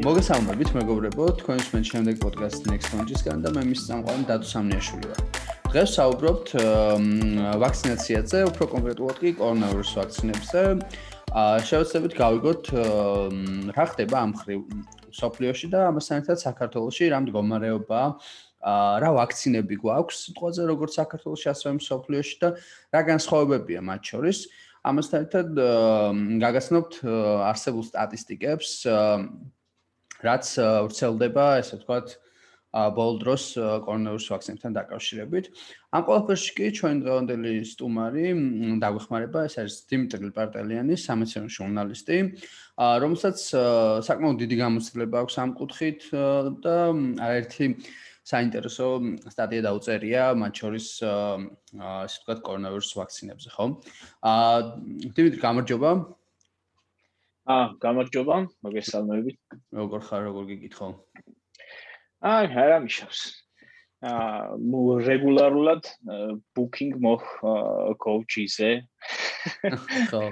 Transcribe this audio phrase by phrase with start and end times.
[0.00, 5.20] მოგესალმებით მეგობრებო, თქვენს მე შემდეგ პოდკასტ Next Launch-ისგან და მე მის სამყარო დადო სამნიაშვილი ვარ.
[5.68, 6.48] დღეს საუბრობთ
[7.60, 10.62] ვაქცინაციაზე, უფრო კონკრეტულად კი კორონავირუს ვაქცინებზე.
[11.36, 12.64] აა შევეცდებით გავიგოთ
[13.76, 14.60] რა ხდება ამ ხრივ
[15.20, 18.00] სოფლიოში და ამასთან ერთად საქართველოში რა მდგომარეობა
[18.72, 22.48] აა რა ვაქცინები გვაქვს სიტყვაზე როგორც საქართველოში ასევე სოფლიოში და
[22.96, 24.38] რა განსხვავებებია მათ შორის.
[24.80, 25.48] ამასთან ერთად
[26.40, 26.92] გაგაცნობთ
[27.52, 28.68] არსებულ სტატისტიკებს
[30.24, 30.46] რაც
[30.86, 32.18] ვრცელდება, ესე ვთქვათ,
[32.70, 35.46] ბოლ დროს კორონავირუს ვაქცინებთან დაკავშირებით.
[35.90, 38.26] ამ ყველაფერში კი ჩვენ დღევანდელი სტუმარი
[38.78, 42.18] დაგვეხმარება, ეს არის დიმიტრი პარტელიანი, სამეცნიერო ჟურნალისტი,
[42.78, 43.38] რომელსაც
[44.06, 46.00] საკმაოდ დიდი გამოცდილება აქვს ამ კუთხით
[46.62, 46.76] და
[47.26, 47.66] არაერთი
[48.30, 48.86] საინტერესო
[49.34, 53.66] სტატია დაუწერია, მათ შორის ასე ვთქვათ კორონავირუს ვაქცინებზე, ხო?
[54.22, 54.56] აა
[55.10, 55.90] დიმიტრი, გამარჯობა.
[57.48, 59.38] აა, გამარჯობა, მოგესალმებით.
[59.72, 60.88] როგორ ხარ, როგორ გიკითხო?
[62.20, 63.20] აი, არა მიშავს.
[64.04, 64.60] აა,
[65.08, 65.88] რეგულარულად
[66.52, 67.24] booking მოხ
[67.96, 68.84] coach-იზე.
[70.12, 70.24] ხო.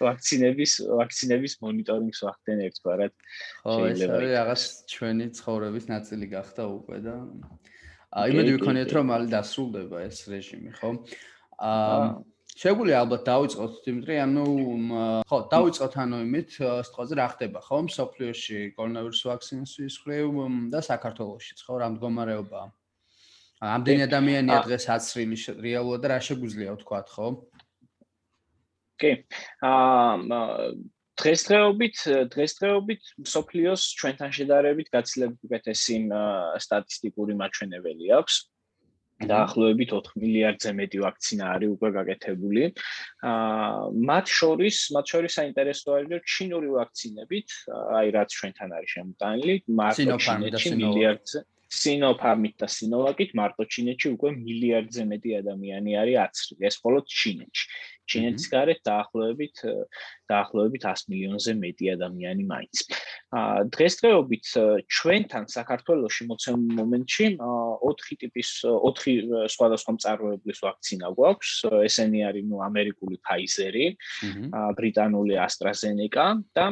[0.00, 3.12] ვაქცინების, ვაქცინების მონიტორინგს ვახდენ ერთგვარად.
[3.60, 4.62] ხო, ეს არის რაღაც
[4.96, 7.14] ჩვენი ცხოვრების ნაწილი გახდა უკვე და
[8.16, 10.88] აი, იმედი ვიქონიეთ, რომ მალე დასრულდება ეს რეჟიმი, ხო?
[11.60, 12.00] აა
[12.56, 14.44] შეგვიძლია ალბათ დავიწყოთ დიმიტრი, ანუ
[15.28, 16.56] ხო, დავიწყოთ ანუ იმით,
[16.88, 20.40] სწორედ რა ხდება, ხო, სოფლიოში კორონავირუს ვაქცინაციის ხრივ
[20.72, 22.62] და საქართველოსშიც, ხო, რა მდგომარეობა?
[23.76, 27.28] ამდენი ადამიანია დღეს აცრილი რეალურად და რა შეგვიძლია ვთქვა, ხო?
[29.00, 29.12] კი.
[29.64, 30.72] აა
[31.16, 31.96] დღესდღეობით
[32.32, 35.96] დღესდღეობით სოფლიოს ჩვენთან შედარებით გაცილებით უკეთესი
[36.60, 38.34] სტატისტიკური მაჩვენებელი აქვს.
[39.24, 42.62] დაახლოებით 4 მილიარდზე მეტი ვაქცინა არის უკვე გაკეთებული.
[43.24, 47.48] აა მათ შორის, მათ შორის საინტერესო არის, რომ ჩინური ვაქცინებით,
[47.96, 55.02] აი რაც ჩვენთან არის შემოტანილი, მარტო ჩინეთში მილიარდზე სინოფარმით და სინოვაკით მარტო ჩინეთში უკვე მილიარდზე
[55.12, 56.62] მეტი ადამიანი არის აცრილი.
[56.68, 57.64] ეს მხოლოდ ჩინეთში.
[58.06, 59.56] ჩინეთის გარეთ დაახლოებით
[60.30, 62.76] დაახლოებით 100 მილიონზე მეტი ადამიანი მაინც.
[62.86, 64.46] აა დღესდღეობით
[64.86, 71.50] ჩვენთან საქართველოსში მოცემულ მომენტში 4 ტიპის 4 სხვადასხვა მწარმოებლის ვაქცინა გვაქვს.
[71.90, 73.86] ესენი არის ნუ ამერიკული Pfizer-ი,
[74.78, 76.66] ბრიტანული AstraZeneca და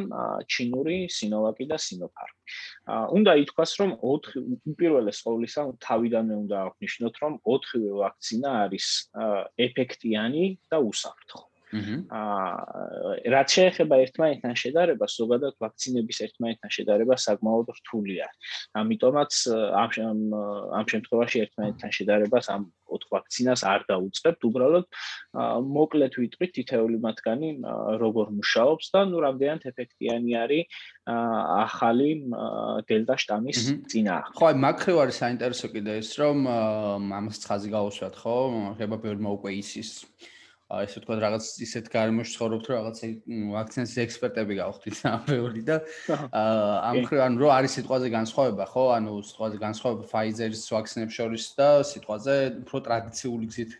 [0.47, 2.35] ჩინური Sinovac და Sinopharm.
[2.87, 4.39] უნდა ითქვას, რომ 4
[4.71, 8.87] უპირველეს ყოვლისა თავიდანვე უნდა აღნიშნოთ, რომ 4 ვაქცინა არის
[9.59, 11.54] ეფექტიანი და უსაფრთხო.
[11.73, 18.27] აა რაც შეეხება ერთმანეთთან შედარებას, ზოგადად ვაქცინების ერთმანეთთან შედარება საკმაოდ რთულია.
[18.81, 19.31] ამიტომაც
[19.81, 19.89] ამ
[20.79, 24.85] ამ შემთხვევაში ერთმანეთთან შედარებას ამ ოთხ ვაქცინას არ დაუწყებთ, უბრალოდ
[25.75, 27.49] მოკლედ ვიტყვით თითეული მათგანი
[27.97, 30.69] როგორ მუშაობს და ნუ რამდენად ეფექტიანი არის
[31.09, 32.09] ახალი
[32.85, 33.57] დელტა შტამის
[33.89, 34.37] წინააღმდეგ.
[34.37, 38.37] ხო, აი მაგხრივ არის საინტერესო კიდე ეს, რომ ამას ცხაზი გავუსვათ, ხო?
[38.77, 40.34] ხება ბევრი უკვე ისის აი
[40.65, 43.01] ესე თქვა რაღაც ისეთ გარემოში ცხოვრობთ რომ რაღაც
[43.53, 45.77] ვაქცინაციის ექსპერტები გავხდით ამბეული და
[46.33, 48.85] ამ ხრი ანუ რო არის სიტყვაზე განსხვავება ხო?
[48.97, 53.71] ანუ სიტყვაზე განსხვავება Pfizer-ის ვაქცინებს შორის და სიტყვაზე უფრო ტრადიციული გზით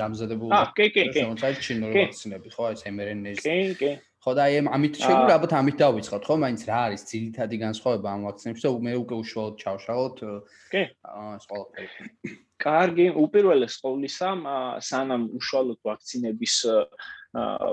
[0.00, 1.26] დამზადებული აა კი კი კი.
[1.60, 2.64] ჩინური ვაქცინები ხო?
[2.72, 6.78] ეს mRNA-ის კი კი ხო და აი ამით შეგვიძლია ალბათ ამით დავიწყოთ ხო მაინც რა
[6.90, 10.16] არის ძირითადი განსხვავება ამ ვაქცინებში და მე უკვე უშუალოდ ჩავშალოთ
[10.72, 14.30] კი ეს ყველაფერი კარგი, უპირველეს ყოვლისა,
[14.84, 16.56] სანამ უშუალოდ ვაქცინების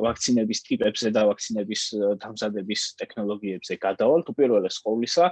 [0.05, 1.83] ვაქცინების ტიპებზე და ვაქცინების
[2.21, 5.31] დამზადების ტექნოლოგიებზე გადავალთ, უპირველეს ყოვლისა,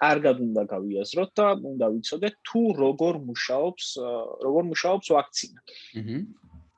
[0.00, 3.86] კარგად უნდა გავიაზროთ და უნდა ვიცოდეთ თუ როგორ მუშაობს,
[4.48, 5.60] როგორ მუშაობს ვაქცინა.
[6.00, 6.18] აჰა.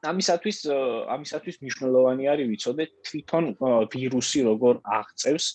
[0.09, 0.59] ამისათვის
[1.15, 3.49] ამისათვის მნიშვნელოვანი არის ვიცოდეთ თვითონ
[3.95, 5.49] ვირუსი როგორ აღწევს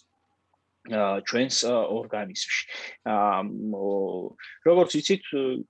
[0.85, 2.63] ჩვენს ორგანიზმში.
[4.65, 5.23] როგორც იცით,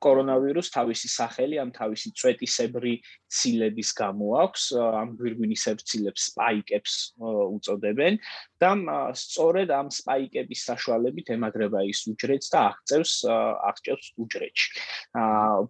[0.03, 2.94] კორონავირუს თავისი სახელი ამ თავისი წვეტისებრი
[3.32, 8.20] ცილების გამო აქვს, ამ გვირგვინისებრ ცილებს სპაიკებს უწოდებენ
[8.59, 8.72] და
[9.16, 13.14] სწორედ ამ სპაიკების საშუალებით ემაგრება ის უჯრედს და აღწევს
[13.72, 14.68] აღწევს უჯრედში.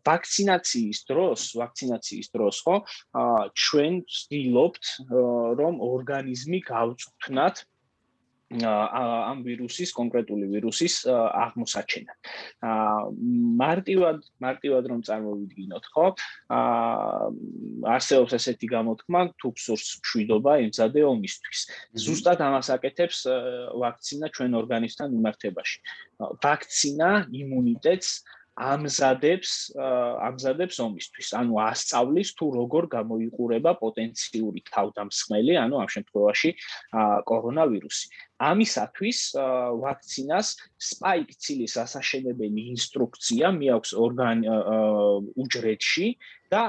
[0.09, 2.75] ვაქცინაციის დროს, ვაქცინაციის დროს ხო,
[3.53, 4.83] ჩვენ ვცდილობთ
[5.62, 7.65] რომ ორგანიზმი გავწვთნათ
[8.53, 12.13] ამ ვირუსის კონკრეტული ვირუსის აღმოსაჩენა.
[12.62, 13.09] აა
[13.57, 16.06] მარტივად მარტივად რომ წარმოვიდგინოთ, ხო?
[16.53, 17.25] აა
[17.89, 21.59] არსებობს ესეთი გამოთქმა, თუ გსურს მშვიდობა ემზადე ომისთვის.
[22.06, 23.25] ზუსტად ამას აკეთებს
[23.81, 25.77] ვაქცინა ჩვენ ორგანიზმთან მიმართებაში.
[26.45, 28.09] ვაქცინა იმუნიტეტს
[28.55, 31.27] ამზადებს ამზადებს ომისთვის.
[31.35, 36.49] ანუ ასწავლის თუ როგორ გამოიყურება პოტენციური თავდამსხმელი, ანუ ამ შემთხვევაში
[37.27, 38.05] კორონავირუსი.
[38.35, 39.19] ამისათვის
[39.83, 40.47] ვაქცინას
[40.79, 44.37] spike ცილის ასაშენებელი ინსტრუქცია მიაქვს ორგან
[45.35, 46.07] უჯრედში
[46.51, 46.61] და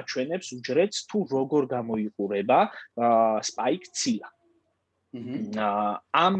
[0.00, 2.60] აჩვენებს უჯრედს თუ როგორ გამოიყურება
[3.48, 4.35] spike ცილა.
[6.12, 6.36] ამ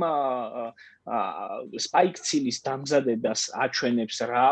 [1.86, 4.46] spike ცილის დამზადებას აჩვენებს რა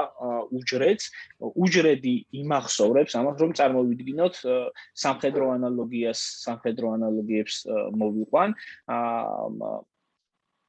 [0.55, 1.05] უჯრედს.
[1.41, 4.35] უჯრედი იმახსოვრებს ამას რომ წარმოვიდგინოთ
[5.05, 7.57] სამხედრო ანალოგიას სამხედრო ანალოგიებს
[8.01, 8.55] მოვიყვან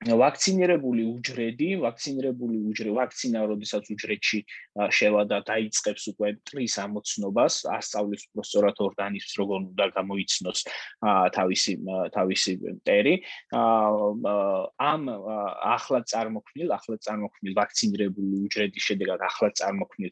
[0.05, 4.39] ვაქცინირებული უჯრედი, ვაქცინირებული უჯრე, ვაქცინა, როდესაც უჯრედში
[4.93, 10.59] შევა და დაიწყებს უკვე ტრის ამოცნობას, ასწავლის უბრალოდ ორგანიზმს როგორ უნდა გამოიცნოს
[11.33, 11.73] თავისი
[12.13, 13.15] თავისი მტერი.
[13.55, 15.01] ამ
[15.73, 20.11] ახლა წარმოქმნილ, ახლა წარმოქმნილ ვაქცინირებული უჯრედის შედეგად ახლა წარმოქმნილ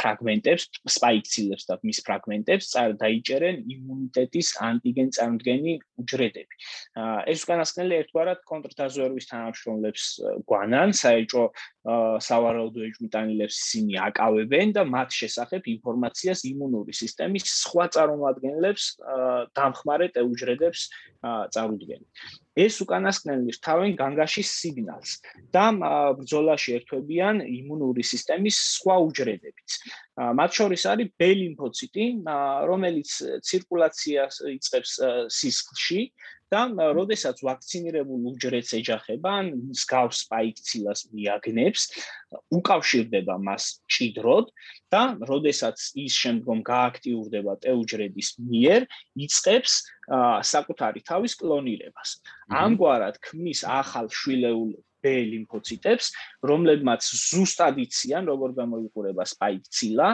[0.00, 2.66] ფრაგმენტებს, სპაიქცილებს და მის ფრაგმენტებს
[2.96, 6.54] დაიჭერენ იმუნიტეტის ანტიგენ წარმოდგენი უჯრედები.
[7.28, 10.04] ეს უკანასკნელი ერთგვარად კონტრდაზვერვი ხმის თანამშრომლებს
[10.46, 11.42] გვანან საერთო
[12.22, 18.84] სავარაუდო ეჭვმიტანილებს ისინი აკავებენ და მათ შესახებ ინფორმაციას იმუნური სისტემის სხვა წარმომადგენლებს
[19.58, 20.80] დამხმარე ტეუჯრედებს
[21.54, 22.02] წარუდგენ.
[22.58, 25.10] ეს უკანასკნელი თავენ განგაშის სიგნალს
[25.54, 25.64] და
[26.18, 29.70] ბრძოლაში ერთვებიან იმუნური სისტემის სხვა უჯრედებიც.
[30.38, 32.06] მათ შორის არის B ლიმფოციტი,
[32.70, 33.10] რომელიც
[33.46, 34.92] ცირკულაციას იწყებს
[35.38, 36.00] სისხლში
[36.52, 36.62] და
[36.96, 41.82] როდესაც ვაქცინირებულ უჯრედს ეჯახება, ან მსგავს სპაიქცილას მიაგნებს,
[42.58, 44.50] უკავშირდება მას ჭიდროდ
[44.92, 48.88] და როდესაც ის შემდგომ გააქტიურდება ტეუჯრედის მიერ,
[49.28, 49.72] იწყებს
[50.52, 52.10] საკუთარი თავის კლონირებას.
[52.48, 54.72] ამგვარად ქმნის ახალ შვილეულ
[55.02, 56.06] B ლიმფოციტებს,
[56.50, 60.08] რომლებმაც ზუსტად იციან, როგორ გამოიყურება სპაიქცილა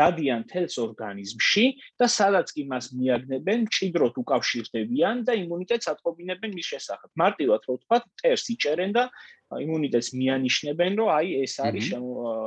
[0.00, 1.64] დადიან თელს ორგანიზმში
[2.00, 7.10] და სადაც კი მას მიაგნებენ, ჭიდროთ უკავშირდებიან და იმუნიტეტს ატყობინებენ მის შესახებ.
[7.20, 9.04] მარტივად რო ვთქვა, ტერს იჭერენ და
[9.50, 11.86] იმუნიტეტს მიანიშნებენ, რომ აი ეს არის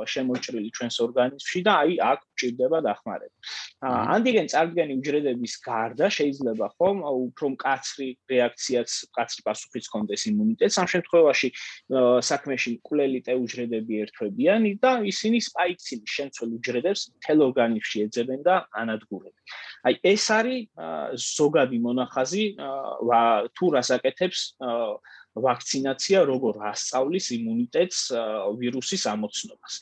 [0.08, 3.36] შემოჭრილი ჩვენს ორგანიზმში და აი აქ ჭირდება დახმარება.
[3.84, 10.76] ანტიგენ წარდგენი უჯრედების გარდა შეიძლება ხომ უფრო მკაცრი რეაქციაც, მკაცრი პასუხიც კონდეს იმუნიტეტს.
[10.80, 11.48] ამ შემთხვევაში
[12.30, 19.44] საქმეში კვლელი ტე უჯრედები ერთვებიან და ისინი სპაიქცილის შემცველ უჯრედებს თელ ორგანიზმში ეძებენ და ანადგურებენ.
[19.84, 20.60] აი ეს არის
[21.36, 22.44] ზოგადი მონახაზი
[23.52, 24.40] თუ რასაკეთებს
[25.34, 28.00] ვაქცინაცია როგორ ასწავლის იმუნიტეტს
[28.60, 29.74] ვირუსის ამოცნობას.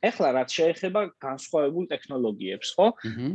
[0.00, 2.86] ეხლა რაც შეეხება განსხვავებულ ტექნოლოგიებს, ხო?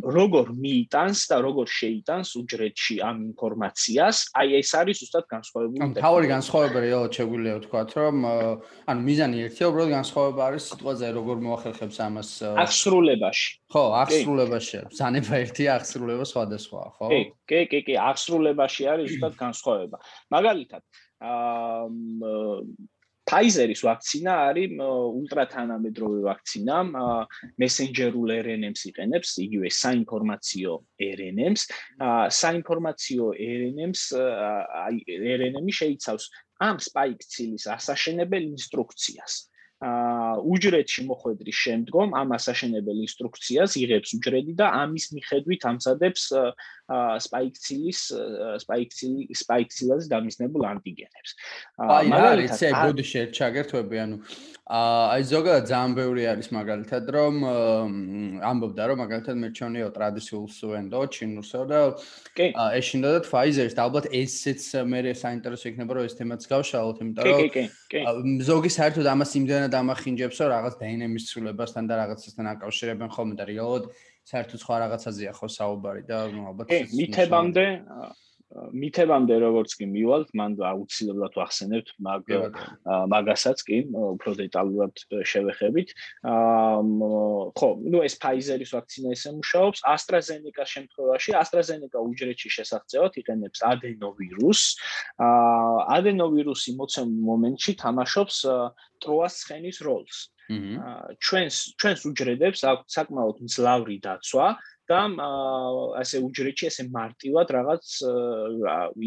[0.02, 6.02] როგორ მიიტანს და როგორ შეიტანს უჯრედში ამ ინფორმაციას, აი ეს არის უბრალოდ განსხვავებული ტექნოლოგია.
[6.02, 8.16] თავი განსხვავება რეალურად შეგვიძლია ვთქვათ, რომ
[8.90, 12.30] ანუ მიზანი ერთია, უბრალოდ განსხვავება არის სიტყვაზე როგორ მოახერხებს ამას
[12.66, 13.48] აღსრულებაში.
[13.70, 14.78] ხო, აღსრულებაში.
[14.90, 17.08] ზანება ერთია, აღსრულება სხვადასხვაა, ხო?
[17.14, 19.98] კი, კი, კი, კი, აღსრულებაში არის უბრალოდ განსხვავება.
[20.34, 20.82] მაგალითად,
[21.26, 22.86] აა
[23.26, 26.76] Pfizer-ის ვაქცინა არის ულტრათანამედროვე ვაქცინა,
[27.62, 30.76] მესენჯერულ RNA-ს იყენებს, იგივე საინფორმაციო
[31.08, 31.66] RNA-ს.
[32.42, 34.04] საინფორმაციო RNA-ს
[34.86, 36.30] აი RNA-ი შეიცავს
[36.70, 39.34] ამ spike ცილის ასაშენებელ ინსტრუქციას.
[39.86, 46.24] აა უჯრედში მოხვედრის შემდგომ ამ ასაშენებელ ინსტრუქციას იღებს უჯრედი და ამის მიხედვით ამზადებს
[46.86, 48.00] სპაიქცილის
[48.62, 51.32] სპაიქცილი სპაიქცილაზე დამისნებულ ანტიგენებს.
[51.82, 54.18] აი რა არის ეს ბოდი შეჩაგერთვები ანუ
[54.66, 57.36] აი ზოგადად ძალიან ბევრი არის მაგალითად რომ
[58.50, 61.80] ამბობდა რომ მაგალითად მე ჩონიო ტრადიციულ სუენდო ჩინურსო და
[62.80, 68.72] ეშინდა და Pfizer-ს ალბათ ესეც მე საინტერესო იქნება რომ ეს თემაც გავშალოთ იმიტომ რომ ზოგი
[68.78, 73.86] საერთოდ ამას იმდენად ამახინჯებს რომ რაღაც დაინამის ცვლილებასთან და რაღაცასთან აკავშირებენ ხოლმე და რეალურად
[74.26, 77.66] საერთოდ სხვა რაღაცაზეა ხო საუბარი და ალბათ კი მითებამდე
[78.56, 82.30] მითებამდე როგორც კი მივალთ, მან აუცილებლად ვახსენებთ მაგ
[83.12, 85.02] მაგასაც კი უფრო დეტალურად
[85.32, 85.92] შევეხებით.
[86.24, 86.80] აა
[87.58, 94.78] ხო, ნუ ეს Pfizer-ის ვაქცინა ესე მუშაობს, AstraZeneca-ს შემთხვევაში, AstraZeneca უჯრედში შესახცევად იყენებს ადენოვირუსს.
[95.20, 98.38] აა ადენოვირუსი მოცემულ მომენტში თამაშობს
[99.04, 100.18] ტროას ცხენის როლს.
[101.28, 104.50] ჩვენს ჩვენს უჯრედებს აქვს საკმაოდ მძლავრი დაცვა
[104.90, 105.02] და
[106.02, 107.86] ასე უჯრედში ასე მარტივად რაღაც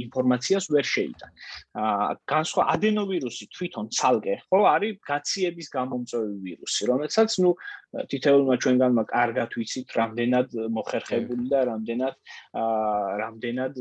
[0.03, 1.31] ინფორმაციას ვერ შეიტან.
[1.79, 7.51] აა განსხვა ადენოვირუსი თვითონ ცალკე ხო არის გაციების გამომწვევი ვირუსი, რომელსაც ნუ
[7.89, 12.15] თითოეულმა ჩვენგანმა კარგად ვიცით, რამდენად მოხერხებული და რამდენად
[12.61, 13.75] აა რამდენად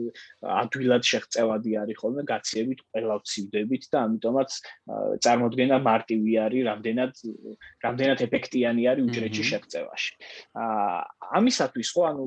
[0.62, 4.50] ადვილად შეღწევადი არის ხოლმე გაციებით ყველა ვცივდებით და ამიტომაც
[5.28, 7.12] წარმოქმნა მარტივი არის, რამდენად
[7.84, 10.12] რამდენად ეფექტიანი არის უჯრედში შეღწევაში.
[10.56, 11.04] აა
[11.38, 12.26] ამისათვის ხო ანუ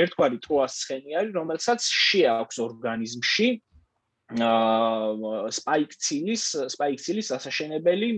[0.00, 3.48] ერთგვარი ტროას ცხენი არის, რომელსაც შეაქვს ორგანიზმში
[4.34, 8.08] აა სპაიკ ცილის სპაიკ ცილის ასაშენებელი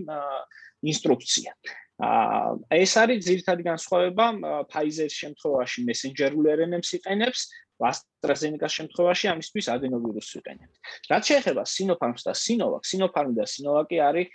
[0.87, 1.51] ინსტრუქცია.
[1.97, 4.25] აა ეს არის ძირითადი განსხვავება
[4.71, 7.41] Pfizer-ის შემთხვევაში messenger-ულ RNA-ს იყენებს,
[7.77, 10.75] AstraZeneca-ს შემთხვევაში ამისთვის adenovirus-ს იყენებს.
[11.11, 14.27] რაც შეეხება Sinopharm-ს და Sinovac, Sinopharm და Sinovac-ი არის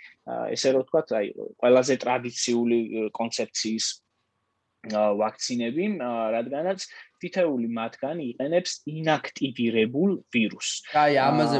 [0.55, 1.25] ესე რომ ვთქვათ, აი
[1.59, 2.79] ყველაზე ტრადიციული
[3.19, 3.85] კონცეფციის
[4.91, 5.85] ვაქცინები,
[6.35, 6.87] რადგანაც
[7.23, 10.83] თითეული მათგანი იყენებს ინაქტივირებულ ვირუსს.
[10.91, 11.57] აი, ამაზე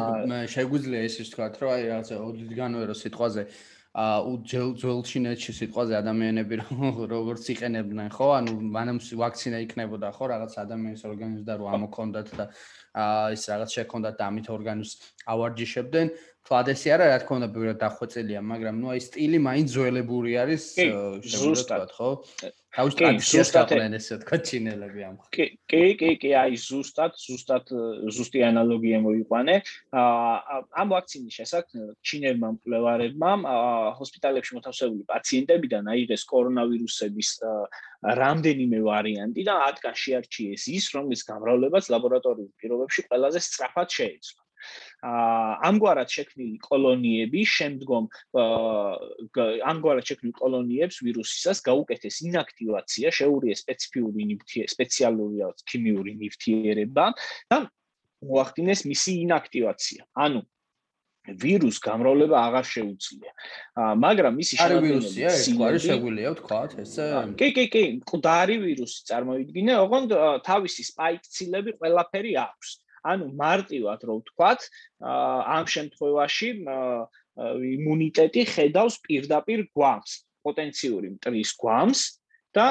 [0.51, 3.43] შეგვიძლია ისე ვთქვათ, რომ აი რაღაცა ოდითგანვე რო სიტყვაზე
[3.93, 6.57] აა უძელ ძველჩინეთში სიტყვაზე ადამიანები
[7.13, 8.27] როგორც იყენებდნენ ხო?
[8.41, 10.23] ანუ მანამ ვაქცინა იქნებოდა ხო?
[10.33, 12.45] რაღაც ადამიანის ორგანიზმს და რო ამოქონდათ და
[12.97, 14.93] აა ის რაღაც შექონდათ და ამით ორგანიზმს
[15.29, 16.07] ავარჯიშებდნენ.
[16.43, 20.63] თვადესი არა რა თქმა უნდა ბევრად დახვეწილია მაგრამ ნუ აი სტილი მაინც ძველებური არის
[21.37, 21.93] ზუსტად.
[21.93, 22.09] ხო
[22.73, 27.73] თავის ტრადიციას გაყვნენ ესე თქვა ჩინელები ამ კი კი კი კი აი ზუსტად ზუსტად
[28.17, 29.55] ზუსტი ანალოგია მოიყვანე.
[29.93, 33.31] ამ ვაქცინის შესაძლებლად ჩინელმა მკვლევარებმა
[34.01, 37.29] ჰოსპიტალებში მოთავსებული პაციენტებიდან აიღეს კორონავირუსების
[38.23, 44.42] რამდენიმე ვარიანტი და ათგან შეარჩიეს ის რომლის გამრავლებაც ლაბორატორიულ პირობებში ყველაზე სწრაფად შეეძლო
[45.03, 48.07] ამგვარად შექმნილი კოლონიები შემდგომ
[49.73, 57.05] ამგვარად შექმნილ კოლონიებს ვირუსისას გაუკეთეს ინაქტივაცია, შეურიეს სპეციფიური ნივთი სპეციალური ქიმიური ნივთიერება
[57.51, 57.57] და
[58.23, 60.07] მოახდინეს მისი ინაქტივაცია.
[60.15, 60.41] ანუ
[61.23, 63.31] ვირუს გამრავლება აღარ შეუძლია.
[63.95, 67.05] მაგრამ მისი შემადგენელი სიკვარი შეგვიძლია ვთქვათ, ესე?
[67.39, 72.69] კი, კი, კი, მკვდარი ვირუსი წარმოიდგინე, ოღონდ თავისი სპაიკ ცილები ყველაფერი აქვს.
[73.03, 74.67] ანუ მარტივად რო ვთქვათ,
[75.03, 76.49] ამ შემთხვევაში
[77.75, 80.11] იმუნიტეტი ხედავს პირდაპირ გვამს,
[80.43, 82.01] პოტენციური მტრის გვამს
[82.53, 82.65] და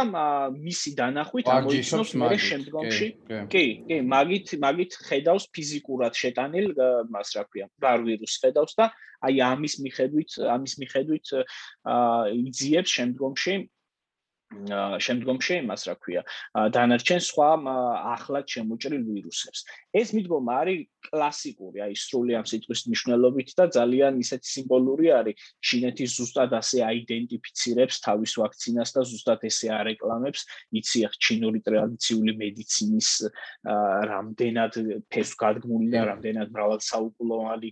[0.55, 3.09] მისი დანახვით ამოიცნობს მე შემდგომში.
[3.51, 6.69] კი, კი, მაგით მაგით ხედავს ფიზიკურად შეტანილ
[7.11, 8.93] მას რა ქვია, ბარ ვირუსს ხედავს და
[9.27, 13.55] აი ამის მიხედვით, ამის მიხედვით აა იძიებს შემდგომში
[15.07, 16.23] შემდგომში იმას რა ქვია
[16.77, 17.49] დანარჩენ სხვა
[18.15, 19.65] ახლად შემოჭრილ ვირუსებს.
[20.01, 25.37] ეს მიდგომა არის კლასიკური აი სრული ამ სიტყვის მნიშვნელობით და ძალიან ისეთი სიმბოლური არის.
[25.63, 30.41] ჩინეთის ზუსტად ასე აიდენტიფიცირებს თავის ვაქცინას და ზუსტად ესე არეკლამებს
[30.79, 33.09] იცი ახ ჩინური ტრადიციული მედიცინის
[34.13, 34.73] რამდენად
[35.13, 37.71] ფესვგადგმული და რამდენად მრავალსაუკუნოვანი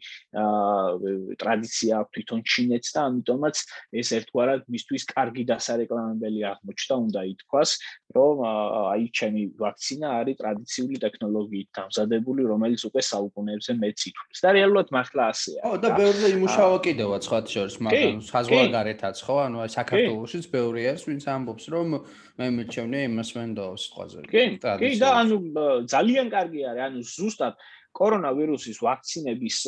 [1.41, 3.57] ტრადიცია აქვს თვითონ ჩინეთს და ამიტომაც
[4.01, 7.71] ეს ერთგვარად მისთვის კარგი დასარეკლამებელი აღმოჩნდა უნდა ითქვას,
[8.17, 14.39] რომ აი ჩემი ვაქცინა არის ტრადიციული ტექნოლოგიით დამზადებული, რომელიც უკვე საუკუნეებზე მეც ითვლის.
[14.41, 15.61] და რეალურად მართლა ასეა.
[15.65, 21.25] ხო, და ბევრზე იმუშავა კიდევა სხვა შორის, მაგრამ საზღვარგარეთაც ხო, ანუ საქართველოსიც ბევრი არის, ვინც
[21.29, 21.89] ამბობს, რომ
[22.41, 24.19] მე მიჩვენე იმას მენდო სიტყვაზე.
[24.33, 24.45] კი,
[24.81, 25.37] კი და ანუ
[25.85, 27.55] ძალიან კარგი არის, ანუ ზუსტად
[27.91, 29.59] კორონავირუსის ვაქცინების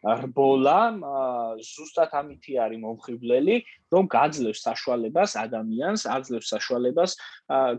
[0.00, 0.80] რბოლა
[1.60, 3.56] ზუსტად ამითი არის მომხიბლელი,
[3.92, 7.10] რომ გაძლევს საშუალებას ადამიანს, აძლევს საშუალებას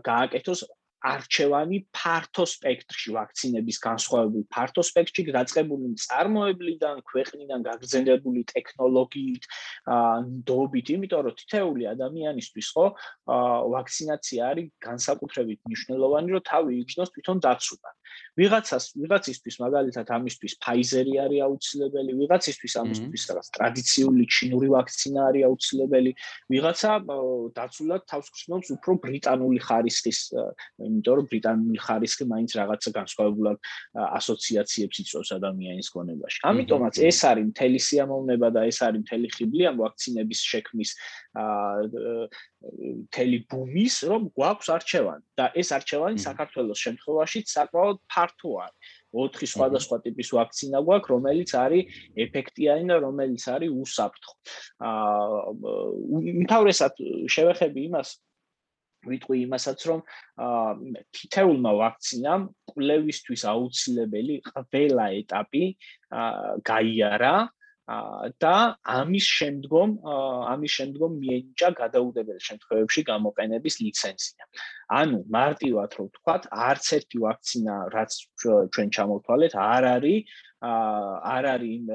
[0.06, 0.60] გააკეთოს
[1.02, 9.44] არჩევანი ფართო სპექტრში ვაქცინების განსხვავებული ფართო სპექტრში გაწყებული წარმოებლიდან, ქვეყნიდან გაგრძელებული ტექნოლოგიით,
[10.30, 12.86] ნდობით, იმიტომ რომ თითეული ადამიანისთვის ხო
[13.74, 17.94] ვაქცინაცია არის განსაკუთრებით მნიშვნელოვანი, რომ თავი იგრძნოს თვითონ დაცულად.
[18.36, 26.12] ვიღაცას, ვიღაცისთვის მაგალითად ამისთვის Pfizer-ი არის აუცილებელი, ვიღაცისთვის ამისთვის რაღაც ტრადიციული ჩინური ვაქცინა არის აუცილებელი,
[26.52, 26.90] ვიღაცა
[27.56, 30.20] დაცულად თავს ქსნობს უფრო ბრიტანული ხარისხის
[30.92, 33.58] იმიტომ რომ ბრიტანული ხარისხი მაინც რაღაცა განსხვავებულად
[34.18, 36.38] ასოციაციებს იწვევს ადამიანის გონებაში.
[36.52, 40.90] ამიტომაც ეს არის მთელი სიამოვნება და ეს არის მთელი ხიბლი ამ ვაქცინების შექმნის
[41.42, 42.28] აა
[42.62, 48.78] მთელი ბუმის, რომ გვაქვს არჩევანი და ეს არჩევანი საქართველოს შემთხვევაში საკმაოდ ფართო არის.
[49.12, 51.84] ოთხი სხვადასხვა ტიპის ვაქცინა გვაქვს, რომელიც არის
[52.24, 54.34] ეფექტიანი და რომელიც არის უსაფრთხო.
[54.88, 55.40] აა
[56.18, 56.92] უმთავრესად
[57.34, 58.08] შევეხები იმას,
[59.08, 60.00] ვიტყვი იმასაც, რომ
[61.16, 62.42] თითეულმა ვაქცინამ
[62.72, 65.64] კვლევისთვის აუცილებელი ყველა ეტაპი
[66.70, 67.36] გაიარა
[68.42, 68.54] და
[68.86, 69.90] ამის შემდგომ
[70.52, 74.44] ამის შემდგომ მიენიჭა გადაუდებელი შემთხვევებში გამოყენების ლიცენზია.
[75.00, 78.10] ანუ მარტივად რო ვთქვათ, არც ერთი ვაქცინა, რაც
[78.72, 80.20] ჩვენ ჩამოთვალეთ, არ არის
[80.62, 81.90] არ არის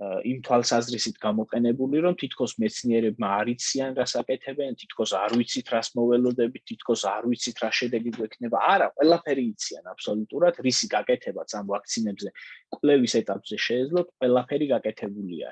[0.00, 7.04] იმ თვალსაზრისით გამოყენებული, რომ თითქოს მეცნიერებმა არიციან რას აკეთებენ, თითქოს არ ვიცით რას მოველოდებით, თითქოს
[7.04, 8.56] არ ვიცით რა შედეგი გვექნება.
[8.64, 12.30] არა, ყველაფერი იციან აბსოლუტურად, რისი გაკეთებაც ამ ვაქცინებზე
[12.72, 15.48] კვლევის ეტაპზე შეეძლოთ, ყველაფერი გაკეთებულია.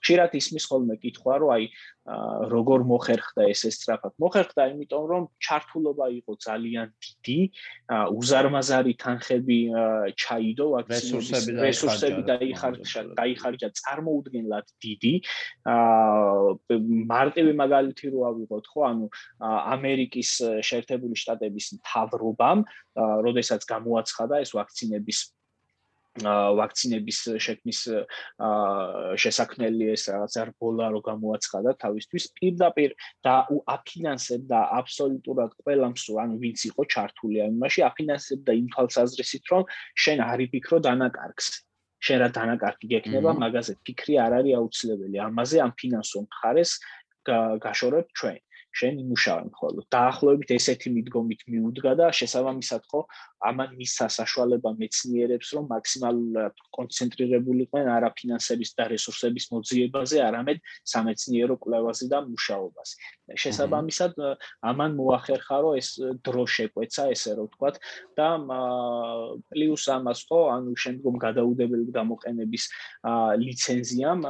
[0.00, 1.64] ხშირად ისმის ხოლმე კითხვა, რომ აი
[2.08, 4.16] როგორ მოხერხდა ეს ესწრაფად?
[4.16, 7.40] მოხერხდა იმიტომ, რომ ჩართულობა იყო ძალიან დიდი,
[8.16, 9.58] უზარმაზარი თანხები
[10.16, 15.14] ჩაიდო ვაქცინების რესურსები დაიხარჯა, დაიხარჯა წარმოუდგენლად დიდი.
[15.68, 16.78] აა
[17.12, 19.06] მარტივი მაგალითი რო ავიღოთ, ხო, ანუ
[19.44, 20.30] ამერიკის
[20.64, 22.64] შეერთებული შტატების მთავრობამ,
[22.96, 25.18] როდესაც გამოაცხადა ეს ვაქცინების
[26.18, 27.80] ვაქცინების შექმნის
[29.22, 32.24] შესაქმნელი ეს რაღაც არბოლა რო გამოაცხადა თავისთვის.
[32.34, 32.90] პირდაპირ
[33.22, 39.62] და აფინანსებდა აბსოლუტურად ყველა მსუ ანუ ვინც იყო ჩართული ამ იმაში აფინანსებდა იმ თვალსაზრისით რომ
[40.02, 41.46] შენ არი ფიქრო დანაკარგს.
[42.02, 45.16] შენ რა დანაკარგი გექნება მაგაზე ფიქრი არ არის აუცილებელი.
[45.30, 46.70] ამაზე ამ ფინანსურ მხარეს
[47.62, 48.38] გაშორებ ჩვენ.
[48.70, 49.84] შენ იმუშავე მხოლოდ.
[49.94, 53.00] დაახლოებით ესეთი მიდგომით მიუდგა და შესაბამისად ხო
[53.40, 60.58] ამან მისცა საშუალება მეცნიერებს რომ მაქსიმალურად კონცენტრირებულიყვნენ არაფინანსების და რესურსების მოძიებაზე, არამედ
[60.92, 62.94] სამეცნიერო კვლევაზე და მუშაობაზე.
[63.40, 64.12] შესაბამისად
[64.70, 65.88] ამან მოახერხა რომ ეს
[66.26, 67.76] დრო შეკვეცა, ესე რომ ვთქვათ,
[68.18, 68.28] და
[69.48, 72.64] პლუს ამას ხო, ანუ შემდგომ გადაუდებელი გამოყენების
[73.40, 74.20] ლიცენზიამ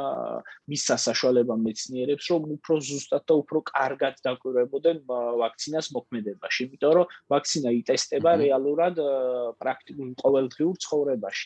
[0.71, 7.71] მისცა საშუალება მეცნიერებს რომ უფრო ზუსტად და უფრო კარგად დაკვირვებოდნენ ვაქცინას მოქმედებაში, იმიტომ რომ ვაქცინა
[7.81, 9.00] იტესტება რეალურად
[9.61, 11.45] პრაქტიკულ ყოველდღიურ ცხოვრებაში.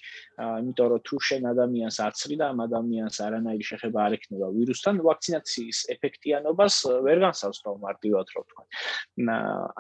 [0.64, 5.78] იმიტომ რომ თუ შენ ადამიანს აცრი და ამ ადამიანს არანაირი შეხება არ ექნება ვირუსთან, ვაქცინაციის
[5.94, 6.75] ეფექტიანობას
[7.06, 8.62] ვერ განსავს თქო მარტივად რო თქვა.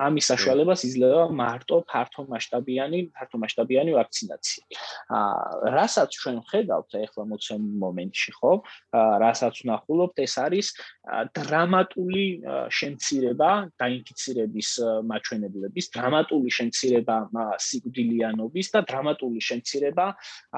[0.06, 4.62] ამის საშუალებას იძლევა მარტო ფართო მასშტაბიანი, ფართო მასშტაბიანი ვაქცინაცია.
[5.18, 8.52] აა რასაც ჩვენ ხედავთ ახლა მოცემულ მომენტში, ხო?
[8.94, 10.66] აა რასაც ვნახულობთ, ეს არის
[11.38, 12.24] დრამატული
[12.78, 13.50] შემცირება
[13.80, 14.68] დაინფიცირების
[15.10, 17.16] მაჩვენებლების, დრამატული შემცირება
[17.68, 20.06] სიკვდილიანობის და დრამატული შემცირება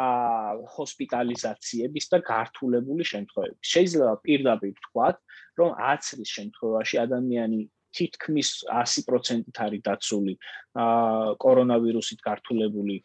[0.07, 3.67] აა ჰოსპიტალიზაციების და გართულებული შემთხვევების.
[3.75, 5.17] შეიძლება პირდაპირ ვთქვათ,
[5.59, 7.61] რომ აცრის შემთხვევაში ადამიანი
[7.97, 10.35] თითქმის 100%-ით არის დაცული
[10.77, 12.97] აა კორონავირუსით გართულებული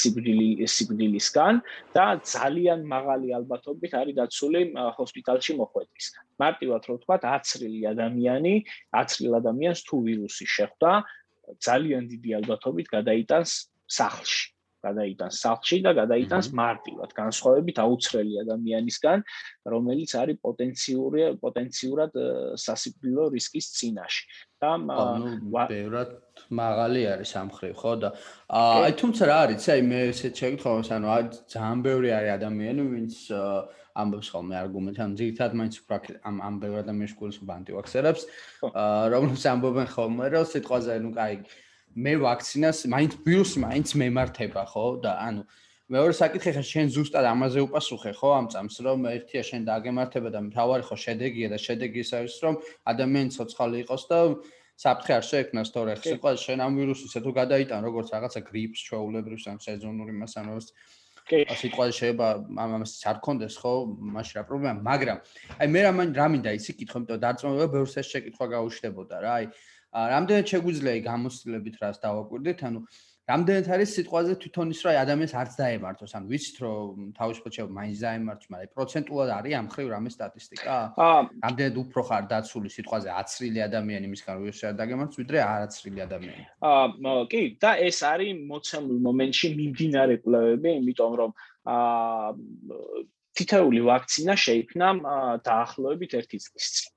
[0.00, 1.60] სიკვდილი სიკვდილისგან
[1.94, 4.62] და ძალიან მაღალი ალბათობით არის დაცული
[4.98, 6.24] ჰოსპიტალში მოხვედრისგან.
[6.42, 8.54] მარტივად რო ვთქვათ, აცრილი ადამიანი,
[9.02, 10.90] აცრილ ადამიანს თუ ვირუსი შეხვდა,
[11.66, 13.52] ძალიან დიდი ალბათობით გადაიტანს
[13.86, 14.56] სახლში.
[14.86, 17.10] გადაიტანს სახლში და გადაიტანს მარტივად.
[17.16, 19.18] განსხვავებით აუცრელი ადამიანისგან
[19.72, 22.12] რომელიც არის პოტენციური პოტენციურად
[22.66, 24.22] სასიკვდილო რისკის წინაშე.
[24.62, 24.70] და
[25.72, 26.10] ბევრად
[26.60, 27.92] მაღალი არის ამხრივ ხო?
[28.02, 28.08] და
[28.48, 31.08] აი თუმცა რა არის აი მე ესეც შეგთხოვს ანუ
[31.52, 33.14] ძალიან ბევრი არის ადამიანი ვინც
[34.02, 35.96] ამბობს ხოლმე არგუმენტს, ან ძირითადად მაინც უფრო
[36.28, 38.22] ამ ამ ბევრ ადამიანს გულს ანტივაქსერებს,
[39.12, 41.34] რომლებიც ამბობენ ხოლმე, რომ სიტყვაზე ნუ კაი
[41.96, 44.86] მე ვაქცინას მაინც ვირუს მაინც მემართება, ხო?
[45.00, 45.42] და ანუ
[45.86, 50.40] მეორე საკითხი ხა შენ ზუსტად ამაზე უპასუხე ხო ამ წამს რომ ერთია შენ დააგემართება და
[50.50, 52.54] მთავარი ხო შედეგია და შედეგი ის არის რომ
[52.90, 54.18] ადამიანი ცოცხალი იყოს და
[54.82, 55.92] საფრთხე არ შეექმნას თორე.
[56.02, 60.68] ხსიყვა შენ ამ ვირუსის თუ გადაიტან როგორც რაღაცა გრიპს ჩვეულებრივს ან სეზონური მას ან როგორც
[61.26, 61.40] კი.
[61.60, 62.26] სიტყვაზე შეიძლება
[62.64, 63.72] ამას არ კონდეს ხო?
[64.16, 64.78] მაშინ რა პრობლემა?
[64.86, 65.18] მაგრამ
[65.58, 69.46] აი მე რამან რამინდა ისი კითხო იმიტომ დარწმუნება ბევრს ეს შეკითხვა გაუშვებოდა რა აი
[69.96, 72.80] რამდენად შეგვიძლია გამოსილებით რას დავაკვირდით ანუ
[73.26, 76.12] რამდენად არის სიტყვაზე თვითონ ის რომ ადამიანს არც დაემართოს?
[76.14, 80.76] ანუ ვიცით რომ თავისუფლად შეიძლება მაინც დაემართოს მაგრამ პროცენტულად არის ამ ხრივ რამე სტატისტიკა.
[81.42, 86.44] რამდენად უფრო ხარ დაცული სიტყვაზე აცრილი ადამიანი მისგან რომ ის არ დაგემართოს ვიდრე არაცრილი ადამიანი?
[86.70, 91.30] აა კი და ეს არის მოცემულ მომენტში მიმდინარე კვლევები იმიტომ რომ
[91.66, 92.30] აა
[93.36, 94.86] თითოეული ვაქცინა შეიქმნა
[95.44, 96.95] დაახლოებით 1 წლის წინ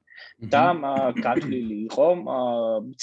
[0.53, 0.63] და
[1.19, 2.07] გათვლილი იყო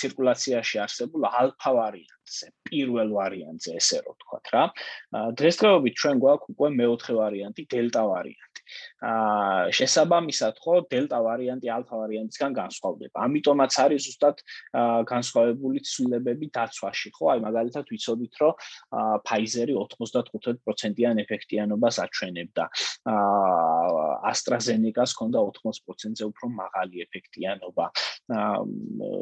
[0.01, 4.65] ცირკულაციაში არსებულ ალფა ვარიანტზე, პირველ ვარიანტზე, ესე რომ ვთქვათ რა.
[5.41, 8.46] დღესდღეობით ჩვენ გვაქვს უკვე მეოთხე ვარიანტი, დელტა ვარიანტი.
[9.03, 13.17] აა შესაბამისად ხო დელტა ვარიანტი ალფა ვარიანტისგან განსხვავდება.
[13.27, 14.37] ამიტომაც არის ზუსტად
[15.13, 17.25] განსხვავებული ცვლილებები დაცვაში, ხო?
[17.33, 18.53] აი მაგალითად ვიცოდით, რომ
[19.27, 22.65] ფაიზერი 95%-იან ეფექტიანობას აჩვენებდა.
[23.13, 27.85] აა AstraZeneca-ს ჰქონდა 80%-ზე უფრო მაღალი ეფექტიანობა.
[28.37, 28.57] აა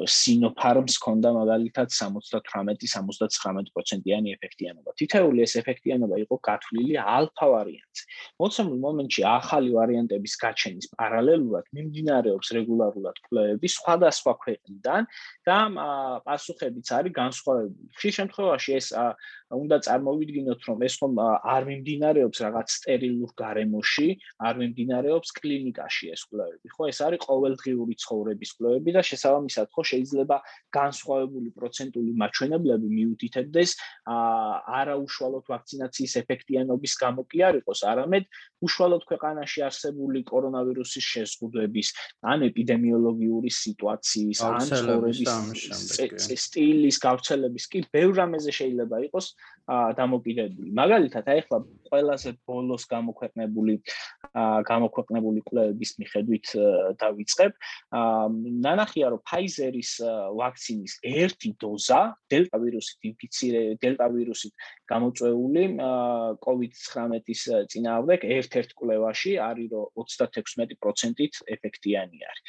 [0.09, 4.91] Sinopharm-ს ჰქონდა მაგალითად 78-79%-იანი ეფექტიანობა.
[4.99, 8.05] თითოეული ეს ეფექტიანობა იყო გათვლილი ალფა ვარიანტზე.
[8.41, 15.09] მოცემულ მომენტში ახალი ვარიანტების გაჩენის პარალელურად მიმდინარეობს რეგულარულად კვლევები სხვადასხვა ქვეყნიდან
[15.49, 15.59] და
[16.29, 17.89] პასუხებიც არის განსხვავებული.
[17.99, 18.89] ხშირ შემთხვევაში ეს
[19.55, 21.19] უნდა წარმოვიდგინოთ, რომ ეს ხომ
[21.55, 24.09] არ მიმდინარეობს რაღაც სტერილურ გარემოში,
[24.49, 26.83] არ მიმდინარეობს კლინიკაში ეს კვლევები, ხო?
[26.93, 30.37] ეს არის ყოველდღიური ცხოვრების კვლევები და შესაბამისად, ხო, შეიძლება
[30.75, 33.71] განსხვავებული პროცენტული მაჩვენებლები მიუთითებდეს
[34.81, 38.25] არაუშუალოდ ვაქცინაციის ეფექტიანობის გამო კი არ იყოს, არამედ
[38.65, 41.89] უშუალოდ ქვეყანაში არსებული კორონავირუსის შეზღუდვების
[42.33, 45.31] ან ეპიდემიოლოგიური სიტუაციის ან ცხოვრების
[46.45, 49.27] სტილის გავრცელების კი ბევრ რამეზე შეიძლება იყოს
[49.69, 50.69] დამოკიდებული.
[50.77, 53.75] მაგალითად, აი ახლა ყველაზე ბოლოს გამოქვეყნებული
[54.69, 56.47] გამოქვეყნებული კვლევების მიხედვით
[57.01, 57.53] დავიწყებ.
[58.67, 59.91] ნანახია, რომ Pfizer-ის
[60.37, 64.53] ვაქცინის ერთი დოზა დელტა ვირუსით ინფიცირე დელტა ვირუსით
[64.93, 65.65] გამოწვეული
[66.45, 72.43] COVID-19-ის წინააღმდეგ ერთ-ერთ კვლევაში არის რომ 36%-ით ეფექტიანი არის.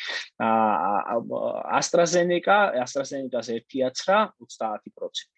[1.79, 5.31] AstraZeneca, AstraZeneca-ს 1.9 30%.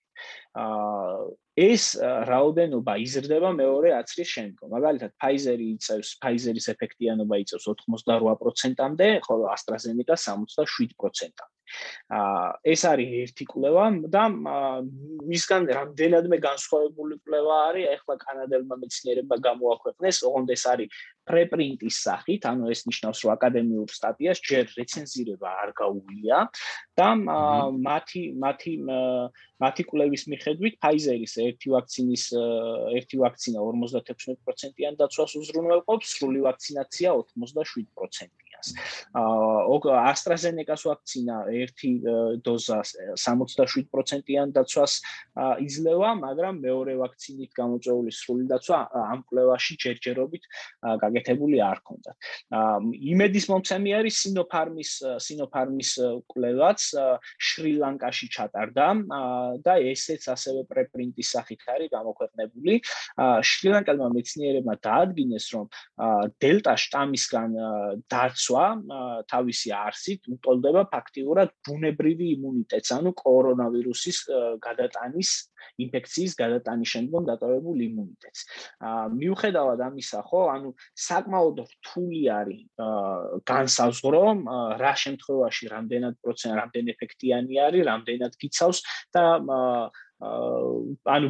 [0.57, 1.97] აა ეს
[2.29, 4.69] რაოდენობა იზრდება მეორე აცრის შემდგომ.
[4.77, 11.56] მაგალითად, Pfizer-ი იწევს, Pfizer-ის ეფექტიანობა იწევს 88%-ამდე, ხოლო AstraZeneca 67%-ამდე.
[12.07, 14.23] აა ეს არის ერთი კვლევა და
[15.31, 20.87] მისგან რამდენადმე განსხვავებული კვლევა არის, ეხლა კანადელმა მეცნიერებმა გამოაქვეყნეს, ოღონდ ეს არის
[21.27, 26.37] პრეპრინტის სახით, ანუ ეს ნიშნავს, რომ აკადემიურ სტატიას ჯერ რეცენზირება არ გაუვლია
[26.95, 27.07] და
[27.87, 28.73] მათი მათი
[29.59, 32.23] მათი კვლევის მიხედვით Pfizer-ის ერთი ვაქცინის
[32.95, 38.47] ერთი ვაქცინა 56%-იან დაცვას უზრუნველყოფს, სრული ვაქცინაცია 87%.
[38.57, 38.73] ვაქცინას.
[39.13, 41.91] აა AstraZeneca-ს ვაქცინა ერთი
[42.43, 42.79] დოზა
[43.17, 44.93] 67%-იან დაცვას
[45.61, 50.43] იძლევა, მაგრამ მეორე ვაქცინით გამოწვეული სრული დაცვა ამ კვლევაში ჯერჯერობით
[51.01, 52.11] გაკეთებული არ ჰქონდა.
[52.51, 52.77] აა
[53.13, 54.91] იმედის მომცემი არის Sinopharm-ის
[55.21, 55.91] Sinopharm-ის
[56.31, 56.79] კვლევაც
[57.37, 58.87] შრი-ლანკაში ჩატარდა
[59.61, 62.73] და ესეც ასევე პრეპრინტის სახით არის გამოქვეყნებული.
[63.17, 65.65] შრი-ლანკელმა მეცნიერებმა დაადგინეს, რომ
[66.41, 67.49] დელტა შტამისგან
[68.07, 74.17] დაც დაცვა თავისი არსით უტოლდება ფაქტიურად ბუნებრივი იმუნიტეტს, ანუ კორონავირუსის
[74.63, 75.31] გადატანის
[75.83, 78.41] ინფექციის გადატანის შემდგომ დატოვებულ იმუნიტეტს.
[78.87, 80.69] აა მიუხედავად ამისა, ხო, ანუ
[81.07, 82.61] საკმაოდ რთული არის
[83.51, 84.23] განსაზღვრო
[84.81, 88.79] რა შემთხვევაში რამდენად პროცენტ რამდენ ეფექტიანი არის, რამდენად გიცავს
[89.13, 89.25] და
[90.17, 91.27] ანუ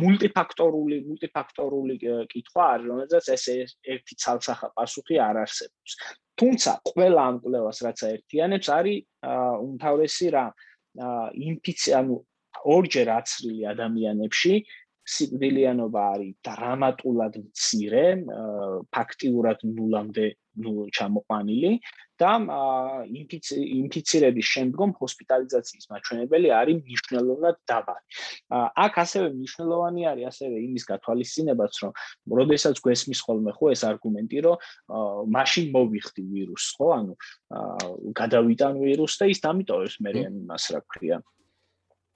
[0.00, 1.96] მულტიფაქტორული მულტიფაქტორული
[2.32, 3.44] კითხვა არის, რომელზეც ეს
[3.84, 5.92] ერთი ცალსახა პასუხი არ არსებობს.
[6.40, 8.98] თუმცა ყველა ამ კვლევას რაც აერთიანებს არის
[9.66, 10.44] უმთავრესი რა
[11.50, 12.16] ინფიცი ანუ
[12.74, 14.54] ორჯერ აცრილი ადამიანებში
[15.10, 18.04] სიკვდილიანობა არის დრამატულად მცირე
[18.96, 20.26] ფაქტიურად ნულამდე
[20.64, 21.72] ნუ ჩამოყვანილი
[22.20, 22.30] და
[23.08, 28.04] ინფიცირების შემდგომ ჰოსპიტალიზაციის მაჩვენებელი არის მნიშვნელოვნად დაბალი.
[28.84, 31.92] აქ ასევე მნიშვნელოვანი არის ასევე იმის გათვალისწინებაც, რომ
[32.40, 34.56] როდესაც გვესმის ხოლმე ხო ეს არგუმენტი, რომ
[35.36, 37.14] მაშინ მოვიხდი ვირუსს, ხო, ანუ
[38.20, 41.18] გადავიტან ვირუსს და ის დამიტოვებს მე იმას რა ქვია.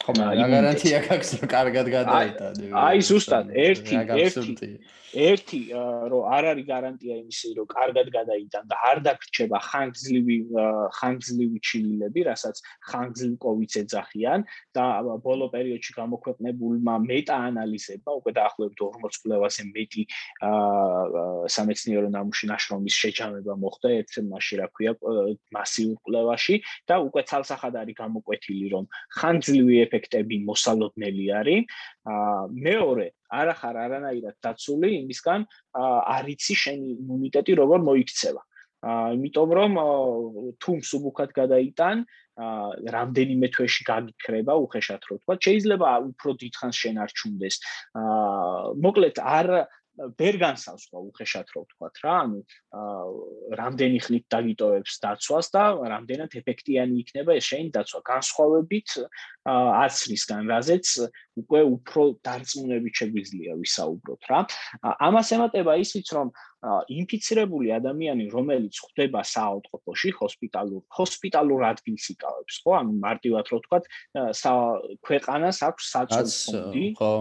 [0.04, 2.66] ხომ რა გარანტია გაქვს რომ კარგად გადაიტანე?
[2.86, 4.72] აი ზუსტად ერთი ერთი
[5.14, 5.60] ერთი
[6.10, 10.36] რომ არ არის გარანტია იმისი რომ კარგად გადაიტან და არ დაგრჩება ხანგრძლივი
[10.98, 12.56] ხანგრძლივი ჩილილები, რასაც
[12.90, 14.40] ხანგრძლივ კოვიდს ეძახიან
[14.74, 14.84] და
[15.26, 20.02] ბოლო პერიოდში გამოქვეყნებულმა მეტაანალიზებმა უკვე დაახლოებით 40 კვლევაზე მეტი
[21.54, 24.92] სამეცნიერო ნამუში ნაშრომის შეჯამება მოხდა ერთ მასში რა ქვია
[25.54, 26.56] მასიურ კვლევაში
[26.90, 28.84] და უკვე ცალსახად არის გამოკვეთილი რომ
[29.18, 31.76] ხანგრძლივი ეფექტები მოსალოდნელი არის.
[32.14, 33.06] აა მეორე,
[33.40, 35.46] არახარ არანაირად დაცული იმისგან
[36.16, 38.42] არიცი შენი იმუნიტეტი როგორ მოიქცევა.
[38.84, 39.72] აა იმიტომ რომ
[40.60, 42.04] თუ მსუბუქად გადაიტან
[42.44, 47.56] აა რამდენიმე თვეში გაგიქრება უხეშად რო თქვა შეიძლება უფრო დიდხანს შენ არ ჩუნდეს
[48.02, 49.48] აა მოკლედ არ
[49.94, 52.40] ვერ განსავს ხო უხეშად რო ვთქვათ რა ანუ
[53.60, 58.88] რამდენი ხნით დაგიტოვებს დაცვას და რამდენად ეფექტიანი იქნება ეს შენი დაცვა განსხვავებით
[59.44, 60.86] აცრისგან რაზეც
[61.36, 64.40] უკვე უფრო დარწმუნებით შეგვიძლია ვისაუბროთ რა.
[64.80, 66.32] ამას ემატება ისიც რომ
[66.88, 72.70] ინფიცირებული ადამიანი რომელიც ხვდება საავადმყოფოში ჰოსპიტალურ ჰოსპიტალურ ადგილს იკავებს ხო?
[72.80, 73.84] ანუ მარტივად რო ვთქვათ
[75.04, 77.12] ქვეყანას აქვს საწოლი ხო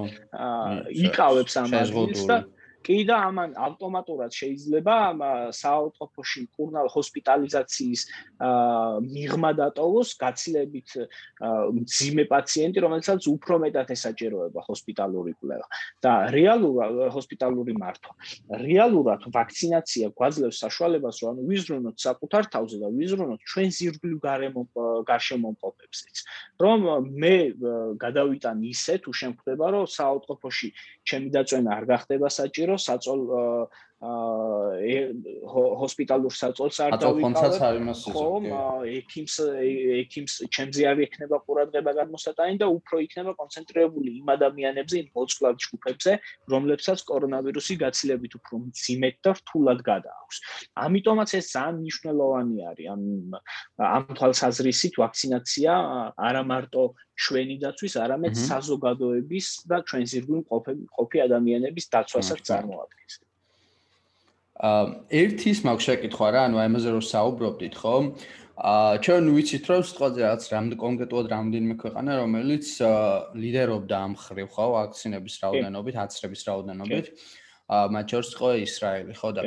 [1.07, 2.37] იკავებს ამ ადგილს და
[2.83, 4.95] კი და ამან ავტომატურად შეიძლება
[5.55, 8.01] საავტოფოში კურნალ ჰოსპიტალიზაციის
[9.07, 10.89] მიღმა დატოვოს გაცილებით
[11.79, 15.67] მძიმე პაციენტი, რომელსაც უფრო მეტად ესაჭიროება ჰოსპიტალური კვლევა
[16.03, 18.13] და რეალურად ჰოსპიტალური მართვა.
[18.67, 24.61] რეალურად ვაქცინაცია გვაძლევს საშუალებას, რომ ვიზრუნოთ საკუთარ თავზე და ვიზრუნოთ ჩვენ ზირგლივ გარემო
[25.07, 26.15] გარშემომყოფებსაც.
[26.63, 26.79] რომ
[27.21, 27.35] მე
[27.99, 30.69] გადავიტან ისე თუ შემხვდება, რომ საავტოფოში
[31.07, 33.21] ჩემი დაწვენა არ გახდება საჭირო, საწოლ
[35.79, 37.87] ჰოსპიტალურ საწოლს არ დავიკავებ.
[38.11, 38.45] ხომ,
[38.99, 39.35] ექიმს
[40.03, 46.11] ექიმს ჩემზე არ იქნება ყურადღება გადმოსატანი და უფრო იქნება კონცენტრირებული იმ ადამიანებზე, იმ მოწყვლად ჯგუფებზე,
[46.51, 50.37] რომლებსაც კორონავირუსი გაცილებით უფრო მძიმედ და რთულად გადააქვს.
[50.83, 53.03] ამიტომაც ეს ძალიან მნიშვნელოვანი არის ამ
[53.79, 55.71] ამ თვალსაზრისით ვაქცინაცია
[56.27, 56.83] არა მარტო
[57.23, 60.41] ჩვენი დაცვის, არამედ საზოგადოების და ჩვენ ზირგულ
[60.97, 63.13] ყოფი ადამიანების დაცვასაც წარმოადგენს.
[64.53, 67.93] აა ერთის მაქვს შეკითხვა რა, ანუ ამაზე რომ საუბრობდით, ხო?
[68.53, 72.67] აა ჩვენ ვიცით რომ სიტყვაზე რაც რამდენ კონკრეტულად რამდენიმე ქვეყანა რომელიც
[73.33, 77.05] ლიდერობდა ამ ხრივ, ხო, ვაქცინების რაოდენობით, აცრების რაოდენობით.
[77.73, 79.41] აა მათ შორის იყო ისრაელი, ხო და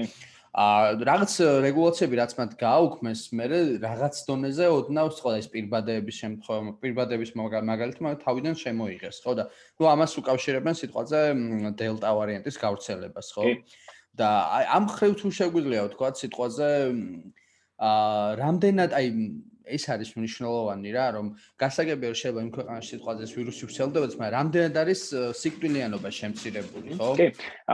[0.57, 3.47] აა რაღაც რეგულაციები რაც მათ გააუქმეს, მე
[3.87, 9.45] რაღაც დონეზე ოდნავ სხვა ეს პირბადეების შემთხვევა, პირბადების მაგალითად მაგ თავიდან შემოიღეს, ხო და
[9.77, 11.21] ნუ ამას უკავშირებენ სიტყვაზე
[11.77, 13.45] დელტა ვარიანტის გავრცელებას, ხო?
[14.21, 14.31] და
[14.77, 16.71] ამ ხრივ თუ შეგვიძლია ვთქვა სიტყვაზე
[17.87, 19.09] აა რამდენად აი
[19.67, 21.27] ეს არის მნიშვნელოვანი რა რომ
[21.61, 25.01] გასაგებია რომ შეიძლება იმ ქვეყანაში სიტყვაზე ვირუსი ვრცელდებოდეს მაგრამ რამდენად არის
[25.43, 27.09] სიკვდილიანობა შემცირებული ხო?
[27.19, 27.27] კი.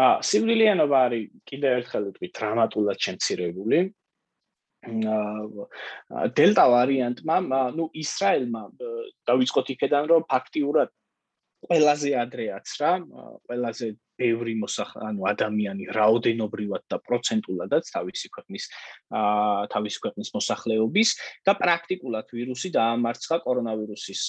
[0.03, 3.79] აა სიკვდილიანობა არის კიდევ ერთხელ ვთქვი დრამატულად შემცირებული.
[4.83, 7.37] აა დელტა ვარიანტმა
[7.77, 8.63] ნუ ისრაელმა
[9.31, 10.91] დავიწყოთ იქედან რომ ფაქტიურად
[11.69, 12.93] ყველაზე ადრეაც რა
[13.47, 13.87] ყველაზე
[14.21, 18.65] ბევრი მოსახ ანუ ადამიანი რაოდენობრივად და პროცენტულადაც თავისი ქვეყნის
[19.21, 21.09] აა თავისი ქვეყნის მოსახლეობის
[21.49, 24.23] და პრაქტიკულად ვირუსი დაამარცხა კორონავირუსის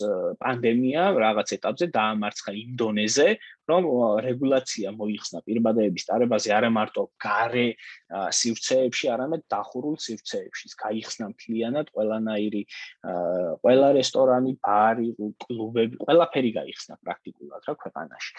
[0.43, 3.27] პანდემია რაღაც ეტაპზე დაამარცხა იმ დონეზე
[3.69, 3.85] რომ
[4.23, 7.67] რეგულაცია მოიხსნა პირბადეების ტარებაზე არა მარტო გარე
[8.11, 10.73] სივრცეებში, არამედ დახურულ სივრცეებში.
[10.83, 12.63] გაიხსნა მთლიანად ყველანაირი
[13.63, 15.07] ყველა რესტორანი, ბარი,
[15.45, 18.31] კლუბები, ყველაფერი გაიხსნა პრაქტიკულად რა ქვეყანაში.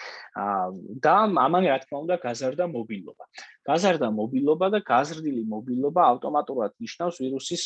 [1.05, 3.25] და ამან რა თქმა უნდა გაზარდა მობილობა.
[3.65, 7.63] გაზარდა მობილობა და გაზრდილი მობილობა ავტომატურად ნიშნავს ვირუსის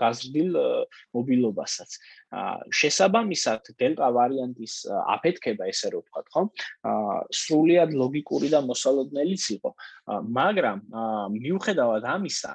[0.00, 0.50] გაზრდილ
[1.16, 1.90] მობილობასაც.
[2.80, 4.74] შესაბამისად, დელტა ვარიანტის
[5.16, 6.42] აფეთქება ესე რომ ვთქვათ, ხო?
[7.32, 9.70] სრულიად ლოგიკური და მოსალოდნელიც იყო,
[10.40, 10.78] მაგრამ
[11.40, 12.52] მიუხედავად ამისა,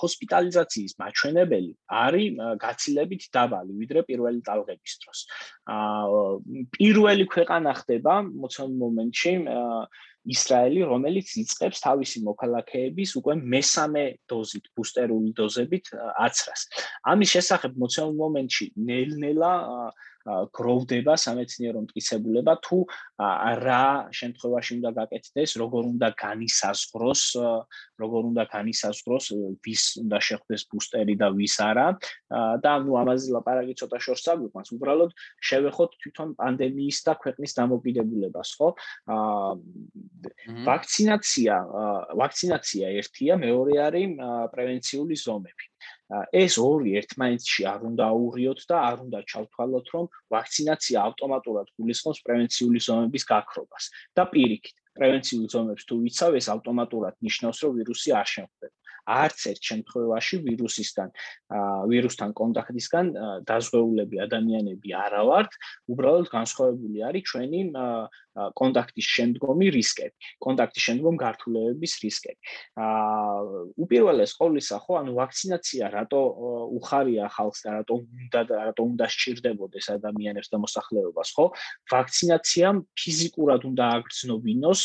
[0.00, 5.18] ჰოსპიტალიზაციის მაჩვენებელი არის გაცილებით დაბალი ვიდრე პირველი ტალღების დროს.
[5.74, 6.24] აა
[6.76, 9.32] პირველი ქვეყანა ხდება მოცემულ მომენტში
[10.24, 15.92] ისრაელი, რომელიც იწყებს თავისი მოქალაქეების უკვე მესამე დოზით, ბუსტერული დოზებით
[16.26, 16.62] აცრას.
[17.12, 19.52] ამის შესახებ მოცემულ მომენტში ნელ-ნელა
[20.24, 22.78] გროვდება სამეცნიერო მტკიცებულება თუ
[23.60, 23.84] რა
[24.18, 27.22] შემთხვევაში უნდა გაკეთდეს, როგორ უნდა განისაზღვროს,
[28.00, 29.26] როგორ უნდა განისაზღვროს
[29.64, 31.86] ვის უნდა შეხვდეს ბუსტერი და ვის არა
[32.64, 34.72] და ნუ ამაზე ლაპარაკი ცოტა შორს აგვიყვანს.
[34.76, 35.10] უბრალოდ
[35.44, 38.68] შევეხოთ თვითონ პანდემიის და ქვეყნის დამოკიდებულებას, ხო?
[39.14, 39.52] აა
[40.64, 41.54] ვაქცინაცია,
[42.20, 44.18] ვაქცინაცია ერთია, მეორე არის
[44.54, 45.64] პრევენციული ზომები.
[46.36, 52.82] ეს ორი ერთმანეთში არ უნდა აურიოთ და არ უნდა ჩავთვალოთ, რომ ვაქცინაცია ავტომატურად გულისხმობს პრევენციული
[52.86, 53.84] ზომების გაქრობას
[54.20, 58.74] და პირიქით, პრევენციულ ზომებს თუ ვიცავ, ეს ავტომატურად ნიშნავს, რომ ვირუსი არ შემხდება.
[59.04, 61.08] არც ერთ შემთხვევაში ვირუსისგან
[61.90, 63.06] ვირუსთან კონტაქტისგან
[63.48, 65.50] დაზღვეულები ადამიანები არა ვართ,
[65.92, 67.60] უბრალოდ განსხვავებული არის ჩვენი
[68.34, 72.40] კონტაქტის შემდგომი რისკები, კონტაქტის შემდგომ გართულებების რისკები.
[72.82, 73.34] აა
[73.84, 76.22] უპირველეს ყოვლისა, ხო, ანუ ვაქცინაცია რატო
[76.74, 78.40] უხარია ხალხს და რატო უნდა
[78.74, 81.46] რატო უნდა სჭირდებოდეს ადამიანებს და მოსახლეობას, ხო?
[81.94, 84.80] ვაქცინაციამ ფიზიკურად უნდა აგრძნობინოს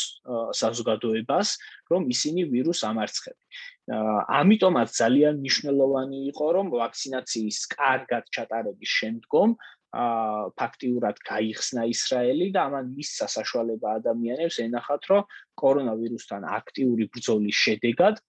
[0.60, 1.48] საზოგადოებას,
[1.90, 3.38] რომ ისინი ვირუსს ამარცხებენ.
[3.90, 9.54] ამიტომაც ძალიან მნიშვნელოვანი იყო რომ ვაქცინაციის კარგად ჩატარების შემდგომ
[9.90, 10.04] ა
[10.54, 15.22] ფაქტიურად გაიხსნა ისრაელი და ამან მისცა საშუალება ადამიანებს ენახათ რომ
[15.62, 18.22] კორონავირუსთან აქტიური ბრძოლის შედეგად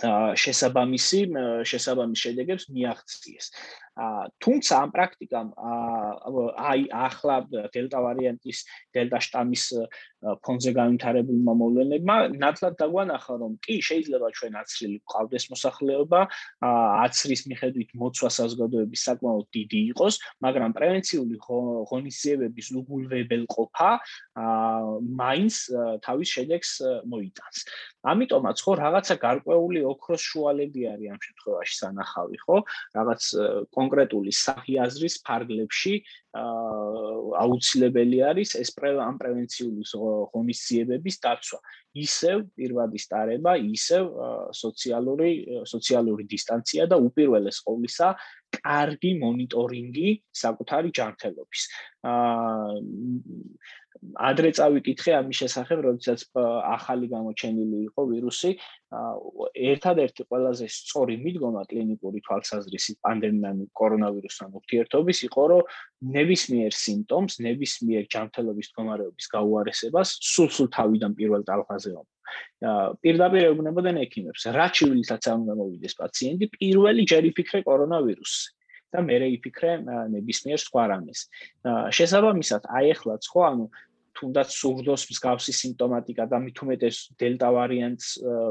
[0.00, 1.20] შესაბამისი
[1.68, 3.46] შესაბამის შედეგებს მიაღწიეს.
[3.92, 5.48] თუმცა ამ პრაქტიკამ
[6.72, 7.36] აი ახლა
[7.76, 8.58] დელტა ვარიანტის
[8.96, 9.64] დელტა შტამის
[10.40, 16.20] ფონზე განვითარებულმა მოვლენებმა ნათლად დაგვანახა რომ კი შეიძლება ჩვენ აცრილი ყავდეს მოსახლეობა
[17.04, 20.14] აცრის მიხედვით მოცვა საზოგადოების საკმაოდ დიდი იყოს
[20.46, 21.36] მაგრამ პრევენციული
[21.92, 23.90] ღონისძიებების უგულვებელყოფა
[25.20, 25.54] მაინც
[26.06, 26.70] თავის შედეგს
[27.12, 27.58] მოიტანს.
[28.02, 32.56] ამიტომაც ხო რაღაცა გარკვეული ოქროს შუალები არის ამ შემთხვევაში სანახავი ხო?
[32.98, 33.22] რაღაც
[33.82, 35.94] კონკრეტული სახი აზრის ფარგლებში
[37.42, 39.82] აუცილებელი არის ეს ამ პრევენციული
[40.32, 41.58] ღონისძიებების დაცვა.
[41.92, 44.04] ისევ პირვადის ტარება, ისევ
[44.56, 45.30] სოციალური
[45.68, 48.08] სოციალური დისტანცია და უპირველეს ყოვლისა
[48.56, 51.62] კარგი მონიტორინგი საკუთარი ჯანმრთელობის.
[52.08, 52.80] აა
[54.18, 58.50] ადრე წავიკითხე ამის შესახებ, როდესაც ახალი გამოჩენილი იყო ვირუსი,
[59.72, 65.62] ერთადერთი ყველაზე სწორი მიდგომა კლინიკური თვალსაზრისით პანდემიამ კორონავირუსთან ურთიერთობის იყო, რომ
[66.16, 72.06] ნებისმიერ სიმპტომს, ნებისმიერ ჯანმრთელობის მდგომარეობის გაუარესებას სულ-სულ თავიდან პირველ ტალღაზე ომ.
[73.04, 78.61] პირდაპირ ეუბნებოდნენ ექიმებს, რა ჩივილითაც არ უნდა მოვიდეს პაციენტი, პირველი ჯერ იფიქრე კორონავირუსზე.
[78.92, 79.72] და მე რეიფიქრე
[80.12, 81.26] ნებისმიერ სხვა რამეს.
[81.96, 83.66] შესაბამისად, აი ეხლაც ხო, ანუ
[84.16, 88.08] თუნდაც სურდოს მსგავსი სიმპტომატიკა და უმეტეს დელტა ვარიანტს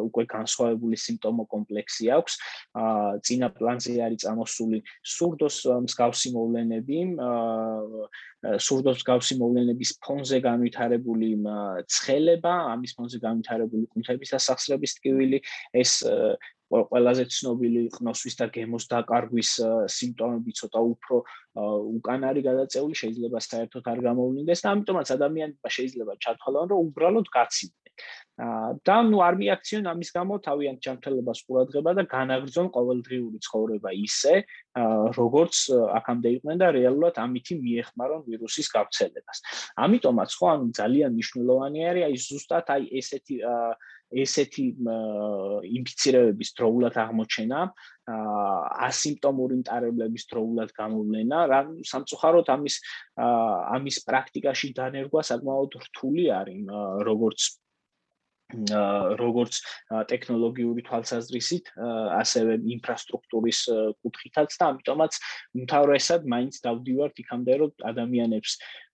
[0.08, 2.38] უკვე განსხვავებული სიმპტომო კომპლექსი აქვს.
[2.82, 4.82] აა წინა პლანზე არის წამოსული
[5.16, 7.00] სურდოს მსგავსი მოვლენები,
[7.30, 11.30] აა სურდოს მსგავსი მოვლენების ფონზე განვითარებული
[11.94, 15.40] ცხელება, ამის ფონზე განვითარებული კუნთების დასახსრების ტკივილი,
[15.78, 16.02] ეს
[16.72, 19.52] ყველაზე ცნობილი ყნოსვის და გემოს დაკარგვის
[19.96, 21.16] სიმპტომები ცოტა უფრო
[22.00, 27.82] უკან არის გადაწეული, შეიძლება საერთოდ არ გამოვლინდეს და ამიტომაც ადამიანმა შეიძლება ჩათვალონ, რომ უბრალოდ გაცინდნენ.
[28.88, 34.34] და ნუ არ მიაქციონ ამის გამო თავიანთ ჯანმრთელობას ყურადღება და განაგრძონ ყოველდღიური ცხოვრება ისე,
[35.20, 35.56] როგორც
[36.00, 39.38] აქამდე იყვნენ და რეალურად ამითი მიეხმარონ ვირუსის გავრცელებას.
[39.86, 43.36] ამიტომაც ხო ანუ ძალიან მნიშვნელოვანი არის აი ზუსტად აი ესეთი
[44.12, 44.66] ესეთი
[45.72, 47.62] ინფიცირებების დროულად აღმოჩენა,
[48.90, 52.76] ასიმპტომური მტარებლების დროულად გამოვლენა, რა სამწუხაროდ ამის
[53.22, 56.72] ამის პრაქტიკაში დანერგვა საკმაოდ რთული არის,
[57.08, 57.52] როგორც
[59.20, 59.60] როგორც
[60.12, 61.72] ტექნოლოგიური თვალსაზრისით,
[62.20, 63.60] ასევე ინფრასტრუქტურის
[64.04, 65.20] კუთხითაც და ამიტომაც
[65.64, 68.52] მთავრესად მაინც დავდივართ იქამდე, რომ ადამიანებს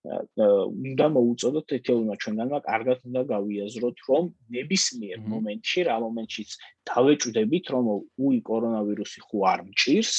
[0.08, 4.24] უნდა მოუწოდოთ ეთეულმა ჩვენგანმა კარგად უნდა გავიაზროთ, რომ
[4.56, 6.50] ნებისმიერ მომენტში, რა მომენტშიც
[6.90, 7.86] დავეჭვდებით, რომ
[8.28, 10.14] უი კორონავირუსი ხო არ მჭირს,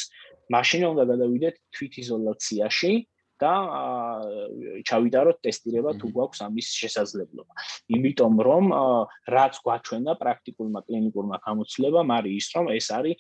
[0.53, 2.93] მაშინ უნდა გადავიდეთ თვითიზოლაციაში
[3.39, 3.55] და
[4.89, 7.53] ჩავიტაროთ ტესტირება თუ გვაქვს ამის შესაძლებლობა.
[7.95, 8.65] იმიტომ რომ
[9.35, 13.17] რაც გვაჩვენა პრაქტიკულმა კლინიკურმა გამოცდილებამ არის ის რომ ეს არის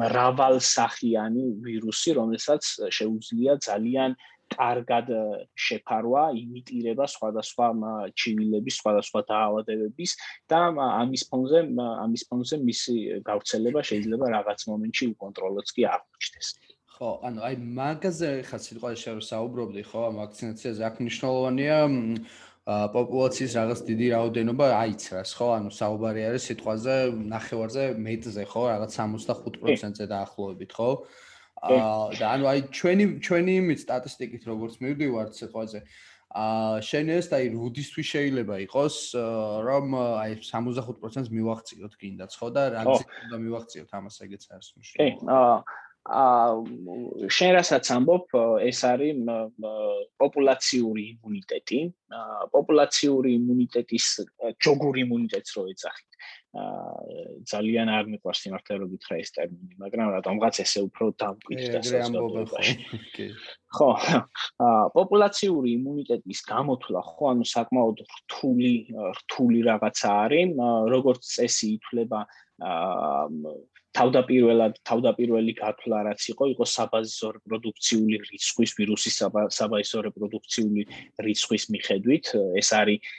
[0.00, 4.10] მრავალსახიანი ვირუსი, რომელსაც შეუძლია ძალიან
[4.50, 5.10] კარგად
[5.54, 7.68] შეფარვა, იმიტირება სხვადასხვა
[8.18, 10.10] ჩივილების, სხვადასხვა დაავადებების
[10.50, 12.96] და ამის ფონზე ამის ფონზე მისი
[13.28, 16.48] გავრცელება შეიძლება რაღაც მომენტში უკონტროლოც კი აღმოჩნდეს.
[17.00, 21.78] ხო, ანუ აი მაგაზე ხა სიტყვაში შევ საუბრობდი, ხო, ამ ვაქცინაციაზე აქ მნიშვნელოვანია
[22.70, 25.48] პოპულაციის რაღაც დიდი რაოდენობა აიცრას, ხო?
[25.58, 26.94] ანუ საუბარი არის სიტყვაზე
[27.32, 28.62] ნახევარზე მეტზე, ხო?
[28.74, 30.90] რაღაც 65%-ზე დაახლოებით, ხო?
[31.00, 31.29] აა
[31.60, 35.80] და ანუ აი ჩვენი ჩვენი იმით სტატისტიკით როგორც მივდივართ სიტყვაზე
[36.30, 38.96] აა შენეს და აი რუდისთვის შეიძლება იყოს
[39.66, 45.16] რომ აი 65%-ს მივახციოთ კიდაც ხო და რა გზით უნდა მივახციოთ ამას ეგეც არის მნიშვნელოვანი.
[45.20, 45.56] კი, აა
[46.08, 48.32] აა შენ რასაც ამბობ
[48.64, 49.18] ეს არის
[50.16, 51.80] პოპულაციური იმუნიტეტი.
[52.56, 54.06] პოპულაციური იმუნიტეტის
[54.64, 56.08] ჯოგური იმუნიტეტს რო ეძახით.
[56.50, 62.74] აა ძალიან არ მიყვარს სიმართლე რო გითხრა ეს ტერმინი მაგრამ რატომღაც ესე უფრო დამკვიდრდა საზოგადოებაში.
[63.76, 63.88] ხო
[64.64, 68.72] აა პოპულაციური იმუნიტეტის გამოთვლა ხო ანუ საკმაოდ რთული
[69.20, 70.48] რთული რაღაცა არის
[70.96, 73.54] როგორც წესი ითვლება აა
[73.96, 79.16] თავდაპირველად თავდაპირველი გათვლა რაც იყო იყო საბაზისო რეპროდუქციული რიცხვის ვირუსის
[79.58, 80.82] საბაზისო რეპროდუქციული
[81.26, 82.30] რიცხვის მიხედვით
[82.62, 83.10] ეს არის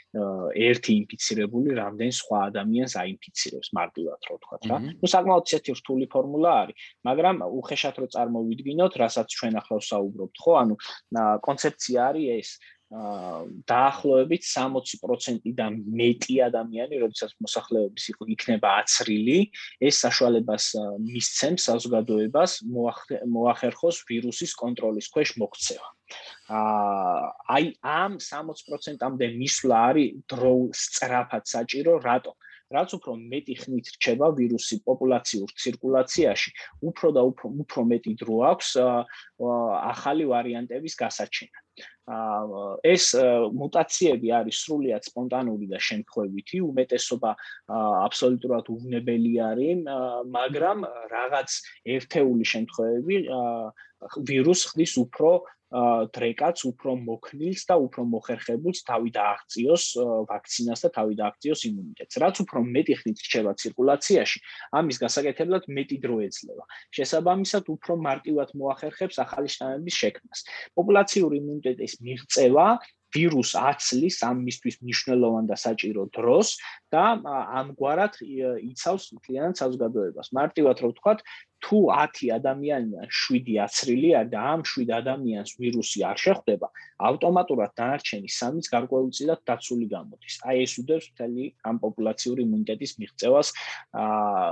[0.68, 4.78] ერთი ინფიცირებული რამდენ სხვა ადამიანს აინფიცირებს მარტივად რო ვთქვა რა.
[4.96, 6.76] ნუ საკმაოდ ისეთი რთული ფორმულა არის
[7.08, 10.52] მაგრამ უხეშად რო წარმოვიდგინოთ რასაც ჩვენ ახლა ვსაუბრობთ ხო?
[10.62, 10.74] ანუ
[11.44, 12.50] კონცეფცია არის ეს
[12.92, 19.38] დაახლოებით 60%-დან მეტი ადამიანი, როდესაც მოსახლეობის იქნება აცრილი,
[19.80, 20.66] ეს საშუალებას
[21.00, 25.88] მისცემს საზოგადოებას მოახერხოს ვირუსის კონტროლის ქვეშ მოქცევა.
[26.52, 32.36] აა აი ამ 60%-ამდე მისვლა არის დრო სწრაფად საჭირო, რატო?
[32.74, 36.50] რაც უფრო მეტი ხნით რჩება ვირუსი პოპულაციურ ცირკულაციაში,
[36.88, 38.70] უფრო და უფრო უფრო მეტი დრო აქვს
[39.92, 41.62] ახალი ვარიანტების გასაჩენად.
[42.84, 43.04] ეს
[43.56, 47.30] მუტაციები არის სრულიად სპონტანური და შემთხვევითი, უმეტესობა
[47.78, 49.86] აბსოლუტურად უვნებელი არის,
[50.36, 50.78] მაგრამ
[51.14, 51.50] რაღაც
[51.96, 53.16] ერთეული შემთხვევები
[54.28, 55.30] ვირუს ხდის უფრო
[55.72, 59.84] დრეკაც უფრო მოქნილს და უფრო მოხერხებულს თავი დააღწიოს
[60.28, 62.14] ვაქცინას და თავი დააღწიოს იმუნიტეტს.
[62.20, 64.38] რაც უფრო მეტი ხნით რჩება ცირკულაციაში,
[64.76, 66.64] ამის გასაკეთებლად მეტი დრო ეძლევა.
[66.92, 70.40] შესაბამისად, უფრო მარტივად მოახერხებს ახალი შთამების შექმნას.
[70.76, 72.66] პოპულაციური იმუნიტეტის მიღწევა
[73.14, 76.56] ვირუს აცლის ამისთვის მნიშვნელოვან და საჭირო დროს
[76.92, 77.04] და
[77.60, 80.32] ამგვარად იცავს მთლიანად საზოგადოებას.
[80.38, 81.20] მარტივად რო ვთქვათ,
[81.62, 86.68] თუ 10 ადამიანიდან 7 აცრილია და ამ 7 ადამიანს ვირუსი არ შეხვდება,
[87.08, 90.34] ავტომატურად დანარჩენი 3-ს გარკვეულწილად დაცული გამოდის.
[90.48, 93.48] აი ეს უდევს მთელი ამ პოპულაციური იმუნიტეტის მიღწევას.
[94.02, 94.50] აა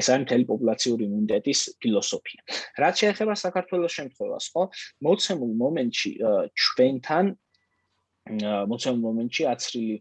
[0.00, 2.40] ეს არის მთელი პოპულაციური იმუნიტეტის ფილოსოფია.
[2.82, 4.62] რაც შეეხება საქართველოს შემთხვევას, ხო?
[5.06, 6.10] მოცემულ მომენტში
[6.64, 7.24] ჩვენთან
[8.70, 9.96] მოცემულ მომენტში აცრილი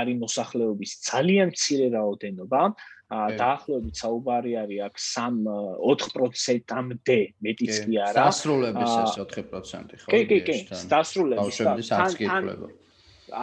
[0.00, 2.62] არის მოსახლეობის ძალიან მცირე რაოდენობა.
[3.10, 8.22] დაახლოებით საუბარი არის აქ 3-4%-ამდე მეტიც კი არა.
[8.22, 10.06] დასრულების ეს 4% ხო?
[10.14, 10.54] კი, კი, კი,
[10.94, 11.42] დასრულების.
[11.42, 12.70] ბავშვების არც კი ეკვლება.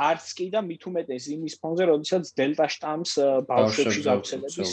[0.08, 3.12] არც კი და მით უმეტეს იმის ფონზე, როდესაც დელტა შტამს
[3.52, 4.72] ბავშვებში გავრცელების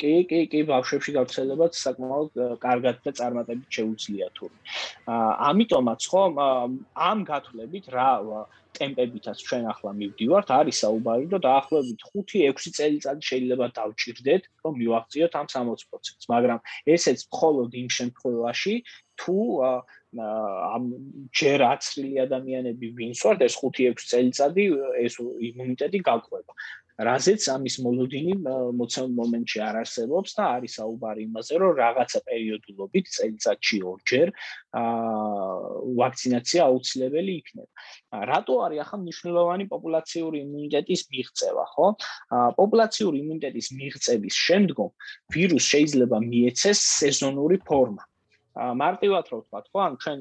[0.00, 4.48] კი, კი, კი, ბავშვებში გავრცელებაც საკმაოდ კარგად და წარმატებით შეუძლია თუ.
[5.16, 6.22] აა ამიტომაც ხო
[7.10, 8.10] ამ გათვლებით რა
[8.78, 15.46] ტემპებითაც ჩვენ ახლა მივდივართ, არის საუბარი, რომ დაახლოებით 5-6 წელიწადი შეიძლება დავჭirdეთ, რომ მივაღწიოთ ამ
[15.54, 16.58] 60%-ს, მაგრამ
[16.94, 18.74] ესეც მხოლოდ იმ შემთხვევაში,
[19.20, 19.36] თუ
[20.10, 20.84] ამ
[21.38, 24.64] ჯერ აცრილი ადამიანები ვინც ვართ, ეს 5-6 წელიწადი
[25.06, 25.14] ეს
[25.50, 26.52] იმუნიტეტი გაყვება.
[26.98, 28.34] რაზეც ამის მოლოდინი
[28.76, 34.28] მოცემ მომენტში არ არსებობს და არის საუბარი იმაზე, რომ რაღაცა პერიოდულობით წელიწადში ორჯერ
[34.80, 35.54] აა
[36.00, 37.70] ვაქცინაცია აუცილებელი იქნება.
[38.30, 41.86] რატო არის ახლა მნიშვნელოვანი პოპულაციური იმუნიტეტის მიღწევა, ხო?
[42.36, 44.90] აა პოპულაციური იმუნიტეტის მიღწევის შემდგომ
[45.34, 48.04] ვირუს შეიძლება მიეცეს სეზონური ფორმა.
[48.60, 50.20] ა მარტივად რო ვთქვა, ხო, ან ჩვენ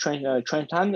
[0.00, 0.88] ჩვენ ჩვენთან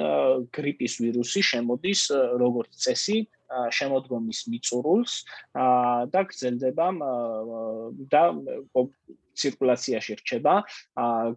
[0.53, 2.01] გრიპის ვირუსი შემოდის
[2.43, 5.15] როგორც წესი შემოდგომის მიწურულს
[6.13, 6.89] და გრძელდება
[8.13, 8.23] და
[9.39, 10.55] ცირკულაციაში რჩება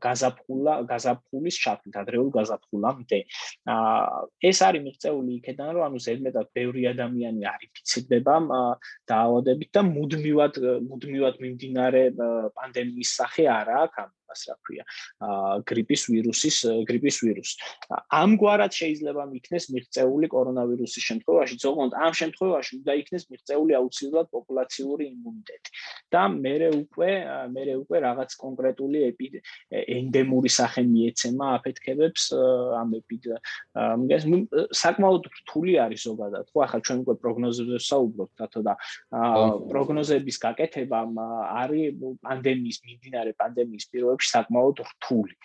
[0.05, 3.20] გაზაფხულა გაზაფხულის ჩათვლით ადრეულ გაზაფხულამდე.
[4.49, 8.36] ეს არის მიღწეული იქიდან რომ ანუ ზედმეტად ბევრი ადამიანი არ ინფიცირდება
[9.12, 10.53] დაავადებით და მუდმივად
[10.89, 12.03] მუდმივად მიმდინარე
[12.57, 14.84] პანდემიის სახე არა აქვს ამას რა ქვია
[15.68, 16.58] გრიპის ვირუსის
[16.88, 17.56] გრიპის ვირუსი.
[18.16, 25.70] ამგვარად შეიძლება მიქნეს მიღწეული კორონავირუსის შემთხვევაში, ზოგადად ამ შემთხვევაში უნდა იქნეს მიღწეული აუცილებლად პოპულაციური იმუნიტეტი.
[26.12, 27.12] და მე უკვე
[27.52, 29.00] მე უკვე რაღაც კონკრეტული
[29.72, 32.24] ენდემური სახე მიეცემა აფეთქებებს
[32.82, 33.24] ამ ეპიდ
[34.02, 34.24] მგეს
[34.82, 36.46] საკმაოდ რთული არის ზოგადად.
[36.52, 38.74] ხო ახლა ჩვენ უკვე პროგნოზებზე საუბრობთ, რატო და
[39.72, 41.00] პროგნოზების გაკეთება
[41.64, 45.36] არის პანდემიის მიმდინარე პანდემიის პირველ პირობებში საკმაოდ რთული.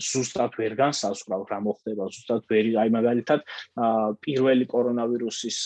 [0.00, 3.40] ზუსტად ვერ განსაზღვრავ რა მოხდება, ზუსტად ვერ აი მაგალითად
[4.24, 5.58] პირველი კორონავირუსის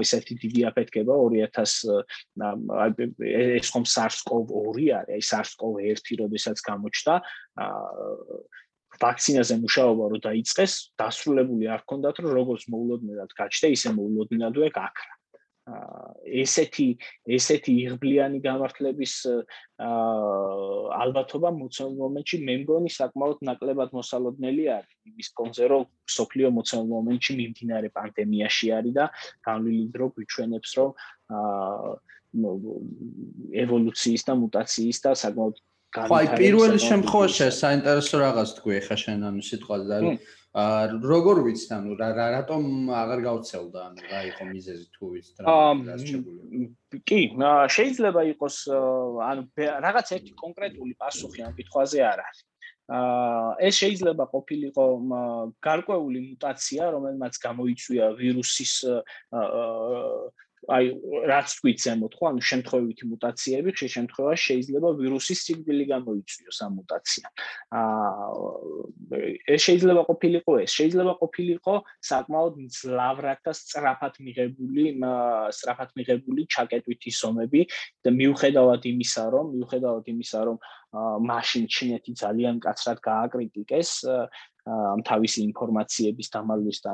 [0.00, 2.04] ესეთი დიდი აფეთქება 2000
[2.40, 2.90] აი
[3.60, 7.14] ეს ხომ SARS-CoV-2 არის, აი SARS-CoV-1 როდესაც გამოჩნდა
[9.00, 15.19] ვაქცინაზე მუშაობა რო დაიწყეს, დასრულებული არ ქონდათ, რომ როგორც მოულოდნელად გაჩნდა, ისე მოულოდნელადვე გაქრა.
[16.42, 16.86] ესეთი
[17.36, 19.14] ესეთი იღბლიანი გამართლების
[19.80, 24.94] ალბათობა მოცემულ მომენტში მე მგონი საკმაოდ ნაკლებად მოსალოდნელი არის.
[25.10, 25.84] იმის კონზე რომ
[26.16, 29.06] სოფლიო მოცემულ მომენტში მიმდინარე პანდემიაში არის და
[29.46, 30.90] განვლილი დრო გვიჩვენებს რომ
[33.64, 35.56] ევოლუციის და მუტაციის და საკმაოდ
[35.90, 41.70] ხო აი პირველ შემთხვევაში საინტერესო რაღაც თქვი ხა შენ ანუ სიტყვაზე და აა როგორ ვიცით
[41.78, 45.54] ანუ რა რატომ აღარ გავცელდა ანუ რა იყო მიზეზი თუ ვიცით რა
[45.86, 46.66] რასჭებული
[47.06, 47.20] კი
[47.70, 48.56] შეიძლება იყოს
[49.30, 49.42] ანუ
[49.86, 52.40] რაღაც ერთი კონკრეტული პასუხი ამ კითხვაზე არ არის.
[52.90, 54.84] აა ეს შეიძლება ყოფილიყო
[55.62, 59.46] გარკვეული მუტაცია რომელმაც გამოიწვია ვირუსის აა
[60.76, 60.84] აი
[61.30, 67.32] რაც თქვით ზემოთ ხო ანუ შემთხვევითი მუტაციები ხშირ შემთხვევაში შეიძლება ვირუსის სიგბილი გამოიწვიოს ამ მუტაციამ.
[67.80, 68.40] აა
[69.54, 71.74] ეს შეიძლება ყოფილიყო ეს, შეიძლება ყოფილიყო
[72.10, 74.84] საკმაოდ მძლავრად და სწრაფად მიღებული
[75.58, 77.62] სწრაფად მიღებული ჩაკეტვითი სომები
[78.04, 80.56] და მიუხედავად იმისა, რომ მიუხედავად იმისა, რომ
[81.30, 83.90] მაშინ ჩინეთი ძალიან კაცრად გააკრიტიკეს
[84.70, 86.92] ამ თავისი ინფორმაციების დამალვის და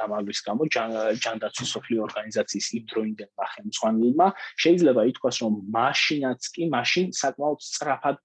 [0.00, 4.28] დამალვის გამო ჯანდაცვის სოფლიო ორგანიზაციის იმდროინდელმა ხელმძღვანელმა
[4.64, 8.20] შეიძლება ითქვას რომ მაშინაც კი მაშინ საკმაოდ სწრაფად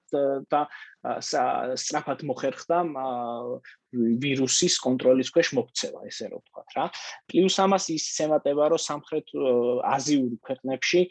[0.53, 0.61] და
[1.23, 2.77] სწრაფად მოხერხდა
[3.93, 6.85] ვირუსის კონტროლის ქვეშ მოქცევა, ესე რომ ვთქვა რა.
[7.29, 9.27] პლუს ამას ის შემატება, რომ სამხრეთ
[9.95, 11.01] აზიური ქვეყნებში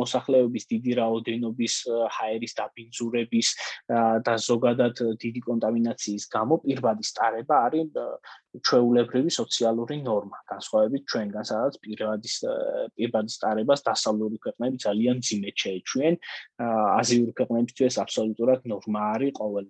[0.00, 1.74] მოსახლეობის დიდი რაოდენობის
[2.16, 3.48] ჰაერის დაბინძურების
[4.26, 7.86] და ზოგადად დიდი კონტამინაციის გამო პირბადი სტარება არის
[8.64, 12.34] ჩვეულებრივი სოციალური ნორმა, განსხვავებით ჩვენგან, სადაც პირბადის
[12.96, 16.14] პირბადის სტარებას დასავლური ქვეყნები ძალიან ძიმედ შეეჩვიან.
[17.00, 19.66] აზიური ქვეყნებისთვის აბსოლუტურად ნორმა არის ყოველ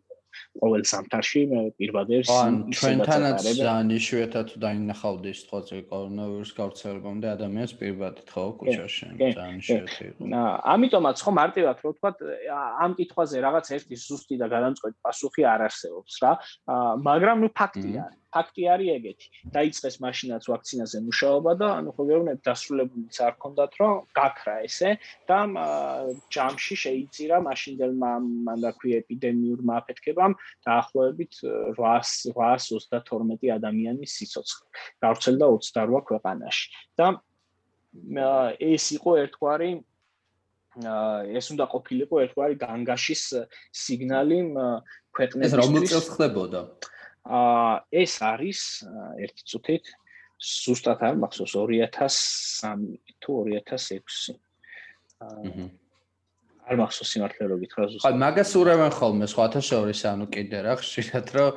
[0.58, 1.42] ყოველ სამთარში
[1.78, 2.30] პირბადებს
[2.78, 10.22] ჩვენთანაც ძალიან იშვიათად დაინახავდი სიტყვაზე კორონავირუს გავრცელებამდე ადამიანს პირბადით ხო კუჩაში ძალიან იშვიათი იყო.
[10.74, 12.10] ამიტომაც ხო მარტივად რო ვთქვა
[12.84, 16.32] ამ კითხვაზე რაღაც ერთი ზუსტი და გადამწყვეტი პასუხი არ არსებობს რა.
[17.08, 18.02] მაგრამ ნუ ფაქტია
[18.34, 19.26] ფაქტი არის ეგეთი.
[19.56, 24.90] დაიწყეს მაშინაც ვაქცინაზე მუშაობა და ანუ ხო გეუბნები დასრულებულიც არ ქონდათ რომ გაქრა ესე
[25.28, 25.38] და
[26.36, 28.12] ჯამში შეიწირა მაშინდელმა
[28.48, 30.32] მანდაქვი ეპიდემიურმა აფეთქებამ
[30.68, 31.32] დაახლოებით
[31.80, 34.66] 832 ადამიანის სიცოცხლე.
[35.04, 36.66] გავრცელდა 28 ქვეყანაში.
[36.98, 37.06] და
[38.60, 39.70] ეს იყო ერთგვარი
[41.38, 43.22] ეს უნდა ყოფილიყო ერთგვარი განგაშის
[43.72, 44.38] სიგნალი
[45.16, 45.56] ქვეყნებისთვის.
[45.56, 46.60] ეს რომელ წელს ხდებოდა?
[46.68, 46.97] აა
[47.28, 48.60] ეს არის
[49.20, 49.90] ერთი წუთით
[50.38, 54.38] ზუსტად არ მახსოვს 2003 თუ 2006.
[55.18, 55.68] აა
[56.68, 58.06] არ მახსოვს სიმართლე რო გითხრა ზუსტად.
[58.06, 61.50] ხა მაგას ურავენ ხოლმე სხვათა შორის ანუ კიდე რა ხშირად რომ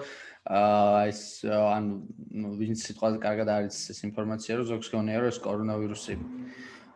[0.50, 6.16] აა ეს ანუ ვინც სიტყვაზე კარგად არის ეს ინფორმაცია რომ ზოგს გონია რომ ეს კორონავირუსი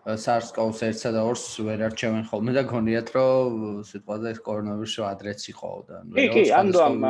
[0.05, 3.55] SARS-CoV-2 1-სა და 2-ს ვერ არჩევენ ხოლმე და გონიათ რომ
[3.89, 7.05] სიტყვაზე ეს კორონავირუსი ადრეც იყო და კი კი ამდო ამ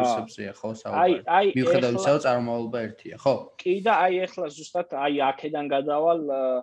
[0.56, 1.18] ხო საუბარი.
[1.28, 3.36] აი მიუხედავად ისა რომ წარმოალობა ერთია ხო?
[3.60, 6.56] კი და აი ეხლა ზუსტად აი აქედან გადავალ აა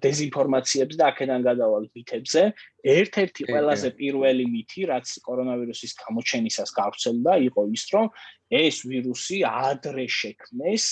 [0.00, 2.42] დეзинფორმაციებს და აქედან გადავალ მითებზე
[2.88, 8.08] ერთ-ერთი ყველაზე პირველი მითი რაც კორონავირუსის გამოჩენისას გავრცელდა იყო ის რომ
[8.48, 10.84] ეს ვირუსი ადრე შექმნეს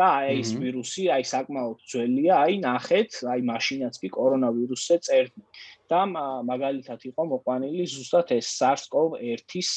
[0.00, 5.44] და აი ეს ვირუსი აი საკმაოდ ძველია, აი ნახეთ, აი მაშინაც კი კორონავირუსზე წერდი.
[5.90, 6.00] და
[6.46, 9.70] მაგალითად იყო მოყვანილი ზუსტად ეს SARS-CoV-1-ის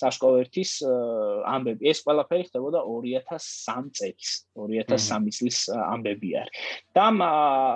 [0.00, 0.72] SARS-CoV-1-ის
[1.52, 1.90] ამბები.
[1.92, 6.56] ეს ყველაფერი ხდებოდა 2003 წელს, 2003 წლის ამბები არის.
[6.96, 7.04] და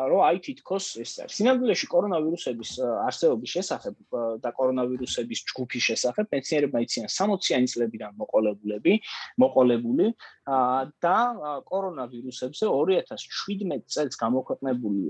[0.08, 1.36] რო აი თითქოს ეს არის.
[1.36, 3.96] სინამდვილეში კორონავირუსების არსებობის შესახებ
[4.40, 8.92] და კორონავირუსების ჯგუფის შესახებ მეცნიერებმა იციან 60-იანი წლებიდან მოყოლებულები,
[9.36, 10.06] მოყოლებული
[10.46, 11.18] და
[11.66, 15.02] კორონავირუსებზე 2017 წელს გამოქვეყნებული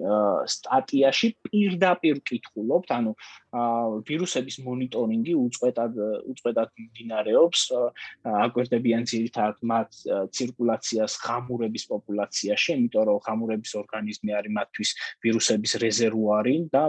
[0.49, 3.13] სტატიაში პირდაპირ კითხვა ვსახულობთ, ანუ
[4.09, 5.93] ვირუსების მონიტორინგი უწყვეტად
[6.33, 7.63] უწყვეტად მიმდინარეობს,
[8.25, 9.91] აკვირდებიან ძირითადად მათ
[10.33, 14.91] ცირკულაციას ხამურების პოპულაციაში, იმიტომ რომ ხამურების ორგანიზმი არის მათთვის
[15.25, 16.85] ვირუსების რეზერვუარი და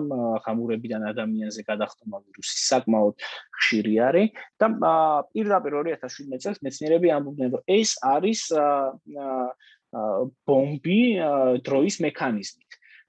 [0.46, 3.16] ხამურებიდან ადამიანზე გადახტომა ვირუსის საკმაოდ
[3.60, 4.28] ხშირი არის
[4.60, 4.68] და
[5.34, 8.42] პირდაპირ 2017 წელს მეცნიერები ამბობდნენ, რომ ეს არის
[10.48, 11.02] ბომბი
[11.64, 12.67] დროის მექანიზმით.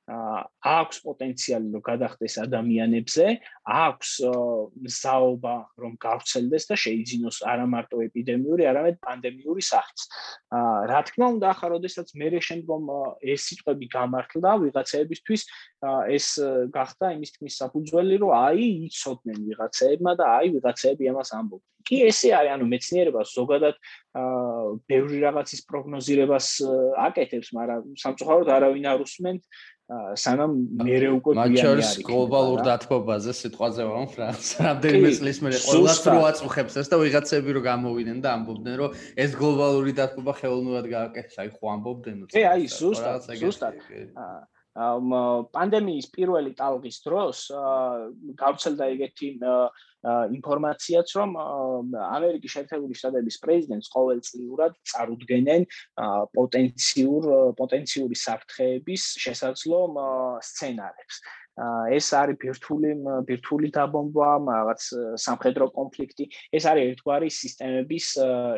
[0.08, 3.26] აქვს პოტენციალი რომ გადახდეს ადამიანებზე,
[3.68, 4.10] აქვს
[4.80, 5.54] მზაობა
[5.84, 10.08] რომ გავრცელდეს და შეიძინოს არა მარტო ეპიდემიური, არამედ პანდემიური სახის.
[10.48, 12.82] აა რა თქმა უნდა, ახლა როდესაც მე შემდგომ
[13.20, 15.42] ეს სიტყვები გამართლდა ვიღაცეებისთვის,
[16.16, 16.26] ეს
[16.72, 21.76] გახდა იმის თქმის საფუძველი, რომ აი იცოდნენ ვიღაცეებმა და აი ვიღაცეები ამას ამბობდნენ.
[21.88, 23.76] კი ესე არის, ანუ მეცნიერება ზოგადად
[24.20, 26.46] აა ბევრი რაღაცის პროგნოზირებას
[27.06, 29.42] აკეთებს, მაგრამ სამწუხაროდ არავინ არ უსმენთ
[29.88, 30.52] სანამ
[30.84, 31.62] მეરે უკვე გვიანი არის.
[31.64, 34.48] მაჩორს გლობალურ დათბობაზე სიტყვაზე ვამფრანს.
[34.66, 38.90] რამდენიმე წლის მერე ყველას რო აწუხებს ეს და ვიღაცები რო გამოვიდნენ და ამბობდნენ რომ
[39.24, 41.36] ეს გლობალური დათბობა ხელოვნურად გააკეთეს.
[41.40, 42.16] აი ხო ამბობდნენ.
[42.28, 43.74] კი, აი ზუსტად, ზუსტად.
[44.78, 47.38] პანდემიის პირველი ტალღის დროს
[48.42, 49.30] გავრცელდა ეგეთი
[50.06, 51.34] ინფორმაციაც რომ
[51.98, 55.66] ამერიკის შეერთებული შტატების პრეზიდენტს ყოველწლიურად წარუდგენენ
[56.38, 57.26] პოტენციურ
[57.58, 59.80] პოტენციური საფრთხეების შესაძლო
[60.50, 61.16] სცენარებს.
[61.90, 62.90] ეს არის ბირთული
[63.26, 64.82] ბირთული დაბომბვა, რაღაც
[65.18, 66.24] სამხედრო კონფლიქტი,
[66.54, 68.06] ეს არის ერთგვარი სისტემების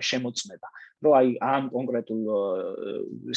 [0.04, 0.68] შემოწმება.
[1.04, 2.22] რომ აი ამ კონკრეტულ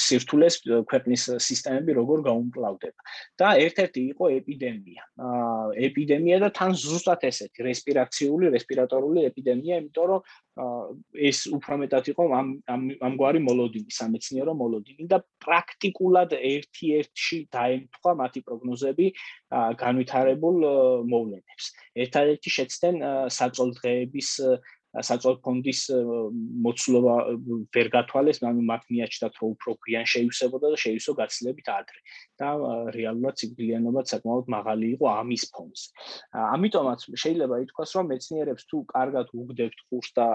[0.06, 0.56] სირთულეს
[0.92, 3.02] ქვეყნის სისტემები როგორ გაუმკლავდება
[3.40, 5.04] და ერთ-ერთი იყო ეპიდემია.
[5.28, 10.20] აა ეპიდემია და თან ზუსტად ესეთი რესპირაციული, რესპირატორული ეპიდემია, იმიტომ რომ
[11.18, 12.48] ეს უფრო მეტად იყო ამ
[13.08, 19.08] ამგვარი მოლოდინი, სამეცნიერო მოლოდინი და პრაქტიკულად ერთ-ერთში დაემთხვა მათი პროგნოზები
[19.82, 20.58] განვითარებულ
[21.10, 21.66] მოვლენებს.
[22.04, 22.96] ერთ-ერთი შეცდენ
[23.34, 24.30] საწოლ დღეების
[25.02, 25.80] საწოლ ფონდის
[26.66, 27.16] მოცულობა
[27.74, 32.00] ვერ გათვალეს, ანუ მათ მიაჩნდათ რომ უფრო გვიან შეივსებოდა და შეივსო გაცილებით ადრე
[32.38, 32.50] და
[32.94, 35.88] რეალურად სიგბილიანობა საკმაოდ მაღალი იყო ამის ფონზე.
[36.34, 40.28] ამიტომაც შეიძლება ითქვას, რომ მეცნიერებს თუ კარგად უგდებთ ყურს და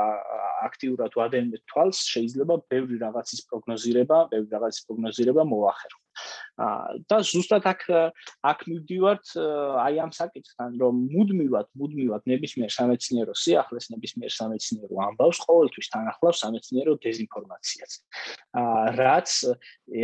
[0.66, 6.07] აქტიურად ვადენთ თვალს, შეიძლება ბევრი რაღაცის პროგნოზირება, ბევრი რაღაცის პროგნოზირება მოახერხოთ.
[6.58, 7.82] და ზუსტად აქ
[8.50, 9.26] აქ მივდივართ
[9.78, 16.94] აი ამ საკითხთან, რომ მუდმივად, მუდმივად ნებისმიერ სამეცნიერო სიახლეს, ნებისმიერ სამეცნიერო ამბავს ყოველთვის თანახლავს სამეცნიერო
[17.04, 17.92] დეзинფორმაციაც.
[18.98, 19.30] რაც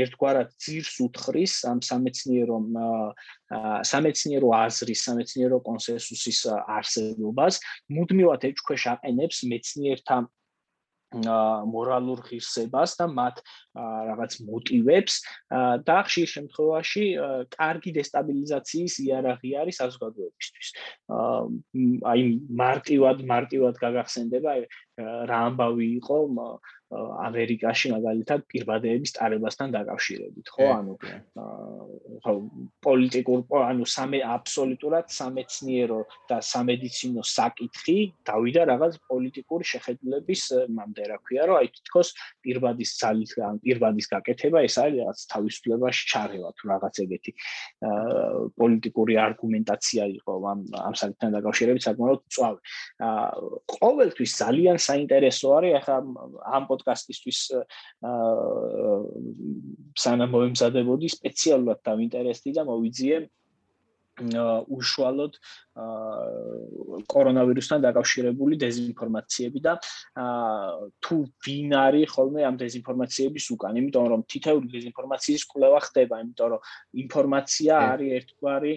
[0.04, 2.56] ერთგვარად ძირს უთხრის ამ სამეცნიერო
[3.90, 6.40] სამეცნიერო აზრის, სამეცნიერო კონსენსუსის
[6.78, 7.60] არსებობას,
[7.90, 10.16] მუდმივად ეჭქვეშ აყენებს მეცნიერთა
[11.74, 13.40] მორალურ ღირსებას და მათ
[13.74, 15.14] რაღაც მოტივებს
[15.86, 17.04] და ხშირ შემთხვევაში
[17.54, 20.68] კარგი დესტაბილიზაციის იარაღი არის საზოგადოებისთვის.
[22.12, 22.22] აი
[22.62, 24.50] მარტივად მარტივად გაგახსენდება
[24.98, 26.18] რა ამბავი იყო
[26.94, 30.66] ამერიკაში მაგალითად პირბადეების ტარებასთან დაკავშირებით, ხო?
[30.74, 30.94] ანუ
[32.24, 32.34] ხო
[32.86, 37.96] პოლიტიკურ ანუ სამე აბსოლუტურად სამეცნიერო და სამედიცინო საკითხი
[38.28, 40.42] დავიდა რაღაც პოლიტიკური შეხედულების
[40.76, 42.08] მამდე, რა ქვია, რომ აი თითქოს
[42.44, 47.32] პირბადის ძალით ან პირბადის გაკეთება ეს არის რაღაც თავისუფლებაში ჩარევა თუ რაღაც ეგეთი
[48.60, 52.60] პოლიტიკური არგუმენტაცია იყო ამ ამ საკითხთან დაკავშირებით საკმაოდ წვავი.
[53.74, 55.96] ყოველთვის ძალიან საინტერესო არის ახლა
[56.58, 57.40] ამ პოდკასტისთვის
[60.04, 63.18] სანამ მომემზადებოდი სპეციალურად დავინტერესდი და მოვიძიე
[64.78, 65.38] უშუალოდ
[65.74, 69.72] კორონავირუსთან დაკავშირებული დეзинფორმაციები და
[71.02, 76.60] თუ ვინ არის ხოლმე ამ დეзинფორმაციების უკან, იმიტომ რომ თითოეული დეзинფორმაციის კვლევა ხდება, იმიტომ რომ
[77.04, 78.74] ინფორმაცია არის ერთგვარი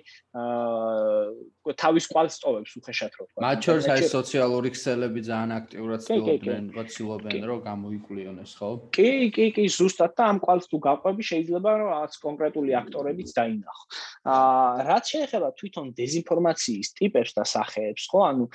[1.78, 3.42] თავის კვალს ტოვებს უხეშად რო თქვა.
[3.46, 8.70] მათ შორის აი სოციალური ქსელები ძალიან აქტიურად ცდილობენ, გაცილობენ, რომ გამოიკვლიონეს, ხო?
[8.96, 13.84] კი, კი, კი, ზუსტად და ამ კვალს თუ გაყვები, შეიძლება რომ რაღაც კონკრეტული აქტორებიც დაინახო.
[14.28, 18.20] აა რაც შეეხება თვითონ დეзинფორმაციის მის ტიპებს და სახეებს, ხო?
[18.32, 18.46] ანუ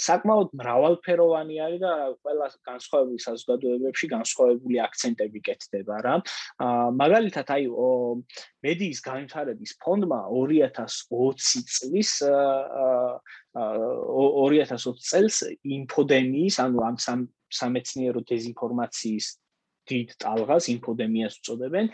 [0.00, 1.92] საკმაოდ მრავალფეროვანი არის და
[2.24, 6.14] ყველა განსხვავებული საზოგადოებებში განსხვავებული აქცენტები კეთდება რა.
[6.98, 7.68] მაგალითად, აი
[8.66, 12.10] მედიის განვითარების ფონდმა 2020 წლის
[13.54, 16.96] 2020 წელს ინფოდემიის, ანუ ამ
[17.48, 19.26] სამეცნიერო დეзинფორმაციის
[19.88, 21.86] დიდ ტალღას ინფოდემიას უწოდებენ.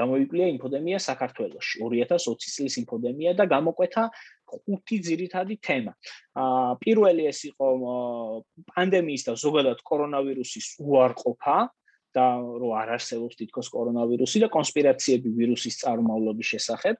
[0.00, 4.04] გამოიკვლია ინფოდემია საქართველოში 2020 წლის ინფოდემია და გამოკვეთა
[4.50, 5.92] ხუთი ძირითადი თემა.
[6.34, 7.66] აა პირველი ეს იყო
[8.74, 11.58] პანდემიის და ზოგადად კორონავირუსის უარყოფა,
[12.10, 16.96] და რომ არ არსებობს თითქოს კორონავირუსი და კონსპირაციები ვირუსის წარმავლობის შესახებ.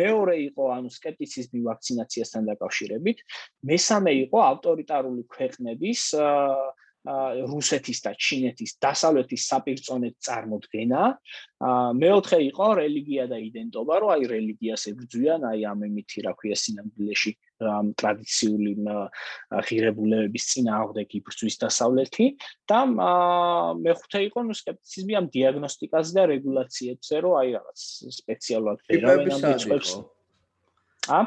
[0.00, 3.18] მეორე იყო ანუ скеპტიციზმი ვაქცინაციასთან დაკავშირებით.
[3.64, 11.02] მესამე იყო ავტორიტარული ქვეყნების აა რუსეთის და ჩინეთის დასავლეთის საპირწონედ წარმოქმნა.
[12.02, 17.32] მეოთხე იყო რელიგია და იდენტობა, რომ აი რელიგიას ებრძვიან, აი ამემითი რა ქვია სინამდვილეში
[17.96, 18.72] ტრადიციული
[19.68, 22.26] ღირებულებების წინააღმდეგ იბრძვის დასავლეთი
[22.68, 27.80] და მეხუთე იყო ნუ სკეპტიციზმი ამ დიაგნოსტიკაზე და რეგულაციებზე, რომ აი რაღაც
[28.18, 29.90] სპეციალურად ფერაენ ამ რიცხვებს.
[31.08, 31.20] ა?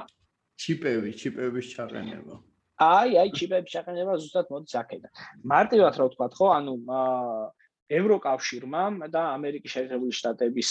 [0.59, 2.48] ჩიპები, ჩიპების ჩაყენება.
[2.79, 5.11] აი, აი ჩიპების შეყენება ზუსტად მოდის აქედან.
[5.51, 6.73] მარტივად რა ვთქვა, ხო, ანუ
[7.89, 10.69] ევროკავშირმა და ამერიკის შეერთებული შტატების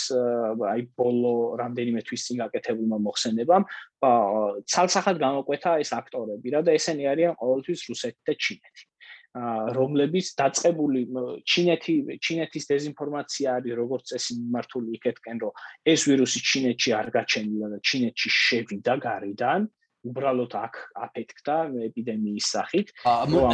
[0.72, 3.64] აი ბოლო რამდენიმე თვის წინ გაკეთებულმა მოხსენებამ
[4.70, 8.84] ცალსახად გამოკვეთა ეს აქტორები რა და ესენი არიან ყოველთვის რუსეთი და ჩინეთი.
[9.76, 11.02] რომლებიც დაწቀბული
[11.44, 15.52] ჩინეთი ჩინეთის დეзинფორმაცია არის როგორც წესი მიმართული იქეთკენ რომ
[15.92, 19.60] ეს ვირუსი ჩინეთში არ გაჩენილა და ჩინეთში შევიდა გარიდან
[20.06, 20.74] უბრალოდ აქ
[21.06, 21.56] აფეთქდა
[21.88, 22.92] ეპიდემიის სახით.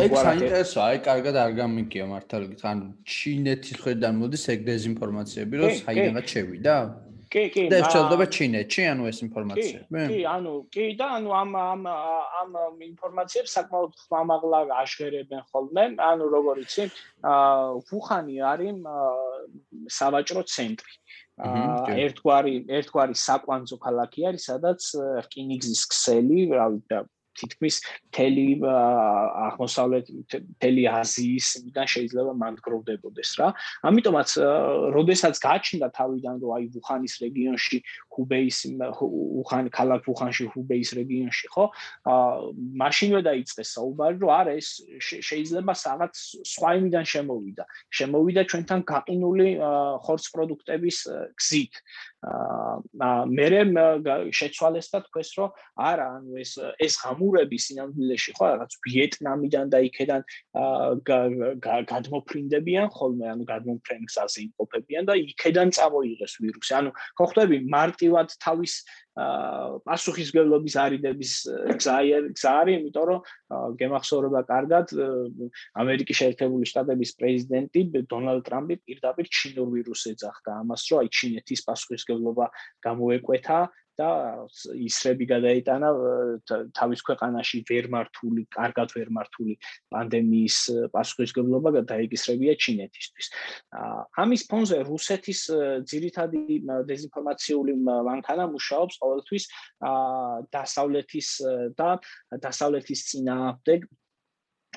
[0.04, 2.78] ეგ საინტერესოა, აი კარგად არ გამიგია მართალია, ან
[3.08, 6.76] ჩინეთის ხედან მოდის ეგ დეзинფორმაციები, რომ საიდანაც შევიდა?
[7.34, 7.62] კი, კი.
[7.72, 10.02] და შეიძლება ჩინეთში, ანუ ეს ინფორმაციები?
[10.10, 12.50] კი, ანუ კი და ანუ ამ ამ ამ
[12.92, 16.84] ინფორმაციებს საკმაოდ ხმამაღლა აშღერებენ ხოლმე, ანუ როგორ იცი,
[17.24, 18.74] აა უხანი არის
[19.98, 20.92] სავაჭრო ცენტრი.
[21.42, 24.86] აა ერთგვარი ერთგვარი საკვანძო ქალაქი არის, სადაც
[25.26, 26.80] რკინიგზის ქსელი, რავი,
[27.38, 27.76] თითქმის
[28.10, 30.06] მთელი აღმოსავლეთ
[30.54, 33.48] მთელი აზიისიდან შეიძლება მანდგროვდებოდეს რა.
[33.90, 34.28] ამიტომაც,
[34.94, 37.78] როდესაც გაჩნდა თავიდან რომ აი ვუხანის რეგიონში,
[38.14, 38.58] ჰუბეის
[39.00, 41.64] ვუხანი ქალაქ ვუხანში ჰუბეის რეგიონში, ხო?
[42.06, 42.34] აა
[42.82, 44.68] მაშინვე დაიწყეს საუბარი რომ არა ეს
[45.02, 46.14] შეიძლება რაღაც
[46.54, 47.64] სხვა იმიდან შემოვიდა.
[47.98, 49.48] შემოვიდა ჩვენთან გაყინული
[50.04, 50.98] ხორცპროდუქტების
[51.38, 51.74] გზით.
[52.24, 53.46] აა მე
[54.38, 56.52] შეცვალეს და თქვეს რომ არა ანუ ეს
[56.86, 60.22] ეს ღამურები სინამდვილეში ხო რაღაც ვიეტნამიდან და იქედან
[61.92, 66.72] გადმოფრინდებიან ხოლმე ანუ გადმოფრენგსაზე იმყოფებიან და იქედან წამოიღეს ვირუსი.
[66.80, 68.74] ანუ ხო ხვდები მარტივად თავის
[69.14, 71.32] პასუხისგებლობის არიდების
[71.78, 73.20] გზაა გზარი იმიტომ რომ
[73.78, 74.90] გემახსოვრება კარგად
[75.78, 82.46] ამერიკის შეერთებული შტატების პრეზიდენტი დონალდ ტრამპი პირდაპირ ჩინურ ვირუსს ეძახდა ამას რომ აი ჩინეთის პასუხისგებლობა
[82.88, 83.60] გამოეკვეთა
[83.98, 84.10] და
[84.74, 85.88] ისრები გადაიტანა
[86.74, 89.54] თავის ქვეყანაში ვერ მართული, კარგად ვერ მართული
[89.94, 90.58] პანდემიის
[90.94, 93.26] პასუხისგებლობა დაეკისრებია ჩინეთისთვის.
[94.24, 95.40] ამის ფონზე რუსეთის
[95.90, 96.42] ძირითადი
[96.90, 97.72] დეзинფორმაციული
[98.10, 99.44] მანქანა მუშაობს ყოველთვის
[100.54, 101.28] დასავლეთის
[101.78, 101.90] და
[102.46, 103.86] დასავლეთის წინააღმდეგ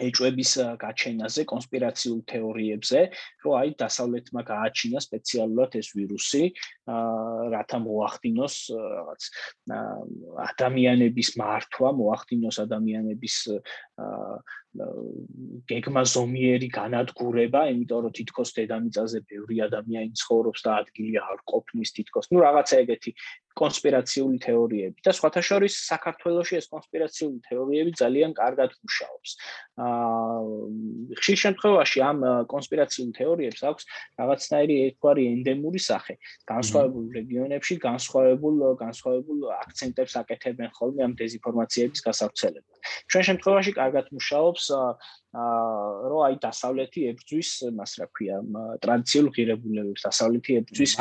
[0.03, 2.99] ეჭვების გაჩენაზე, კონსპირაციულ თეორიებზე,
[3.43, 6.43] რომ აი დასავლეთმა გააჩინა სპეციალურად ეს ვირუსი,
[6.87, 9.21] აა რათა მოახდინოს რაღაც
[10.49, 13.35] ადამიანების მართვა, მოახდინოს ადამიანების
[13.97, 14.37] აა
[15.71, 22.29] გეგმაზომიერი განადგურება, იმიტომ რომ თითქოს დედამიწაზე ბევრი ადამიანი ცხოვრობს და ადგილი არ ყოფნის თითქოს.
[22.31, 23.11] ნუ რაღაცა ეგეთი
[23.57, 29.29] კონსპირაციული თეორიები და სხვათა შორის საქართველოსი ეს კონსპირაციული თეორიები ძალიან კარგად მუშაობს.
[29.87, 30.27] აა
[31.17, 32.19] ხშირ შემთხვევაში ამ
[32.51, 33.83] კონსპირაციულ თეორიებს აქვს
[34.21, 36.13] რაღაცნაირი ერთგვარი ენდემური სახე.
[36.51, 42.77] განსხვავებულ რეგიონებში განსხვავებულ განსხვავებულ აქცენტებს აკეთებენ ხოლმე ამ დეзинფორმაციების გასავრცელებლად.
[43.11, 44.63] ჩვენ შემთხვევაში კარგად მუშაობს
[45.37, 48.37] რომ აი დასავლეთი ებრძვის მას რა ქვია
[48.83, 50.93] ტრადიციულ ღირებულებებს დასავლეთი ებრძვის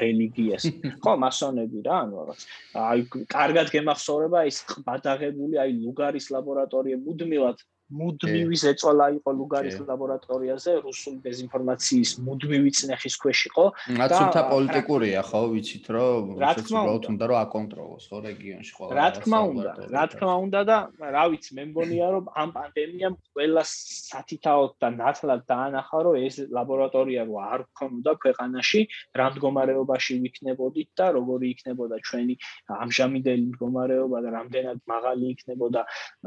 [0.00, 0.64] რელიგიას
[1.04, 2.40] ხო მასონები რა ანუ რაღაც
[2.86, 3.00] აი
[3.36, 12.10] კარგად გემახსოვრება ის ყბადაღებული აი ლუგარის ლაბორატორია მუდმივად მუდმივის ეწოლა იყო ლუგარის ლაბორატორიაზე რუსული დეзинფორმაციის
[12.26, 13.64] მუდმივი წნეხის ქვეშ იყო
[13.94, 17.24] და ცუთა პოლიტიკურია ხო ვიცით რომ უბრალოდ უნდა.
[17.30, 20.76] რომ აკონტროლოს ხო რეგიონში ყველა რა თქმა უნდა რა თქმა უნდა და
[21.14, 27.22] რა ვიცი მე მგონია რომ ამ პანდემიამ ყველა სათითაოდ და ნათლად დაანახა რომ ეს ლაბორატორია
[27.30, 28.80] რო არ გქონოდა ქვეყანაში
[29.14, 32.34] რა მდგომარეობაში ვიქნებოდით და როგორი იქნებოდა ჩვენი
[32.82, 35.80] ამჟამინდელი მდგომარეობა და რამდენად მაღალი იქნებოდა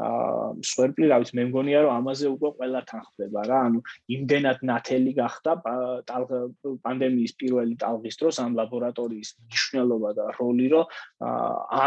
[0.07, 3.79] აა მსხვერპლი რა ვიცი მე მგონია რომ ამაზე უკვე ყველა თანხდება რა, ანუ
[4.15, 5.51] იმდენად ნათელი გახდა
[6.85, 10.85] პანდემიის პირველი ტალღის დროს ამ ლაბორატორიის მნიშვნელობა და როლი, რომ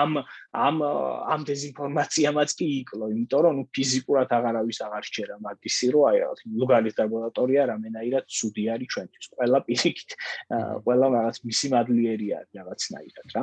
[0.03, 0.11] ამ
[0.53, 0.77] ამ
[1.33, 6.39] ამ დეзинფორმაციამაც კი იკლო, იმიტომ რომ ნუ ფიზიკურად აღარავის აღარ შეერა მაგისი, რომ აი რაღაც
[6.61, 9.27] ლუგანის ლაბორატორია რამენაირად ცუდი არის ჩვენთვის.
[9.39, 10.11] ყველა პირიქით,
[10.85, 13.43] ყველა რაღაც მისი მადლიერი არის რაღაცნაირად რა.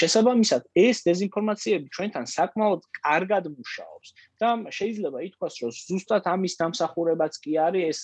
[0.00, 4.08] შესაბამისად, ეს დეзинფორმაციები ჩვენთან საკმაოდ კარგად მუშაობს
[4.40, 4.48] და
[4.78, 8.00] შეიძლება შეიძლება ითქვას, რომ ზუსტად ამის დამსახურებაც კი არის ეს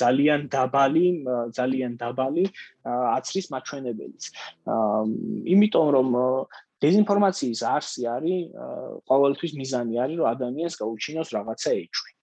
[0.00, 1.06] ძალიან დაბალი,
[1.54, 2.44] ძალიან დაბალი
[2.84, 4.22] აცრის მაჩვენებელიც.
[5.54, 6.08] იმიტომ რომ
[6.84, 8.40] დეзинფორმაციის არსი არის
[9.08, 12.13] ყოველთვის მიზანი არის, რომ ადამიანს გაუჩინოს რაღაცა ეჭვი.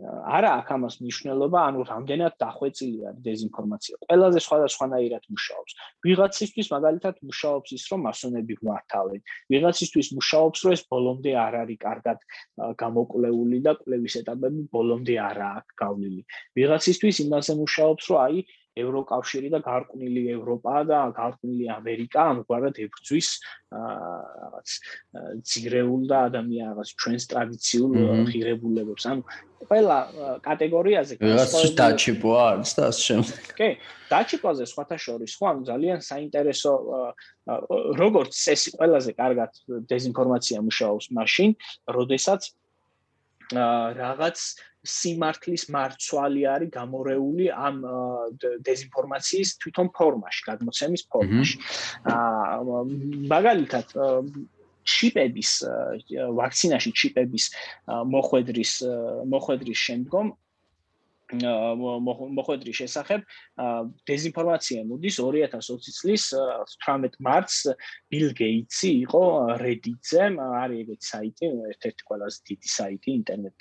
[0.00, 3.94] არა აქვს ამას მნიშვნელობა, ანუ რამდენად დახვეწილია დეзинფორმაცია.
[4.08, 5.72] ყველაზე სხვადასხვანაირად მუშაობს.
[6.06, 9.20] ვიღაცისთვის მაგალითად მუშაობს ის, რომ მასონები გვართავენ.
[9.52, 12.18] ვიღაცისთვის მუშაობს, რომ ეს ბოლომდე არ არის კარგად
[12.82, 16.20] გამოკვლეული და კვლევის ეტაპები ბოლომდე არ აქვს გავლილი.
[16.56, 18.36] ვიღაცისთვის იმაზე მუშაობს, რომ აი
[18.78, 23.28] ევროკავშირი და გარყვნილი ევროპა და გარყვნილი ამერიკა ამგვარად ებრძვის
[23.72, 24.76] რაღაც
[25.52, 27.92] ძირეულ და ადამიანს რაღაც ჩვენს ტრადიციულ
[28.32, 29.04] ღირებულებებს.
[29.12, 29.22] ანუ
[29.68, 29.98] ყველა
[30.46, 31.52] კატეგორიაზე რაღაც
[31.82, 33.52] დაჩიპო არის და ასე შემდეგ.
[33.60, 33.68] კი,
[34.08, 36.72] დაჩიპოზე სხვათა შორის ხო, ანუ ძალიან საინტერესო
[38.00, 39.50] როგორც წესი ყველაზე კარგად
[39.92, 41.50] დეзинფორმაცია მუშაობს მაშინ,
[41.92, 42.40] როდესაც
[43.52, 47.76] რაღაც აა სიმართლის მარცვალი არის გამორეული ამ
[48.66, 51.56] დეзинფორმაციის თვითონ ფორმაში, გადმოცემის ფორმაში.
[52.12, 52.82] აა
[53.34, 53.86] მაგალითად
[54.82, 55.50] ჩიპების
[56.38, 57.44] ვაქცინაში ჩიპების
[58.14, 58.72] მოხვედრის
[59.34, 60.32] მოხვედრის შემდგომ
[61.32, 63.20] მოხვედრის შესახებ
[64.08, 67.58] დეзинფორმაცია მოდის 2020 წლის 18 მარტს
[68.12, 69.22] ბილ გეიტსი იყო
[69.62, 70.24] Reddit-ზე,
[70.62, 73.58] არის ეგეთი საიტი, ერთ-ერთი ყველაზე დიდი საიტი ინტერნეტ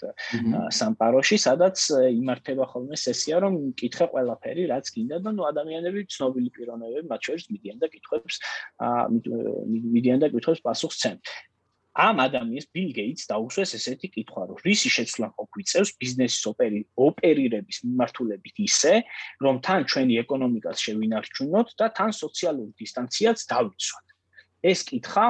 [0.80, 1.78] სამყაროში, სადაც
[2.22, 7.46] იმართება ხოლმე სესია, რომ მკითხე ყველაფერი, რაც გინდა და ნუ ადამიანები ცნობილი პიროვნებები, მათ შორის
[7.56, 8.36] მიდიან და კითხვებს
[9.96, 11.18] მიდიან და კითხვებს პასუხს ცემ.
[11.92, 16.44] ამ ადამიანს ბილ გეიტს დაუსვეს ესეთი კითხვა, რომ რისი შეცვლა მოგვიწევს ბიზნესის
[17.08, 18.94] ოპერირების მიმართულებით ისე,
[19.44, 24.06] რომ თან ჩვენი ეკონომიკას შევინარჩუნოთ და თან სოციალური დისტანციაც დავიცვათ.
[24.62, 25.26] ეს კითხვა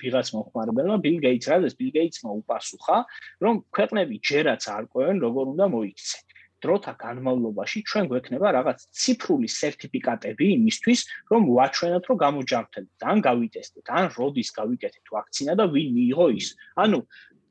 [0.00, 2.98] ვიღაც მოხმარებელმა ბილ გეიტს რაზეც ბილ გეიტსმა უპასუხა,
[3.44, 6.35] რომ ქვეყნები ჯერაც არ ყვევენ, როგორ უნდა მოიქცენ.
[6.64, 11.00] დროთა განმავლობაში ჩვენ გვექნება რაღაც ციფრული სერტიფიკატები იმისთვის,
[11.30, 16.48] რომ ვაჩვენოთ, რომ გამოჯანმრთელთ, ან გავიტესტეთ, ან როდის გავიკეთეთ ვაქცინა და ვინ მიიღო ის.
[16.80, 16.98] ანუ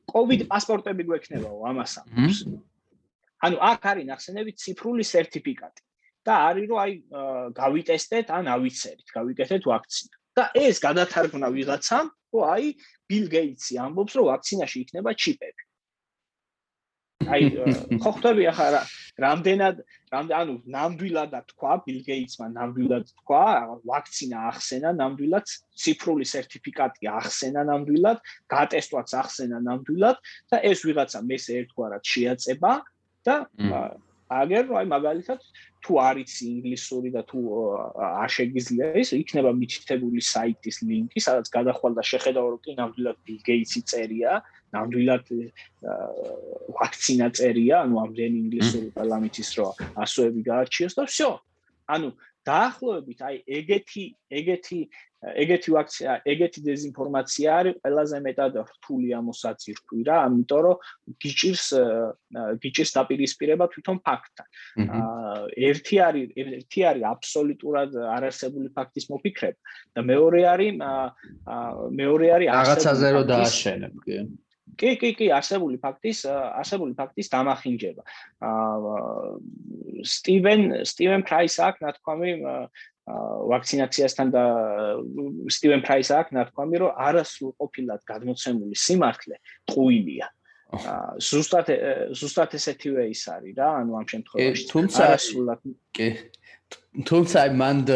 [0.10, 2.38] COVID პასპორტები გვექნებაო ამასამს.
[3.46, 5.82] ანუ აქ არის ნახსენები ციფრული სერტიფიკატი
[6.26, 6.92] და არის რომ აი
[7.62, 10.16] გავიტესტეთ ან ავიცერით, გავიკეთეთ ვაქცინა.
[10.36, 12.66] და ეს გადათარგმნა ვიღაცამ, რომ აი
[13.08, 15.62] ბილ გეიტსი ამბობს, რომ ვაქცინაში იქნება ჩიპები.
[17.34, 17.44] აი
[18.04, 18.82] ხო ხვდები ახლა რა
[19.24, 19.82] რამდენად
[20.16, 23.44] ანუ ნამდვილად თქვა ბილ გეიტსმა ნამდვილად თქვა
[23.90, 25.54] ვაქცინა ახსენა ნამდვილად
[25.84, 28.20] ციფრული სერტიფიკატი ახსენა ნამდვილად
[28.54, 30.18] გატესტვაც ახსენა ნამდვილად
[30.52, 32.74] და ეს ვიღაცა მესე ერთგვარად შეაწება
[33.28, 33.36] და
[34.26, 35.42] აგერ აი მაგალითად
[35.86, 37.40] თუ არიცი ინგლისური და თუ
[38.26, 43.40] არ შეგიძლია ის იქნება მიჩნეული საიტის ლინკი სადაც გადახვალ და შეხედავ რომ კი ნამდვილად ბილ
[43.46, 44.42] გეიტსი წერია
[44.76, 45.26] ნამდვილად
[46.80, 49.68] ვაქცინა წერია, ანუ ამდენი ინგლისური პარლამენტის რო
[50.06, 51.30] ასოები გააჩიოს და всё.
[51.96, 52.10] ანუ
[52.46, 54.04] დაახლოებით აი ეგეთი
[54.40, 54.80] ეგეთი
[55.26, 60.78] ეგეთი ვაქცია, ეგეთი დეзинფორმაცია არის ყველაზე მეტად რთული ამოსაწირქვი რა, იმიტომ რომ
[61.24, 61.66] გიჭირს
[62.62, 64.48] გიჭირს დაპირისპირება თვითონ ფაქტთან.
[64.86, 65.34] აა
[65.70, 69.60] ერთი არის ერთი არის აბსოლუტურად არარსებული ფაქტის მოფიქრება
[69.98, 70.74] და მეორე არის
[72.02, 74.18] მეორე არის რაღაცაზე რო დააშენებ, კი.
[74.74, 78.04] კი, კი, კი, არსებული ფაქტის, არსებული ფაქტის დამახინჯება.
[78.50, 78.96] აა
[80.16, 82.32] სტივენ, სტივენ პრაის აქვს ნათქვამი
[83.52, 84.44] ვაქცინაციასთან და
[85.54, 89.38] სტივენ პრაის აქვს ნათქვამი, რომ არასრულ ყოფილად გადმოცემული სიმართლე
[89.70, 90.28] ტყუილია.
[90.76, 91.68] აა ზუსტად
[92.18, 94.66] ზუსტად ესეთივე ის არის რა, ანუ ამ შემთხვევაში.
[94.74, 95.60] თუმცა არასრულად
[95.94, 96.10] კი
[97.08, 97.90] თუმცა აი მანდ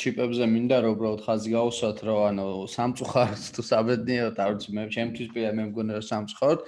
[0.00, 5.28] ჩიპებზე მინდა რომ უბრალოდ ხაზი გაუსვათ რომ ანუ სამწუხაროდ თუ საბედნიეროდ არ ვიცი მე ჩემთვის
[5.34, 6.60] პირა მე მგონი რომ სამწუხაროდ.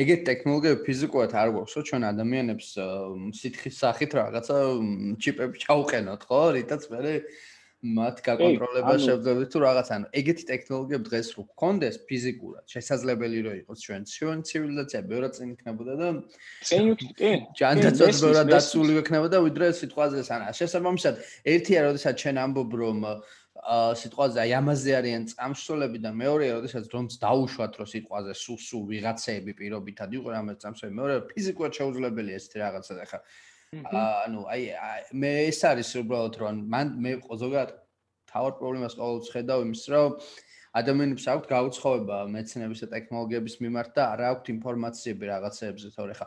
[0.00, 2.68] ეგეთ ტექნოლოგიები ფიზიკურად არ გვაქვს ხო ჩვენ ადამიანებს
[3.38, 4.56] სითხის სახით რაღაცა
[5.22, 7.14] ჩიპები ჩაუყენოთ ხო რითაც მე
[7.80, 13.78] მათ გაკონტროლება შეგვიძლია თუ რაღაც ანუ ეგეთი ტექნოლოგიები დღეს რო გქონდეს ფიზიკურად შესაძლებელი რო იყოს
[13.86, 16.08] ჩვენ ჩვენ ცივილიზაცია ბევრად წინ იქნებოდა და
[16.68, 21.14] წინ კი ჯანდაცვაც ბევრად დაცული იქნებოდა ვიდრე სიტყვაზე სანა შესაბამისად
[21.56, 22.98] ერთია როდესაც ჩვენ ამბობ რომ
[24.00, 29.52] სიტყვაზე აი ამაზე არიან წამსვლელები და მეორეა როდესაც რომც დაუშვათ რომ სიტყვაზე სუ სუ ვიღაცეები
[29.60, 33.18] პირობითად იყო რამე წამსვლელი მეორე ფიზიკურად შეუძლებელია ესეთი რაღაცა და ხა
[33.70, 34.62] ანუ აი
[35.22, 37.10] მე ეს არის უბრალოდ რომ მან მე
[37.42, 37.76] ზოგადად
[38.30, 40.16] თავარ პრობლემას ყოველთვის ხედავ იმის რომ
[40.80, 46.26] ადამიანებს აქვთ გაუცხოება მეცნიერების და ტექნოლოგიების მიმართ და არ აქვთ ინფორმაციები რაღაცეებზე თორე ხა.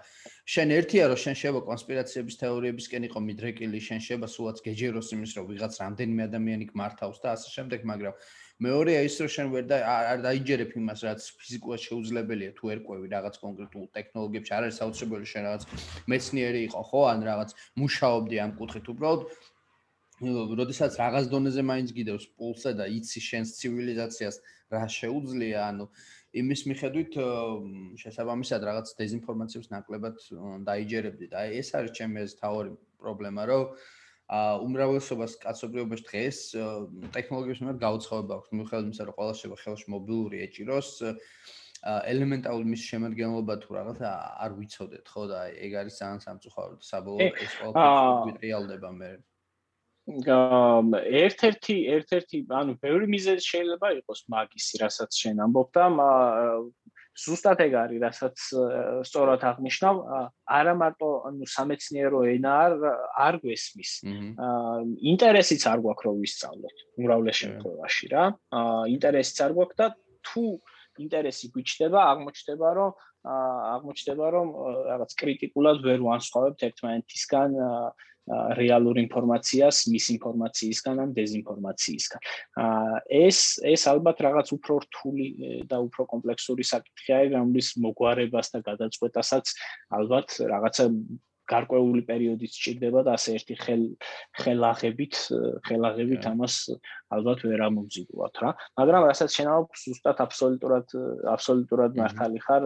[0.55, 5.45] შენ ერთია რომ შენ შევა კონსპირაციების თეორიებისკენ იყო მიდრეკილი შენ შევა სულაც გეჯეროს იმის რომ
[5.51, 8.15] ვიღაც რამდენიმე ადამიანი გმართავს და ასე შემდეგ მაგრამ
[8.61, 9.77] მეორეა ის რომ შენ ვერ და
[10.13, 15.43] არ დაიჯერებ იმას რაც ფიზიკურად შეუძლებელია თუ ერკვევი რაღაც კონკრეტულ ტექნოლოგიებში არ არის საოცრებელი შენ
[15.47, 15.63] რაღაც
[16.13, 17.01] მეცნიერი იყო ხო?
[17.13, 17.49] ან რაღაც
[17.81, 18.85] მუშაობდი ამ კუთხით.
[18.93, 19.21] უბრალოდ
[20.61, 24.35] როდესაც რაღაც დონეზე მაინც გიდევს პულსზე და იცი შენს ცივილიზაციას
[24.71, 25.85] რა შეუძლია ანუ
[26.33, 27.17] იმის მიხედვით
[28.01, 30.15] შესაბამისად რაღაც დეзинფორმაციებს ნაკლებად
[30.69, 33.63] დაიჯერებდი და ეს არის ჩემი ეს თავი პრობლემა რომ
[34.31, 36.37] უმრავლესობას კაცობრიობაში დღეს
[37.15, 38.53] ტექნოლოგიების მიმართ გაუცხოება აქვს.
[38.55, 40.89] მიუხედავად იმისა რომ ყველა შეიძლება ხელში მობილური ეჭიროს
[41.83, 45.23] ელემენტარული მის შემადგენლობა თუ რაღაც არ ვიცოდეთ ხო?
[45.27, 49.11] და ეგ არის ძალიან სამწუხარო საბოლოო ეს ყველაფერი რეალდება მე.
[50.03, 55.85] ერთ-ერთი ერთ-ერთი ანუ ბევრი მიზეზი შეიძლება იყოს მაგის რასაც შენ ამბობ და
[57.13, 58.43] ზუსტად ეგ არის, რასაც
[59.05, 59.99] სწორად აღნიშნავ,
[60.49, 62.73] არა მარტო ანუ სამეცნიერო ენა არ
[63.25, 63.91] არ გვესმის.
[64.47, 64.77] აა
[65.13, 68.23] ინტერესიც არ გვაქვს რომ ვისწავლოთ უმრავლეს შემთხვევაში რა.
[68.57, 69.87] აა ინტერესიც არ გვაქვს და
[70.25, 70.45] თუ
[71.01, 72.91] ინტერესი გვიჩნდება, აღმოჩნდება, რომ
[73.73, 74.47] აღმოჩნდება, რომ
[74.91, 77.49] რაღაც კრიტიკულად ვერ ვანსხვავებთ ერთმანეთისგან
[78.31, 82.21] რეალურ ინფორმაციას მის ინფორმაციისგან ან დეзинფორმაციისგან.
[83.11, 85.27] ეს ეს ალბათ რაღაც უფრო რთული
[85.67, 89.45] და უფრო კომპლექსური საკითხია, რომლის მოგვარებას და გადაწყვეტასაც
[89.91, 90.85] ალბათ რაღაცა
[91.53, 93.83] გარკვეული პერიოდი სჭირდება და ასე ერთი ხელ
[94.41, 95.15] ხელაღებით
[95.67, 96.55] ხელაღებით ამას
[97.15, 98.51] ალბათ ვერ ამომზიდვათ რა.
[98.79, 100.97] მაგრამ რასაც შენაობ ზუსტად აბსოლუტურად
[101.35, 102.63] აბსოლუტურად მართალი ხარ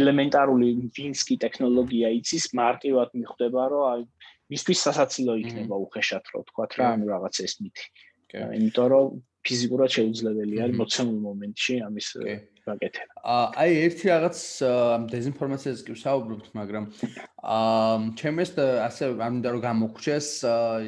[0.00, 4.02] ელემენტარული ვინსკი ტექნოლოგია იცის მარტივად მიხვდება რომ აი
[4.52, 7.86] მისთვის სასაცილო იქნება უხეშად რო თქვა რა ანუ რაღაც ეს მითი.
[8.58, 9.06] იმიტომ რომ
[9.46, 12.08] ფიზიკურად შეუძლებელია მოცემულ მომენტში ამის
[12.70, 13.08] გაკეთებ.
[13.62, 14.38] აი ერთი რაღაც
[15.12, 16.84] დეзинფორმაციაზე კი ვსაუბრობთ, მაგრამ
[17.40, 20.28] აა ჩემ ეს ასე ამინდა რომ გამოგვჭეს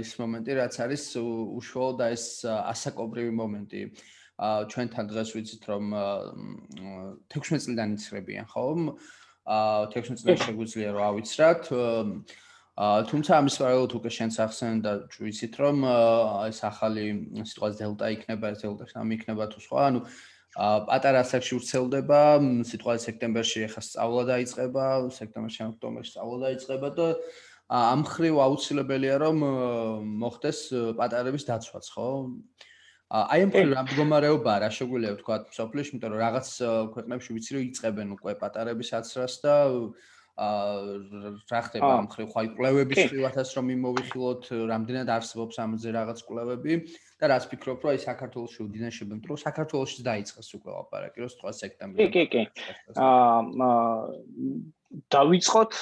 [0.02, 3.82] ის მომენტი, რაც არის უშუალოდ ეს ასაკობრივი მომენტი.
[4.42, 5.84] აა ჩვენთან დღეს ვიცით რომ
[7.36, 8.66] 16 წლიდან იცრებიან, ხო?
[9.46, 11.62] აა 16 წლიდან შეგვიძლია რომ ავიცრათ.
[11.72, 15.84] აა თუმცა ამის პარალელურად უკვე შენს ახსენდა ვიცით რომ
[16.48, 17.04] ეს ახალი
[17.44, 20.00] სიტყვას დელტა იქნება, ეს დელტა სამი იქნება თუ სხვა, ანუ
[20.56, 22.20] პატარა ასაკში ვრცელდება,
[22.68, 24.84] სიტყვა სექტემბერში ახლა სწავლა დაიწყება,
[25.16, 27.06] სექტემბერში, ოქტომბერში სწავლა დაიწყება და
[27.72, 29.38] ამ ხრივ აუცილებელია რომ
[30.20, 30.60] მოხდეს
[30.98, 32.08] პატარების დაცვაც, ხო?
[33.12, 36.48] აი ამ ხრივ რა მდგომარეობაა, რა შეგვიძლია ვთქვა სოფლიოში, იმიტომ რომ რაღაც
[36.96, 39.56] ქვეყნებში ვიცი რომ იწებენ უკვე პატარების აცრას და
[40.32, 46.74] რა ხდება ამ ხრივ, ხო აი კვლევების ხრივათაც რომ მიმოვიხილოთ, რამდენად არსებობს ამაზე რაღაც კვლევები?
[47.22, 52.10] და რას ფიქრობ, რომ აი საქართველოს უდინაშებენ, რომ საქართველოსიც დაიწყეს უკვე ლაპარაკი, რომ სხვა სექტემბერში.
[52.10, 52.64] კი, კი, კი.
[52.98, 53.38] აა
[54.92, 55.76] დავიწყოთ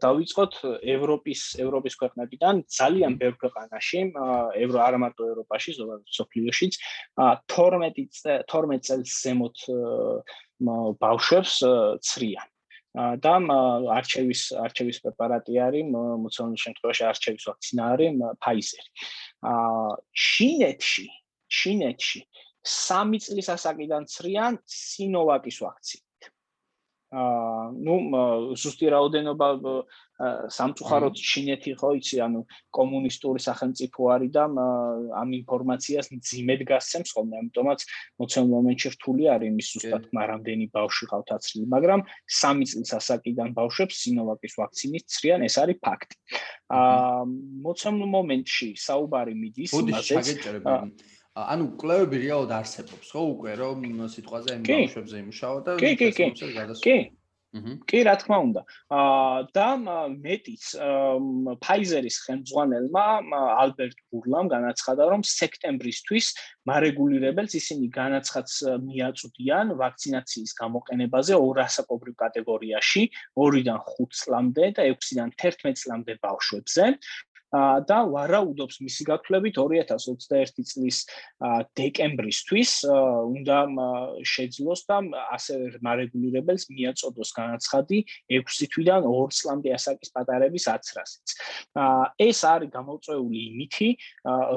[0.00, 0.54] დავიწყოთ
[0.94, 4.00] ევროპის ევროპის ქვეყნებიდან ძალიან ბევრ ქვეყანაში
[4.64, 6.78] ევრო არ მარტო ევროპაში ზოგადად სოფლიოშიც
[7.52, 8.08] 12
[8.48, 9.66] 12 წელს ზემოთ
[11.04, 11.60] ბავშვებს
[12.08, 12.53] ცრიან
[12.94, 13.34] და
[13.98, 18.84] არჩევის არჩევის პრეპარატი არის მოცემულ შემთხვევაში არჩევის ვაქცინა არის Pfizer.
[19.42, 21.06] აა ჩინეთში
[21.50, 22.20] ჩინეთში
[22.62, 26.30] 3 წლის ასაკიდან ცრიან Sinovac-ის ვაქცინა.
[27.18, 27.96] აა ნუ
[28.62, 29.48] ზუსტი რაოდენობა
[30.14, 32.40] სამწუხაროდ ჩინეთი ხო იცი ანუ
[32.70, 34.44] კომუნისტური სახელმწიფო არის და
[35.18, 37.80] ამ ინფორმაციას ძიმედ გასცემს ხოლმე ამიტომაც
[38.22, 42.00] მოცემ მომენტში რთული არის იმის ზუსტად მარამდენი ბავშვი ყავთ აცრილი მაგრამ
[42.30, 46.14] სამი წლის ასაკიდან ბავშვებს სინოვაკის ვაქცინით ცრიან ეს არის ფაქტი.
[46.78, 47.20] აა
[47.66, 50.32] მოცემ მომენტში საუბარი მიდის იმაზე
[51.34, 53.78] ანუ კლევები რეალურად არსებობს ხო უკვე რომ
[54.14, 56.26] სიტყვაზე ამ ბავშვებზე იმუშავა და კი კი კი.
[56.86, 56.98] კი
[57.86, 58.60] კი რა თქმა უნდა.
[58.90, 59.68] აა და
[60.10, 60.64] მეტიც
[61.62, 63.04] Pfizer-ის ხელმძღვანელმა
[63.64, 66.26] ალბერტ ბურლამ განაცხადა რომ სექტემბრისთვის
[66.66, 68.54] მარეგულირებელს ისინი განაცხადს
[68.88, 73.02] მიაწვდიან ვაქცინაციის გამოყენებაზე ორ ასაკობრივ კატეგორიაში
[73.38, 76.84] 2-დან 5 წლამდე და 6-დან 11 წლამდე ბავშვებზე
[77.88, 80.98] და ვარაუდობს მისი გათვლებით 2021 წლის
[81.78, 83.58] დეკემბრისთვის უნდა
[84.26, 84.98] შეძლოს და
[85.36, 87.98] ასევე მარეგულირებელს მიაწოდოს განაცხადი
[88.38, 91.26] 6 თვიდან 2 წლამდე ასაკის პატარების აცრასიც.
[92.18, 93.88] ეს არის გამოწვეული იმითი,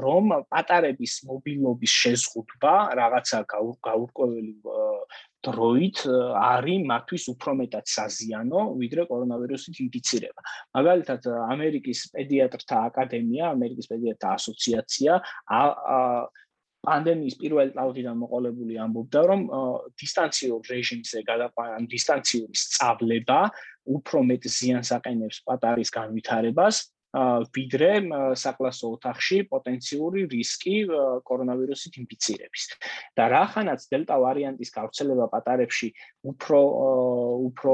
[0.06, 3.40] რომ პატარების მობილობის შეზღუდვა რაღაცა
[3.86, 4.54] გაურკვეველი
[5.46, 6.02] დროით
[6.42, 10.42] არის მათთვის უფრო მეტად საზიანო, ვიდრე კორონავირუსით ინფიცირება.
[10.78, 11.22] მაგალითად,
[11.54, 15.22] ამერიკის პედიატრთა აკადემია, ამერიკის პედიატრთა ასოციაცია
[16.88, 19.42] პანდემიის პირველ წლიდან მოყოლებული ამბობდა, რომ
[20.00, 23.40] დისტანციურ რეჟიმზე გადაყვანა, დისტანციური სწავლება
[23.98, 26.76] უფრო მეტ ზიანს აყენებს პატარის განვითარებას,
[27.16, 27.92] ვიდრე
[28.36, 30.76] საკლასო ოთახში პოტენციური რისკი
[31.24, 32.64] კორონავირუსით ინფიცირების.
[33.16, 35.90] და რახანაც დელტა ვარიანტის გავრცელება პატარებში
[36.28, 36.60] უფრო
[37.48, 37.74] უფრო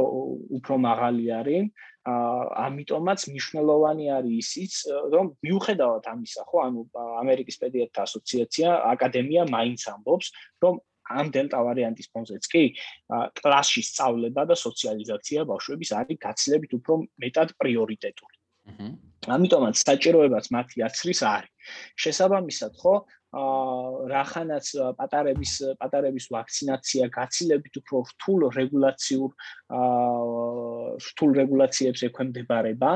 [0.59, 1.65] უფრო მაღალი არის,
[2.03, 4.73] ამიტომაც მნიშვნელოვანი არის ისიც,
[5.13, 6.79] რომ მიუხედავად ამისა, ხო, ანუ
[7.23, 10.27] ამერიკის პედიატრთა ასოციაცია, აკადემია მაინც ამბობს,
[10.63, 10.79] რომ
[11.09, 12.63] ამ დელტა ვარიანტის ფონზეც კი
[13.39, 18.42] კლასში სწავლება და სოციალიზაცია ბავშვების არის გაცილებით უფრო მეტად პრიორიტეტული.
[18.71, 18.89] აჰა
[19.35, 21.73] ამიტომაც საჭიროებაც მათი აცრის არის.
[22.05, 22.95] შესაბამისად, ხო,
[23.33, 24.65] რახანაც
[24.97, 29.29] პატარების პატარების ვაქცინაცია გაცილებით უფრო რთულ რეგულაციურ
[29.73, 30.53] აა
[31.01, 32.91] რთულ რეგულაციებს ექვემდებარება,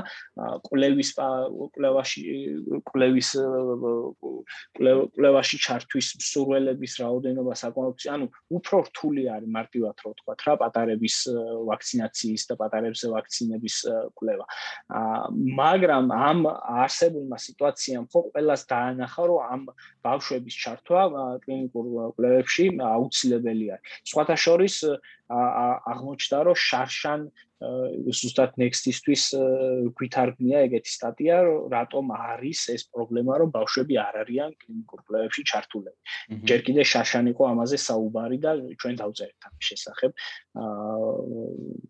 [0.67, 1.09] კვლევის
[1.73, 2.21] კვლევაში
[2.85, 3.29] კვლევის
[4.77, 11.17] კვლევაში ჩართვის მსურველების რაოდენობა საკმაოდ ანუ უფრო რთული არის მარტივად რო ვთქვა რა პატარების
[11.65, 13.75] ვაქცინაციის და პატარებზე ვაქცინების
[14.17, 14.45] კვლევა.
[15.01, 15.25] აა
[15.57, 16.39] მაგრამ ამ
[16.85, 19.61] არსებულმა სიტუაციამ ხო ყველას დაანახა რომ ამ
[20.27, 21.01] ბავშვების ჩართვა
[21.43, 21.85] კლინიკურ
[22.17, 23.75] კვლევებში აუცილებელია.
[24.03, 24.75] სხვათა შორის
[25.31, 27.21] აღმოჩნდა რომ შარშან
[27.57, 29.23] ზუსტად next-ისთვის
[29.97, 31.37] გვითარგმნია ეგეთი სტატია,
[31.73, 35.97] რატომ არის ეს პრობლემა, რომ ბავშვები არ არიან კლინიკურ კვლევებში ჩართულები.
[36.45, 40.11] ჯერ კიდე შარშან იყო ამაზე საუბარი და ჩვენ დავწერეთ ამის შესახებ.
[40.61, 41.17] აა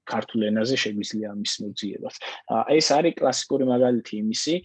[0.07, 2.15] ქართულ ენაზე შეგვიძლია ამის მოძიებას.
[2.71, 4.55] ეს არის კლასიკური მაგალითი იმისი,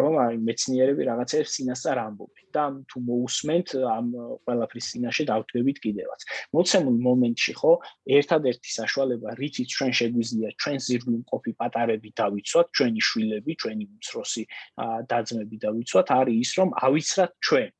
[0.00, 4.06] რომ აი მეცნიერები რაღაცებს წინასწარ ამბობენ და თუ მოусმენთ ამ
[4.44, 6.20] ყველაფრის წინაშე დავთქვებით კიდევაც.
[6.56, 7.72] მოცემულ მომენტში ხო
[8.18, 10.29] ერთადერთი საშუალება რითიც ჩვენ შეგვიძლია
[10.60, 14.44] ჩვენ ზირგლი მყოფი პატარები დავიცვათ, ჩვენი შვილები, ჩვენი უმცროსი
[15.10, 17.70] დაძმები დავიცვათ, არის ის რომ ავიცრათ ჩვენ.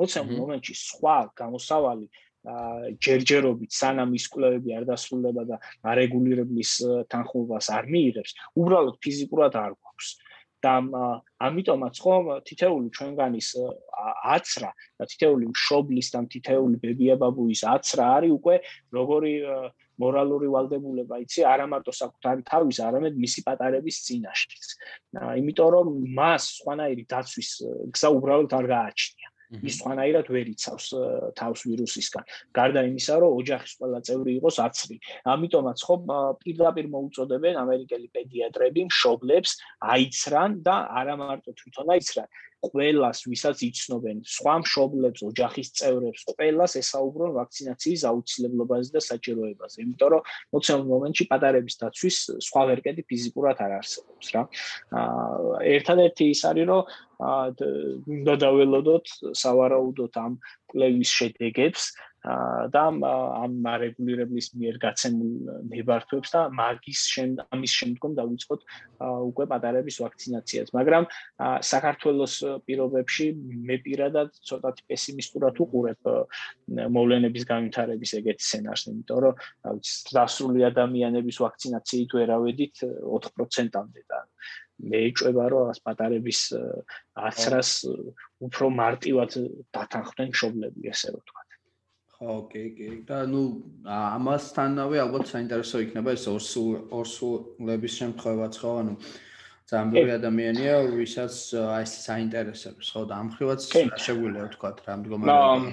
[0.00, 2.06] მოცემულ მომენტში სხვა გამოსავალი
[2.40, 2.56] ა
[3.04, 5.56] ჯერჯერობით სანამ ის კვლევები არ დასრულდება და
[5.92, 6.70] არეგულირებლის
[7.12, 10.08] თანხმობას არ მიიღებს, უბრალოდ ფიზიკურად არ გვაქვს.
[10.64, 10.74] და
[11.48, 13.48] ამიტომაც ხომ თითეული ჩვენგანის
[14.36, 18.56] აცრა და თითეული მშობლის და თითეული ბებია-ბაბუის აცრა არის უკვე
[18.96, 19.34] როგორი
[20.00, 24.68] მორალური ვალდებულება იცი არა მარტო საკუთარი თავის არამედ მისი პატარების წინაშეც.
[25.40, 27.50] იმიტომ რომ მას სხვანაირი დაცვის
[27.96, 29.19] გზა უბრალოდ არ გააჩნია.
[29.58, 30.86] ის სხვანაირად ვერ იცავს
[31.34, 32.24] თავს ვირუსისგან.
[32.54, 34.96] გარდა იმისა, რომ ოჯახის ყველა წევრი იყოს აცრი.
[35.34, 35.94] ამიტომაც ხო
[36.44, 42.28] პირდაპირ მოუწოდებენ ამერიკელი პედიატრები მშობლებს აიცრან და არა მარტო თვითონ აიცრან,
[42.60, 49.76] ყველას, ვისაც იცნობენ, სხვა მშობლებს, ოჯახის წევრებს, ყველას ესაუბრონ ვაქცინაციის აუცილებლობაზე და საჭიროებაზე.
[49.84, 50.22] იმიტომ რომ
[50.54, 52.16] მოცემულ მომენტში პატარების დაცვის
[52.48, 54.42] სხვა ვერკეტი ფიზიკურად არ არსებობს რა.
[55.00, 56.82] აა ერთადერთი ის არის რომ
[57.20, 57.44] აა
[58.16, 59.06] უნდა დაველოდოთ
[59.40, 60.32] სავარაუდოდ ამ
[60.70, 61.82] კლევის შედეგებს
[62.20, 65.30] და ამ რეგულირების მიერ გაცემულ
[65.72, 67.00] ნებართვებს და მაგის
[67.48, 68.60] ამის შემდგომ დავიწყოთ
[69.00, 70.68] უკვე პატარების ვაქცინაციას.
[70.76, 71.08] მაგრამ
[71.64, 72.34] საქართველოს
[72.68, 73.26] პირობებში
[73.64, 76.00] მე პირადად ცოტათი პესიმისტურად უყურებ
[76.68, 79.34] მოვლენების განვითარების ეგეთ სცენარს, იმიტომ რომ
[80.12, 84.20] დასრული ადამიანების ვაქცინაციით ვერავედით 4%-ამდე და
[84.80, 86.40] მე ეჭვება რომ ას პატარების
[87.28, 87.70] აცრას
[88.46, 89.36] უფრო მარტივად
[89.76, 91.39] დათანხმდნენ მშობლები, ესე ვთქვა.
[92.20, 92.88] ხო, კი, კი.
[93.08, 93.42] და ნუ
[93.88, 98.72] ამასთანავე ალბათ საინტერესო იქნება ეს ორსულ ორსულების შემთხვევაც, ხო?
[98.82, 98.94] ანუ
[99.70, 103.06] ძალიან ბევრი ადამიანია, ვისაც აი ეს საინტერესებს, ხო?
[103.08, 103.60] და ამ ხრივაც
[104.04, 105.72] შეგვიძლია ვთქვა რა მდგომარეობა.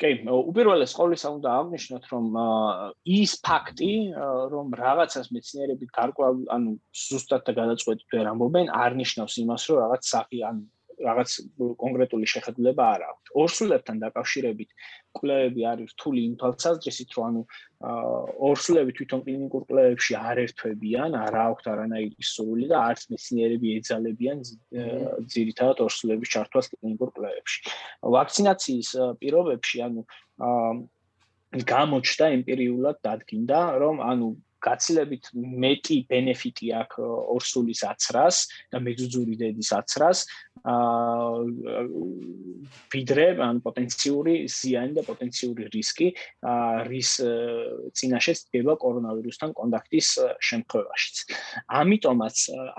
[0.00, 2.26] კი, უპირველეს ყოვლისა უნდა აღნიშნოთ, რომ
[3.20, 3.92] ის ფაქტი,
[4.56, 10.02] რომ რაღაცას მეცნიერები გარკვეულ, ანუ ზუსტად და გადაწყვეტით ვერ ამბობენ, არ ნიშნავს იმას, რომ რაღაც
[10.16, 10.64] საფი, ანუ
[11.02, 11.30] რაღაც
[11.82, 13.32] კონკრეტული შეხედულება არ აქვს.
[13.42, 14.70] ორსულებთან დაკავშირებით
[15.18, 17.42] კვლევები არის რთული იმ თვალსაზრისით, რომ ანუ
[18.48, 24.38] ორსულები თვითონ კლინიკურ კვლევებში არ ერთვებიან, არ აქვთ არანაირი სრული და არც მეცნიერები ეძალებიან
[25.34, 27.58] ძირითადად ორსულების ჩართვას კლინიკურ კვლევებში.
[28.16, 28.90] ვაქცინაციის
[29.22, 30.00] პირობებში ანუ
[31.52, 34.28] გამოჩნდა ემპირიულად დადგინდა, რომ ანუ
[34.62, 38.36] გაცილებით მეტი ბენეფიტი აქვს ორსულის აცრას
[38.72, 40.18] და მეძუძური დედის აცრას
[40.62, 41.82] აა
[42.92, 46.08] ვიდრე ან პოტენციური ზიანი და პოტენციური რისკი
[46.88, 47.10] რის
[47.98, 50.08] წინაშე დგება კორონავირუსთან კონტაქტის
[50.48, 51.16] შემთხვევაშიც.
[51.82, 52.36] ამიტომაც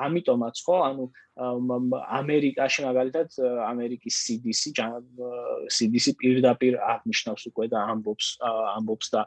[0.08, 1.06] ამიტომაც ხო ანუ
[1.36, 3.28] ამერიკაში მაგალითად
[3.66, 4.74] ამერიკის CDC
[5.74, 8.28] CDC პირდაპირ აღნიშნავს უკვე და ამბობს
[8.78, 9.26] ამბობს და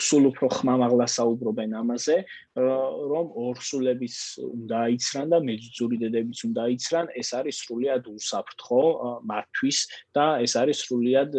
[0.00, 2.16] სულ უფრო ხმამაღლა საუბრობენ ამაზე
[2.56, 7.06] რომ ორსულების უნდა იცრან და მეძუძური დედებიც უნდა იცრან.
[7.20, 8.82] ეს არის სრულიად უსაფრთხო
[9.28, 9.78] მართვის
[10.16, 11.30] და ეს არის სრულიად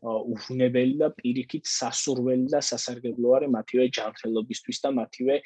[0.00, 5.36] უვნებელი და პირიქით სასურველი და სასარგებლო არის მათივე ჯანმრთელობისთვის და მათივე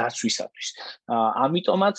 [0.00, 0.68] დაცვისათვის
[1.46, 1.98] ამიტომაც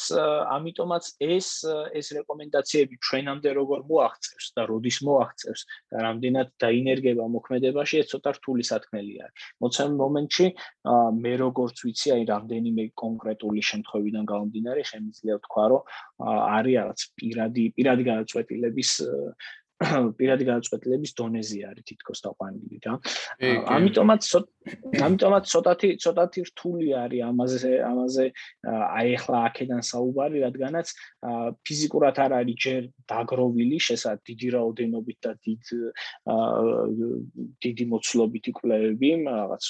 [0.57, 1.47] ამიტომაც ეს
[1.95, 5.61] ეს რეკომენდაციები ჩვენამდე როგორ მოაღწევს და როდის მოაღწევს
[5.93, 9.45] და რამდენად დაინერგება მოქმედებაში ეს ცოტა რთული სათქმელი არის.
[9.63, 10.47] მოცემ მომენტში
[11.23, 15.81] მე როგორც ვიცი, აი რამდენიმე კონკრეტული შემთხვევიდან გამომდინარე, შემიძლია ვთქვა, რომ
[16.57, 18.91] არის რაღაც პირადი პირადი გადაწყვეტილების
[20.17, 22.93] პირადი გადაწყვეტილების დონეზე არის თითქოს დაყვანილი რა.
[23.77, 24.21] ამიტომაც
[25.07, 28.25] ამიტომაც ცოტათი ცოტათი რთული არის ამაზე ამაზე
[28.73, 30.87] აი ახლა აქედან საუბარი, რადგანაც
[31.61, 35.63] ფიზიკურად არ არის ჯერ დაგროვილი შესაძლოა დიდი რაოდენობით და დიდ
[37.63, 39.65] დიდი მოცულობითი კვლევები, რაღაც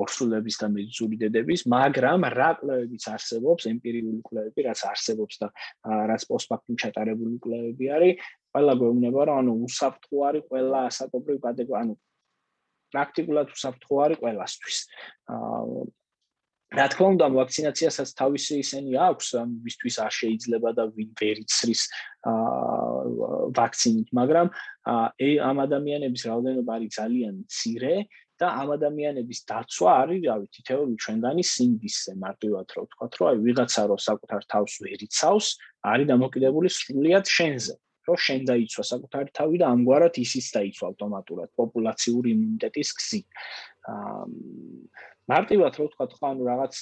[0.00, 5.48] ორსულების და მეძური დედების, მაგრამ რა კვლევებიც არსებობს, ემპირიული კვლევები, რაც არსებობს და
[6.10, 8.12] რაც პოსტფაქტუმ ჩატარებული კვლევები არის,
[8.54, 11.94] ყველა გვეუბნება რომ ანუ უსაფრთხო არის ყველა ასაკობრივ კატეგორია ანუ
[12.94, 14.78] პრაქტიკულად უსაფრთხო არის ყველასთვის.
[15.34, 15.82] აა
[16.70, 19.28] რა თქმა უნდა ვაქცინაციასაც თავისი ისენი აქვს
[19.66, 21.82] ვისთვის არ შეიძლება და ვინ ვერ იცრის
[22.30, 23.00] აა
[23.58, 24.46] ვაქცინით, მაგრამ
[24.94, 27.94] აი ამ ადამიანების რაოდენობა არის ძალიან მცირე
[28.40, 33.82] და ამ ადამიანების დაცვა არის, რავი, თითოეული ჩვენგანი სინდისზე მარტივად რა ვთქვათ, რომ აი ვიღაცა
[33.90, 35.46] რო საკუთარ თავს ვერ იცავს,
[35.90, 37.74] არის დამოკიდებული სრულიად შენზე.
[38.10, 43.28] რომ შენ დაიცვა საკუთარი თავი და ამგვარად ისიც დაიცვა ავტომატურად პოპულაციური იმუნიტეტის გზით.
[43.90, 44.24] აა
[45.30, 46.72] მარტივად რო ვთქვა, ხო, ანუ რაღაც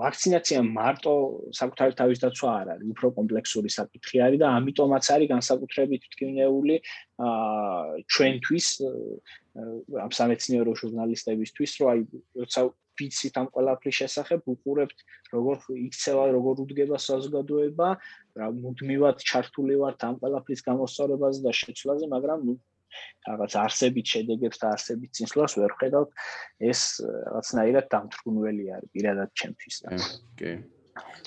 [0.00, 1.14] ვაქცინაცია მარტო
[1.60, 6.76] საკუთარი თავის დაცვა არ არის, უფრო კომპლექსური საკითხი არის და ამიტომაც არის განსაკუთრებით თქმეული
[7.26, 8.66] აა ჩვენთვის
[10.06, 12.00] ამ სამეცნიერო ჟურნალისტებისთვის, რომ აი
[12.42, 12.60] როცა
[12.96, 14.98] ვიცით ამ ყველაფრის შესახებ, უყურებთ
[15.36, 17.88] როგორ იქცევა, როგორ უდგება საზოგადოება,
[18.40, 22.40] რა მუდმივად ჩართული ვართ ამ ყველაფრის გამოსწორებაზე და შეცვლაზე, მაგრამ
[23.26, 26.10] რაღაც არსებით შედეგებს და არსებით წინსვლას ვერ ხედავთ,
[26.70, 29.74] ეს რაღაცნაირად დამთრგუნველი არის პირადად ჩემთვის.
[30.38, 30.52] კი.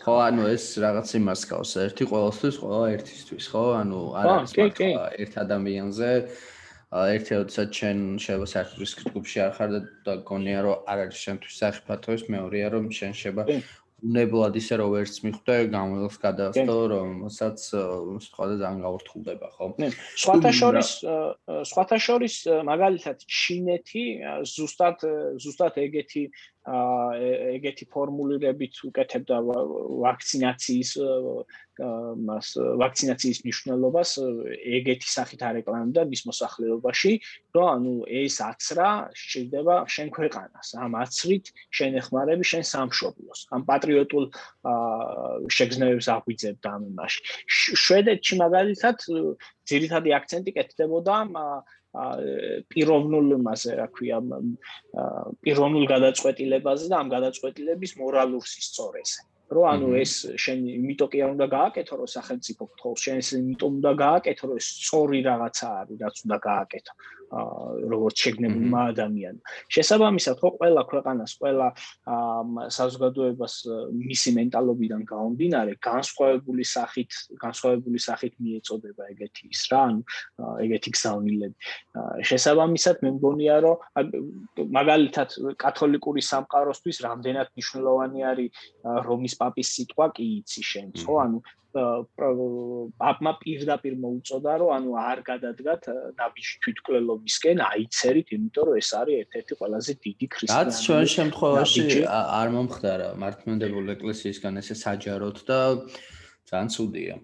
[0.02, 3.66] ხო, ანუ ეს რაღაც იმას გავს, ერთი ყოველთვის, ყველა ერთისთვის, ხო?
[3.82, 4.54] ანუ არ არის
[5.20, 6.10] ერთ ადამიანზე
[6.90, 9.74] ერთი როდესაც ჩვენ შეიძლება საერთოდ რისკის ჯგუფში არ ხარ
[10.06, 13.44] და გონია რომ არ არის შენთვის საფათო ეს მეორეა რომ შენ შეიძლება
[14.04, 17.66] უნებლად ისე რომ ვერც მიხვდე გამოდოს გადაასწრო რომელსაც
[18.26, 19.68] სხვა და ძალიან გაურთხულდება ხო?
[20.24, 20.90] სხვათა შორის
[21.72, 22.36] სხვათა შორის
[22.70, 24.06] მაგალითად ჩინეთი
[24.54, 25.06] ზუსტად
[25.44, 26.24] ზუსტად ეგეთი
[26.70, 29.38] ეგეთი ფორმულირებით უკეთებდა
[30.04, 30.92] ვაქცინაციის
[31.80, 32.48] მას
[32.82, 34.10] ვაქცინაციის მნიშვნელობას
[34.78, 37.12] ეგეთი სახით არეკლამდა მის მოსახლეობაში,
[37.56, 44.26] რომ ანუ ეს აცრა შეიძლება შენ ქვეყანას, ამ აცრით შენ ეხმარები შენ სამშობლოს, ამ პატრიოტულ
[45.56, 47.20] შეგრძნებებს აღვიძებ და ამ იმაში.
[47.86, 48.98] შვედეთში მაგალითად
[49.70, 51.16] ძირითადი აქცენტი კეთდებოდა
[51.90, 54.20] პიროვნულ მასე, რა ქვია,
[55.42, 59.22] პიროვნულ გადაწყვეტილებაზე და ამ გადაწყვეტილების მორალურ სისწორეზე.
[59.50, 63.00] რომ ანუ ეს შენ იმიტომ კი არ უნდა გააკეთო რომ სახელმწიფო გთხოვს.
[63.06, 66.94] შენ ეს იმიტომ უნდა გააკეთო რომ ეს სწორი რაღაცა არის რაც უნდა გააკეთო
[67.30, 69.44] როგორც შეგნებულმა ადამიანმა.
[69.70, 71.68] შესაბამისად, ხო ყველა ქვეყანას, ყველა
[72.74, 73.54] საზოგადოებას
[73.94, 80.02] მისი მენტალობიდან გამომდინარე, განსხვავებული სახით, განსხვავებული სახით მიეწოდება ეგეთი ის რა, ანუ
[80.66, 81.56] ეგეთი გზავნილები.
[82.26, 83.78] შესაბამისად, მე მგონია, რომ
[84.74, 85.30] მაგალითად
[85.62, 88.50] კათოლიკური სამყაროსთვის რამდენად მნიშვნელოვანი არის
[89.06, 91.14] რომის პაპის სიტყვა კი იცი შენ, ხო?
[91.22, 91.38] ანუ
[91.78, 95.84] აბმა პირდაპირ მოუწოდა რომ ანუ არ გადადგათ
[96.18, 102.48] ნაბიჯი თვითკვლელობისკენ აიცერით იმიტომ რომ ეს არის ერთ-ერთი ყველაზე დიდი ქრისტიანი რაც ჩვენ შემთხვევაში არ
[102.58, 105.60] მომხდარა მართლმადიდებლური ეკლესიისგან ესე საჯაროდ და
[106.50, 107.16] ძალიან ცუდია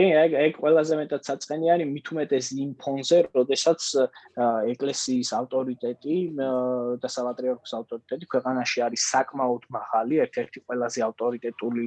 [0.00, 3.80] კი, ეგ ეგ ყველაზე მეტად საწყენიანი მით უმეტეს იმ ფონზე, როდესაც
[4.72, 6.16] ეკლესიის ავტორიტეტი
[7.02, 11.84] და საპატრიარქოს ავტორიტეტი ქვეყანაში არის საკმაოდ მაღალი, ერთ-ერთი ყველაზე ავტორიტეტული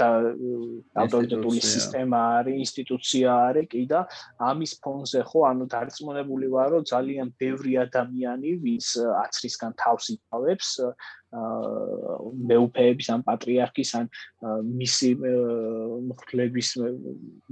[0.00, 0.10] და
[1.04, 4.00] ავტორიტეტული სისტემა არის, ინსტიტუცია არის, კი და
[4.50, 8.86] ამის ფონზე ხო, ანუ დარწმუნებული ვარ, რომ ძალიან ბევრი ადამიანი, ვინც
[9.26, 10.70] აცრისგან თავს იკავებს,
[11.32, 14.10] მეუფეების ან პატრიარქის ან
[14.82, 15.10] მისი
[16.10, 16.68] მხლების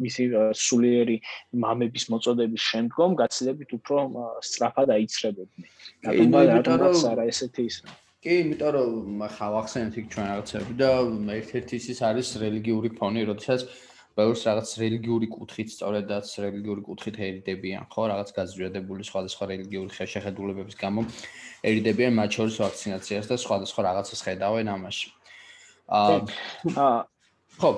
[0.04, 0.24] მისი
[0.66, 1.16] სულიერი
[1.64, 3.96] მამების მოწოდების შემდგომ გაცილებით უფრო
[4.44, 5.68] სწრაფად აიცრებოდნენ.
[6.04, 7.82] რატომ არა ესეთი ის
[8.20, 10.88] კი, იმიტომ რომ ხავახსენეთ იქ ჩვენ რაღაცები და
[11.40, 13.64] ერთ-ერთი ის არის რელიგიური ფონი, როდესაც
[14.18, 21.06] ბევრს რაღაც რელიგიური კუთხით სწორედაც რელიგიური კუთხით ერიდებიან, ხო, რაღაც გაზრდებული სხვადასხვა რელიგიური შეხედულებების გამო
[21.70, 25.08] ერიდებიან მათ შორის ვაქცინაციას და სხვადასხვა რაღაცას ხედავენ ამაში.
[25.90, 26.98] აა
[27.60, 27.70] ხო.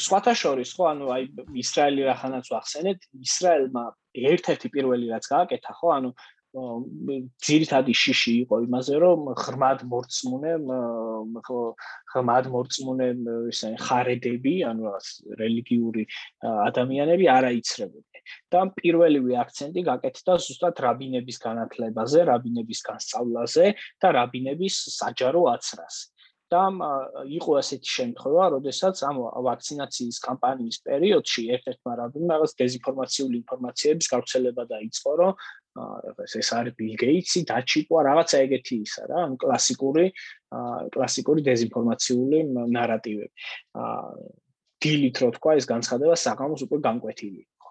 [0.00, 0.84] სხვათა შორის ხო?
[0.96, 1.22] ანუ აი
[1.60, 3.84] ისრაელი რახანაც ვახსენეთ ისრაელმა
[4.16, 5.88] ერთ-ერთი პირველი რაც გააკეთა ხო?
[5.92, 6.10] ანუ
[6.56, 10.52] ძირითადი შიში იყო იმაზე, რომ ღრმად მორწმუნე
[12.12, 13.08] ღრმად მორწმუნე
[13.52, 14.92] ისე ხარედები, ანუ
[15.40, 16.04] რელიგიური
[16.48, 18.22] ადამიანები არ აიცრებოდნენ.
[18.50, 23.66] და პირველივე აქცენტი გაკეთდა ზუსტად რაბინების განათლებაზე, რაბინების განსწავლაზე
[24.02, 26.04] და რაბინების საჯარო აცრაზე.
[26.46, 26.62] და
[27.26, 29.16] იყო ასეთი შემთხვევა, როდესაც ამ
[29.46, 35.32] ვაქცინაციის კამპანიის პერიოდში ერთ-ერთმა რაბინმა რაღაც დეзинფორმაციული ინფორმაციების გავრცელება დაიწყო, რომ
[36.24, 40.06] ეს ეს არის ბილ გეიტსი, დაჩიპვა რაღაცა ეგეთი ისა რა, ანუ კლასიკური
[40.94, 42.38] კლასიკური დეзинფორმაციული
[42.76, 43.32] ნარატივები.
[43.76, 44.00] აა
[44.82, 47.70] დილით რო თქვა, ეს განცხადება საღამოს უკვე განკვეთილი იყო.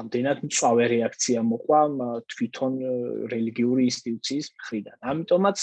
[0.00, 1.80] ამდენად მწვავე რეაქცია მოყვა
[2.32, 2.72] თვითონ
[3.32, 4.96] რელიგიური ინსტიტუციის მხრიდან.
[5.12, 5.58] ამიტომაც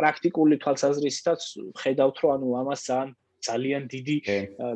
[0.00, 1.40] პრაქტიკული თვალსაზრისითაც
[1.80, 4.16] ხედავთ, რომ ანუ ამას ძალიან ძალიან დიდი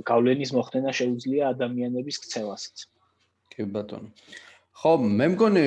[0.09, 2.77] გავლენის მოხდენა შეუძლია ადამიანების ქცევასაც.
[3.53, 4.13] კი ბატონო.
[4.79, 5.63] ხო, მე მგონი,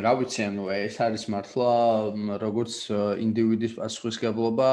[0.00, 1.72] რა ვიცი, ანუ ეს არის მართლა
[2.40, 2.76] როგორც
[3.20, 4.68] ინდივიდის პასუხისგებლობა,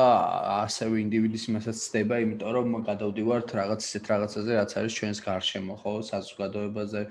[0.64, 5.94] ასევე ინდივიდის იმასაც ცდება, იმიტომ რომ გადავდივართ რაღაც ისეთ რაღაცაზე, რაც არის ჩვენს გარშემო, ხო,
[6.08, 7.04] საზოგადოებაზე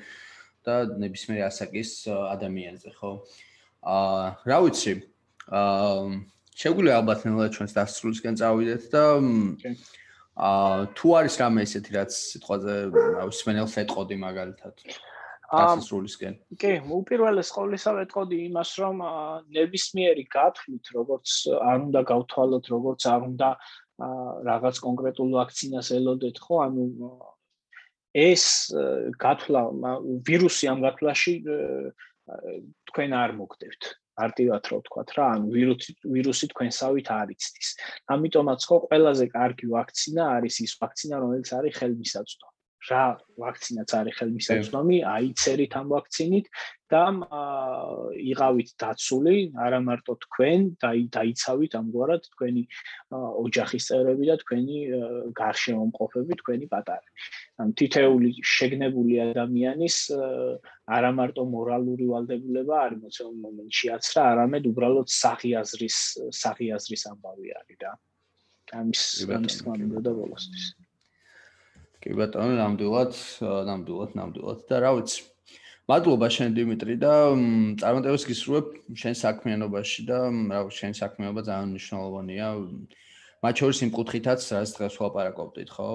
[0.65, 3.13] და ნებისმიერ ასაკის ადამიანზე, ხო?
[3.93, 4.97] აა, რა ვიცი,
[5.53, 6.17] აა,
[6.65, 9.05] შეგვიძლია ალბათ ნელა ჩვენს დასრულისკენ წავიდეთ და
[10.49, 12.75] აა, თუ არის რამე ისეთი, რაც სიტყვაზე,
[13.21, 15.12] რა ვიცი, მენელს ეტყოდი მაგალითად.
[15.53, 16.35] დასასრულისკენ.
[16.61, 19.03] კი, უპირველეს ყოვლისა ვეტყოდი იმას, რომ
[19.53, 21.29] ნებისმიერი გათვლით, როგორც
[21.61, 23.49] არ უნდა გავთვალოთ, როგორც არ უნდა
[24.49, 26.55] რაღაც კონკრეტულ ვაქცინას ელოდეთ, ხო?
[26.67, 26.85] ანუ
[28.13, 28.45] ეს
[29.25, 29.63] გათვლა
[30.29, 31.35] ვირუსი ამ გათვლაში
[32.89, 33.83] თქვენ არ მოგდებთ.
[34.13, 37.69] არტივად რო ვთქვა რა, ანუ ვირუსი ვირუსი თქვენსავით არ იცდის.
[38.13, 42.52] ამიტომაც ხო ყველაზე კარგი ვაქცინა არის ის ვაქცინა, რომელიც არის ხელმისაწვდომი.
[42.91, 43.03] რა
[43.39, 46.47] ვაქცინაც არის ხელმისაწვდომი, აიცერით ამ ვაქცინით
[46.93, 47.03] და
[48.33, 52.63] იღავით დაცული, არა მარტო თქვენ, დაიცავით ამგვარად თქვენი
[53.15, 54.77] ოჯახის წევრები და თქვენი
[55.39, 57.11] გარშემო მყოფები, თქვენი პატარები.
[57.63, 59.97] ან თითეული შეგნებული ადამიანის
[60.91, 65.99] არა მარტო მორალური ვალდებულება არის მოცემულ მომენტში აცრა, არამედ უბრალოდ საღიაზრის
[66.43, 67.93] საღიაზრის ამბავი არის რა.
[68.73, 70.65] ამის ამის თქმა უნდა და ბოლოსთვის.
[72.03, 73.13] კი ბატონო, ნამდვილად,
[73.69, 75.23] ნამდვილად, ნამდვილად და რა ვიცი.
[75.91, 77.13] მადლობა შენ დიმიტრი და
[77.79, 78.67] წარმატებას გისურვებ
[78.99, 80.19] შენ საქმიანობაში და
[80.51, 82.49] რა ვიცი, შენ საქმიანობა ძალიან მნიშვნელოვანია.
[83.43, 85.89] მათ შორის იმ კუთხითაც, რაც დღეს ვლაპარაკობდით, ხო,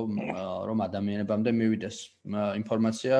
[0.67, 1.97] რომ ადამიანებამდე მივიდეს
[2.59, 3.15] ინფორმაცია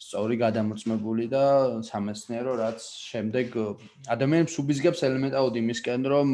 [0.00, 1.44] სწორი გადამოწმებული და
[1.84, 3.48] სამეცნიერო, რაც შემდეგ
[4.08, 6.28] ადამიანებს უბიზგებს ელემენტალურად იმისკენ, რომ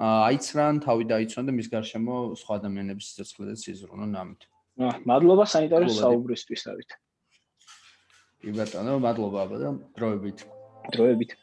[0.00, 4.48] აიცრან, თავი დაიცვან და მის გარშემო სხვა ადამიანების სიცოცხლე და სიზრუნო ნამით.
[4.78, 6.94] მადლობა სანიტარის საუბრისთვისავით.
[8.42, 10.44] კი ბატონო, მადლობა აბა და დროებით.
[10.94, 11.34] დროებით.